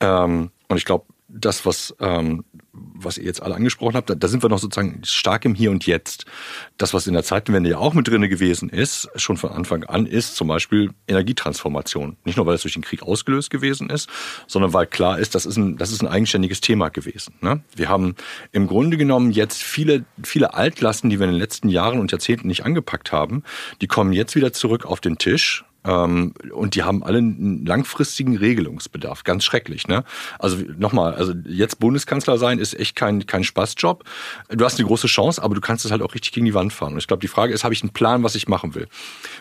Ähm, 0.00 0.50
und 0.68 0.76
ich 0.76 0.86
glaube, 0.86 1.04
das, 1.32 1.64
was, 1.64 1.94
ähm, 2.00 2.44
was 2.72 3.18
ihr 3.18 3.24
jetzt 3.24 3.42
alle 3.42 3.54
angesprochen 3.54 3.94
habt, 3.94 4.10
da, 4.10 4.14
da, 4.14 4.28
sind 4.28 4.42
wir 4.42 4.48
noch 4.48 4.58
sozusagen 4.58 5.00
stark 5.04 5.44
im 5.44 5.54
Hier 5.54 5.70
und 5.70 5.86
Jetzt. 5.86 6.26
Das, 6.78 6.94
was 6.94 7.06
in 7.06 7.14
der 7.14 7.22
Zeitenwende 7.22 7.70
ja 7.70 7.78
auch 7.78 7.94
mit 7.94 8.08
drinne 8.08 8.28
gewesen 8.28 8.68
ist, 8.68 9.08
schon 9.16 9.36
von 9.36 9.50
Anfang 9.50 9.84
an, 9.84 10.06
ist 10.06 10.36
zum 10.36 10.48
Beispiel 10.48 10.90
Energietransformation. 11.06 12.16
Nicht 12.24 12.36
nur, 12.36 12.46
weil 12.46 12.54
es 12.54 12.62
durch 12.62 12.74
den 12.74 12.82
Krieg 12.82 13.02
ausgelöst 13.02 13.50
gewesen 13.50 13.90
ist, 13.90 14.08
sondern 14.46 14.72
weil 14.72 14.86
klar 14.86 15.18
ist, 15.18 15.34
das 15.34 15.46
ist 15.46 15.56
ein, 15.56 15.76
das 15.76 15.92
ist 15.92 16.02
ein 16.02 16.08
eigenständiges 16.08 16.60
Thema 16.60 16.88
gewesen. 16.88 17.34
Ne? 17.40 17.62
Wir 17.74 17.88
haben 17.88 18.14
im 18.52 18.66
Grunde 18.66 18.96
genommen 18.96 19.30
jetzt 19.30 19.62
viele, 19.62 20.04
viele 20.22 20.54
Altlasten, 20.54 21.10
die 21.10 21.18
wir 21.18 21.26
in 21.26 21.32
den 21.32 21.40
letzten 21.40 21.68
Jahren 21.68 22.00
und 22.00 22.12
Jahrzehnten 22.12 22.48
nicht 22.48 22.64
angepackt 22.64 23.12
haben, 23.12 23.44
die 23.80 23.86
kommen 23.86 24.12
jetzt 24.12 24.34
wieder 24.34 24.52
zurück 24.52 24.84
auf 24.84 25.00
den 25.00 25.18
Tisch 25.18 25.64
und 25.82 26.74
die 26.74 26.82
haben 26.82 27.02
alle 27.02 27.18
einen 27.18 27.64
langfristigen 27.64 28.36
Regelungsbedarf. 28.36 29.24
Ganz 29.24 29.44
schrecklich, 29.44 29.88
ne? 29.88 30.04
Also 30.38 30.58
nochmal, 30.76 31.14
also 31.14 31.32
jetzt 31.46 31.80
Bundeskanzler 31.80 32.36
sein 32.36 32.58
ist 32.58 32.78
echt 32.78 32.96
kein, 32.96 33.26
kein 33.26 33.44
Spaßjob. 33.44 34.04
Du 34.50 34.64
hast 34.64 34.78
eine 34.78 34.86
große 34.86 35.06
Chance, 35.06 35.42
aber 35.42 35.54
du 35.54 35.62
kannst 35.62 35.86
es 35.86 35.90
halt 35.90 36.02
auch 36.02 36.14
richtig 36.14 36.32
gegen 36.32 36.44
die 36.44 36.54
Wand 36.54 36.74
fahren. 36.74 36.92
Und 36.92 36.98
ich 36.98 37.06
glaube, 37.06 37.22
die 37.22 37.28
Frage 37.28 37.54
ist, 37.54 37.64
habe 37.64 37.72
ich 37.72 37.82
einen 37.82 37.92
Plan, 37.92 38.22
was 38.22 38.34
ich 38.34 38.46
machen 38.46 38.74
will? 38.74 38.88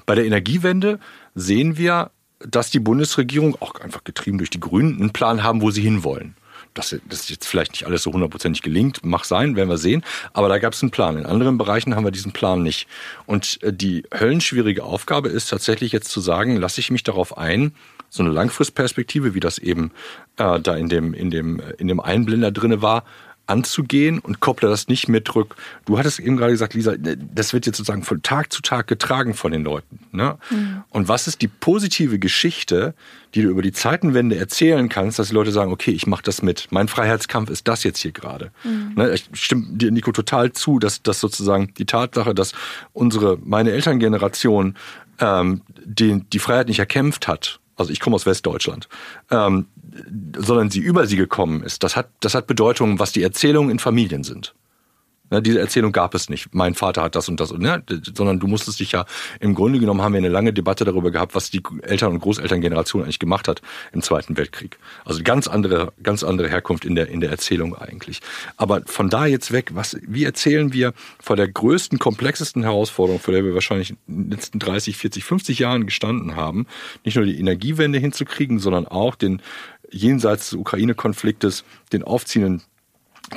Bei 0.06 0.15
der 0.15 0.25
Energiewende 0.25 0.99
sehen 1.36 1.78
wir, 1.78 2.12
dass 2.39 2.69
die 2.69 2.80
Bundesregierung, 2.80 3.58
auch 3.60 3.75
einfach 3.75 4.06
getrieben 4.06 4.38
durch 4.38 4.49
die 4.49 4.62
Grünen, 4.62 4.99
einen 4.99 5.12
Plan 5.12 5.43
haben, 5.43 5.62
wo 5.62 5.71
sie 5.71 5.82
hinwollen 5.82 6.36
dass 6.80 6.96
das 7.10 7.30
jetzt 7.30 7.46
vielleicht 7.46 7.74
nicht 7.74 7.86
alles 7.86 8.04
so 8.04 8.13
hundertprozentig 8.13 8.62
gelingt, 8.62 9.04
mag 9.04 9.26
sein, 9.26 9.56
werden 9.56 9.70
wir 9.70 9.78
sehen. 9.78 10.04
Aber 10.34 10.48
da 10.48 10.58
gab 10.60 10.74
es 10.74 10.82
einen 10.82 10.92
Plan. 10.92 11.18
In 11.18 11.26
anderen 11.26 11.58
Bereichen 11.58 11.96
haben 11.96 12.06
wir 12.06 12.12
diesen 12.12 12.32
Plan 12.32 12.63
nicht. 12.63 12.88
Und 13.26 13.62
äh, 13.63 13.74
die 13.74 14.04
höllenschwierige 14.13 14.84
Aufgabe 14.84 15.30
ist 15.30 15.50
tatsächlich 15.50 15.92
jetzt 15.92 16.10
zu 16.10 16.22
sagen, 16.22 16.56
lasse 16.56 16.80
ich 16.80 16.89
mich 16.89 17.04
darauf 17.04 17.38
ein, 17.38 17.74
so 18.10 18.24
eine 18.24 18.32
Langfristperspektive, 18.32 19.36
wie 19.36 19.39
das 19.39 19.58
eben 19.58 19.92
äh, 20.38 20.60
da 20.60 20.76
in 20.76 20.89
dem, 20.89 21.13
in 21.13 21.30
dem, 21.30 21.62
in 21.78 21.88
dem 21.88 22.00
Einblender 22.00 22.52
drinne 22.52 22.82
war, 22.82 23.04
anzugehen 23.49 24.19
und 24.19 24.39
kopple 24.39 24.69
das 24.69 24.88
nicht 24.88 25.07
mit 25.07 25.33
rück. 25.35 25.55
Du 25.85 25.97
hattest 25.97 26.19
eben 26.19 26.38
gerade 26.38 26.51
gesagt, 26.51 26.73
Lisa, 26.73 26.95
das 26.97 27.53
wird 27.53 27.65
jetzt 27.65 27.77
sozusagen 27.77 28.03
von 28.03 28.21
Tag 28.21 28.53
zu 28.53 28.62
Tag 28.62 28.88
getragen 28.88 29.33
von 29.33 29.51
den 29.51 29.63
Leuten. 29.63 29.99
Ne? 30.12 30.38
Mhm. 30.49 30.83
Und 30.89 31.07
was 31.07 31.27
ist 31.27 31.41
die 31.41 31.47
positive 31.47 32.19
Geschichte, 32.19 32.93
die 33.35 33.41
du 33.41 33.49
über 33.49 33.62
die 33.62 33.71
Zeitenwende 33.71 34.38
erzählen 34.38 34.89
kannst, 34.89 35.19
dass 35.19 35.29
die 35.29 35.33
Leute 35.33 35.51
sagen, 35.51 35.71
okay, 35.71 35.91
ich 35.91 36.07
mache 36.07 36.23
das 36.23 36.41
mit. 36.41 36.67
Mein 36.71 36.88
Freiheitskampf 36.88 37.49
ist 37.49 37.67
das 37.67 37.83
jetzt 37.83 37.99
hier 37.99 38.12
gerade. 38.12 38.51
Mhm. 38.63 38.93
Ne? 38.95 39.13
Ich 39.13 39.29
stimme 39.33 39.65
dir, 39.69 39.91
Nico, 39.91 40.12
total 40.12 40.51
zu, 40.51 40.79
dass, 40.79 41.01
dass 41.03 41.19
sozusagen 41.19 41.73
die 41.77 41.85
Tatsache, 41.85 42.33
dass 42.33 42.53
unsere, 42.93 43.38
meine 43.43 43.71
Elterngeneration 43.71 44.75
ähm, 45.19 45.62
die, 45.83 46.21
die 46.21 46.39
Freiheit 46.39 46.67
nicht 46.67 46.79
erkämpft 46.79 47.27
hat, 47.27 47.59
also 47.80 47.92
ich 47.92 48.00
komme 48.00 48.15
aus 48.15 48.26
Westdeutschland, 48.26 48.88
ähm, 49.32 49.68
sondern 50.38 50.70
sie 50.70 50.80
über 50.80 51.08
sie 51.08 51.15
gekommen 51.15 51.63
ist, 51.63 51.84
das 51.84 51.96
hat, 51.96 52.10
das 52.20 52.36
hat 52.36 52.48
Bedeutung, 52.48 53.00
was 53.00 53.12
die 53.12 53.24
Erzählungen 53.24 53.72
in 53.72 53.80
Familien 53.80 54.24
sind. 54.24 54.54
Ne, 55.32 55.42
diese 55.42 55.60
Erzählung 55.60 55.92
gab 55.92 56.15
es 56.15 56.30
nicht. 56.30 56.54
Mein 56.54 56.74
Vater 56.74 57.04
hat 57.04 57.15
das 57.15 57.30
und 57.30 57.39
das, 57.39 57.52
ne, 57.54 57.84
sondern 58.15 58.39
du 58.39 58.48
musstest 58.48 58.80
dich 58.80 58.92
ja, 58.92 59.06
im 59.39 59.54
Grunde 59.54 59.80
genommen 59.80 60.02
haben 60.02 60.13
wir 60.13 60.18
eine 60.18 60.30
lange 60.30 60.54
Debatte 60.54 60.86
darüber 60.86 61.12
gehabt, 61.12 61.36
was 61.36 61.52
die 61.52 61.62
Eltern- 61.84 62.13
und 62.13 62.20
Großelterngeneration 62.20 63.04
eigentlich 63.04 63.20
gemacht 63.20 63.48
hat 63.48 63.62
im 63.92 64.02
Zweiten 64.02 64.38
Weltkrieg. 64.38 64.78
Also 65.06 65.22
ganz 65.24 65.48
andere, 65.48 65.94
ganz 66.02 66.24
andere 66.24 66.50
Herkunft 66.50 66.86
in 66.86 66.96
der, 66.96 67.10
in 67.10 67.22
der 67.22 67.30
Erzählung 67.30 67.76
eigentlich. 67.76 68.22
Aber 68.58 68.82
von 68.86 69.10
da 69.10 69.26
jetzt 69.26 69.52
weg, 69.52 69.72
was, 69.74 69.98
wie 70.02 70.24
erzählen 70.24 70.74
wir 70.74 70.94
vor 71.20 71.36
der 71.36 71.48
größten, 71.48 72.00
komplexesten 72.00 72.63
Herausforderung, 72.63 73.20
vor 73.20 73.34
der 73.34 73.44
wir 73.44 73.54
wahrscheinlich 73.54 73.92
in 74.08 74.24
den 74.24 74.32
letzten 74.32 74.60
30, 74.60 74.98
40, 74.98 75.24
50 75.24 75.60
Jahren 75.60 75.86
gestanden 75.86 76.36
haben, 76.36 76.65
nicht 77.04 77.15
nur 77.15 77.26
die 77.26 77.39
Energiewende 77.39 78.00
hinzukriegen, 78.00 78.60
sondern 78.60 78.88
auch 78.88 79.15
den 79.15 79.42
jenseits 79.92 80.50
des 80.50 80.60
Ukraine-Konfliktes, 80.60 81.63
den 81.92 82.04
aufziehenden 82.04 82.62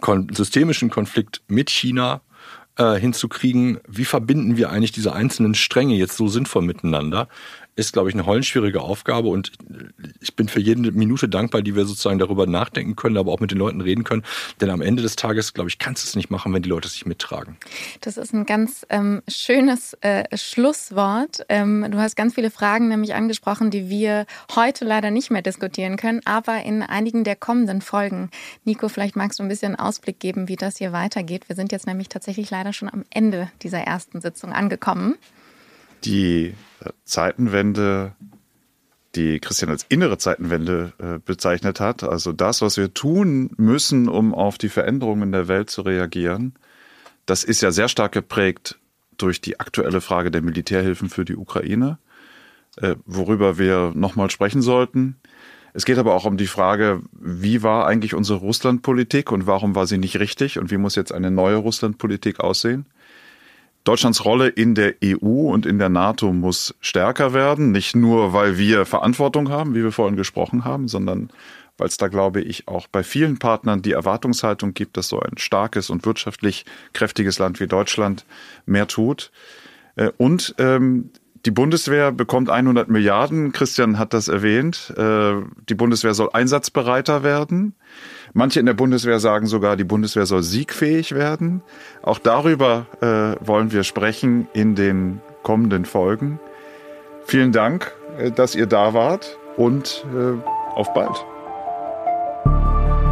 kon 0.00 0.28
systemischen 0.32 0.90
Konflikt 0.90 1.42
mit 1.48 1.70
China 1.70 2.22
äh, 2.76 2.94
hinzukriegen, 2.94 3.80
wie 3.86 4.04
verbinden 4.04 4.56
wir 4.56 4.70
eigentlich 4.70 4.92
diese 4.92 5.12
einzelnen 5.12 5.54
Stränge 5.54 5.94
jetzt 5.94 6.16
so 6.16 6.28
sinnvoll 6.28 6.62
miteinander, 6.62 7.28
ist, 7.74 7.92
glaube 7.92 8.10
ich, 8.10 8.14
eine 8.14 8.26
heulenschwierige 8.26 8.82
Aufgabe 8.82 9.28
und 9.28 9.52
ich 10.20 10.36
bin 10.36 10.48
für 10.48 10.60
jede 10.60 10.92
Minute 10.92 11.28
dankbar, 11.28 11.62
die 11.62 11.74
wir 11.74 11.86
sozusagen 11.86 12.18
darüber 12.18 12.46
nachdenken 12.46 12.96
können, 12.96 13.16
aber 13.16 13.32
auch 13.32 13.40
mit 13.40 13.50
den 13.50 13.58
Leuten 13.58 13.80
reden 13.80 14.04
können. 14.04 14.24
Denn 14.60 14.68
am 14.68 14.82
Ende 14.82 15.02
des 15.02 15.16
Tages, 15.16 15.54
glaube 15.54 15.70
ich, 15.70 15.78
kannst 15.78 16.04
du 16.04 16.08
es 16.08 16.16
nicht 16.16 16.30
machen, 16.30 16.52
wenn 16.52 16.62
die 16.62 16.68
Leute 16.68 16.88
sich 16.88 17.06
mittragen. 17.06 17.56
Das 18.02 18.18
ist 18.18 18.34
ein 18.34 18.44
ganz 18.44 18.86
ähm, 18.90 19.22
schönes 19.26 19.94
äh, 20.02 20.24
Schlusswort. 20.36 21.44
Ähm, 21.48 21.86
du 21.90 21.98
hast 21.98 22.14
ganz 22.14 22.34
viele 22.34 22.50
Fragen 22.50 22.88
nämlich 22.88 23.14
angesprochen, 23.14 23.70
die 23.70 23.88
wir 23.88 24.26
heute 24.54 24.84
leider 24.84 25.10
nicht 25.10 25.30
mehr 25.30 25.42
diskutieren 25.42 25.96
können, 25.96 26.20
aber 26.26 26.62
in 26.64 26.82
einigen 26.82 27.24
der 27.24 27.36
kommenden 27.36 27.80
Folgen. 27.80 28.30
Nico, 28.64 28.88
vielleicht 28.88 29.16
magst 29.16 29.38
du 29.38 29.42
ein 29.42 29.48
bisschen 29.48 29.76
Ausblick 29.76 30.20
geben, 30.20 30.48
wie 30.48 30.56
das 30.56 30.76
hier 30.76 30.92
weitergeht. 30.92 31.48
Wir 31.48 31.56
sind 31.56 31.72
jetzt 31.72 31.86
nämlich 31.86 32.08
tatsächlich 32.10 32.50
leider 32.50 32.72
schon 32.72 32.92
am 32.92 33.04
Ende 33.10 33.50
dieser 33.62 33.80
ersten 33.80 34.20
Sitzung 34.20 34.52
angekommen. 34.52 35.16
Die 36.04 36.54
äh, 36.80 36.90
Zeitenwende, 37.04 38.12
die 39.14 39.40
Christian 39.40 39.70
als 39.70 39.84
innere 39.88 40.18
Zeitenwende 40.18 40.92
äh, 40.98 41.18
bezeichnet 41.24 41.80
hat, 41.80 42.02
also 42.02 42.32
das, 42.32 42.62
was 42.62 42.76
wir 42.76 42.94
tun 42.94 43.50
müssen, 43.56 44.08
um 44.08 44.34
auf 44.34 44.58
die 44.58 44.68
Veränderungen 44.68 45.22
in 45.22 45.32
der 45.32 45.48
Welt 45.48 45.70
zu 45.70 45.82
reagieren, 45.82 46.54
das 47.26 47.44
ist 47.44 47.60
ja 47.60 47.70
sehr 47.70 47.88
stark 47.88 48.12
geprägt 48.12 48.78
durch 49.16 49.40
die 49.40 49.60
aktuelle 49.60 50.00
Frage 50.00 50.30
der 50.30 50.42
Militärhilfen 50.42 51.08
für 51.08 51.24
die 51.24 51.36
Ukraine, 51.36 51.98
äh, 52.76 52.96
worüber 53.06 53.58
wir 53.58 53.92
nochmal 53.94 54.30
sprechen 54.30 54.62
sollten. 54.62 55.16
Es 55.74 55.84
geht 55.84 55.98
aber 55.98 56.14
auch 56.14 56.26
um 56.26 56.36
die 56.36 56.46
Frage, 56.46 57.02
wie 57.12 57.62
war 57.62 57.86
eigentlich 57.86 58.14
unsere 58.14 58.40
Russlandpolitik 58.40 59.32
und 59.32 59.46
warum 59.46 59.74
war 59.74 59.86
sie 59.86 59.98
nicht 59.98 60.18
richtig 60.18 60.58
und 60.58 60.70
wie 60.70 60.76
muss 60.76 60.96
jetzt 60.96 61.12
eine 61.12 61.30
neue 61.30 61.56
Russlandpolitik 61.56 62.40
aussehen? 62.40 62.86
Deutschlands 63.84 64.24
Rolle 64.24 64.48
in 64.48 64.74
der 64.74 64.94
EU 65.04 65.50
und 65.50 65.66
in 65.66 65.78
der 65.78 65.88
NATO 65.88 66.32
muss 66.32 66.74
stärker 66.80 67.32
werden, 67.34 67.72
nicht 67.72 67.96
nur 67.96 68.32
weil 68.32 68.56
wir 68.58 68.86
Verantwortung 68.86 69.48
haben, 69.48 69.74
wie 69.74 69.82
wir 69.82 69.92
vorhin 69.92 70.16
gesprochen 70.16 70.64
haben, 70.64 70.88
sondern 70.88 71.30
weil 71.78 71.88
es 71.88 71.96
da, 71.96 72.08
glaube 72.08 72.40
ich, 72.40 72.68
auch 72.68 72.86
bei 72.86 73.02
vielen 73.02 73.38
Partnern 73.38 73.82
die 73.82 73.92
Erwartungshaltung 73.92 74.74
gibt, 74.74 74.96
dass 74.96 75.08
so 75.08 75.18
ein 75.18 75.38
starkes 75.38 75.90
und 75.90 76.06
wirtschaftlich 76.06 76.64
kräftiges 76.92 77.38
Land 77.38 77.60
wie 77.60 77.66
Deutschland 77.66 78.24
mehr 78.66 78.86
tut. 78.86 79.32
Äh, 79.96 80.10
und 80.16 80.54
ähm, 80.58 81.10
die 81.44 81.50
Bundeswehr 81.50 82.12
bekommt 82.12 82.50
100 82.50 82.88
Milliarden. 82.88 83.52
Christian 83.52 83.98
hat 83.98 84.14
das 84.14 84.28
erwähnt. 84.28 84.94
Äh, 84.96 85.34
die 85.68 85.74
Bundeswehr 85.74 86.14
soll 86.14 86.30
einsatzbereiter 86.32 87.24
werden. 87.24 87.74
Manche 88.32 88.60
in 88.60 88.66
der 88.66 88.74
Bundeswehr 88.74 89.18
sagen 89.18 89.46
sogar, 89.46 89.76
die 89.76 89.84
Bundeswehr 89.84 90.26
soll 90.26 90.42
siegfähig 90.42 91.14
werden. 91.14 91.62
Auch 92.02 92.18
darüber 92.18 92.86
äh, 93.00 93.46
wollen 93.46 93.72
wir 93.72 93.82
sprechen 93.82 94.46
in 94.52 94.74
den 94.74 95.20
kommenden 95.42 95.84
Folgen. 95.84 96.38
Vielen 97.24 97.52
Dank, 97.52 97.92
äh, 98.18 98.30
dass 98.30 98.54
ihr 98.54 98.66
da 98.66 98.94
wart 98.94 99.38
und 99.56 100.06
auf 100.74 100.94
bald. 100.94 101.31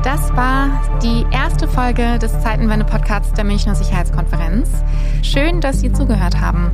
Das 0.03 0.35
war 0.35 0.69
die 1.03 1.27
erste 1.31 1.69
Folge 1.69 2.19
des 2.19 2.41
Zeitenwende-Podcasts 2.41 3.35
der 3.35 3.45
Münchner 3.45 3.75
Sicherheitskonferenz. 3.75 4.71
Schön, 5.23 5.61
dass 5.61 5.81
Sie 5.81 5.93
zugehört 5.93 6.41
haben. 6.41 6.71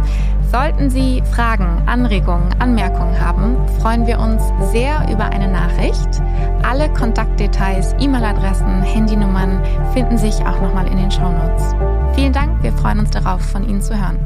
Sollten 0.52 0.90
Sie 0.90 1.24
Fragen, 1.32 1.82
Anregungen, 1.86 2.54
Anmerkungen 2.60 3.20
haben, 3.20 3.56
freuen 3.80 4.06
wir 4.06 4.20
uns 4.20 4.42
sehr 4.70 5.08
über 5.10 5.24
eine 5.24 5.48
Nachricht. 5.48 6.22
Alle 6.62 6.88
Kontaktdetails, 6.92 7.96
E-Mail-Adressen, 7.98 8.82
Handynummern 8.82 9.60
finden 9.92 10.18
sich 10.18 10.36
auch 10.46 10.60
nochmal 10.60 10.86
in 10.86 10.96
den 10.96 11.10
Shownotes. 11.10 11.74
Vielen 12.14 12.32
Dank, 12.32 12.62
wir 12.62 12.72
freuen 12.74 13.00
uns 13.00 13.10
darauf, 13.10 13.40
von 13.40 13.68
Ihnen 13.68 13.82
zu 13.82 13.98
hören. 13.98 14.18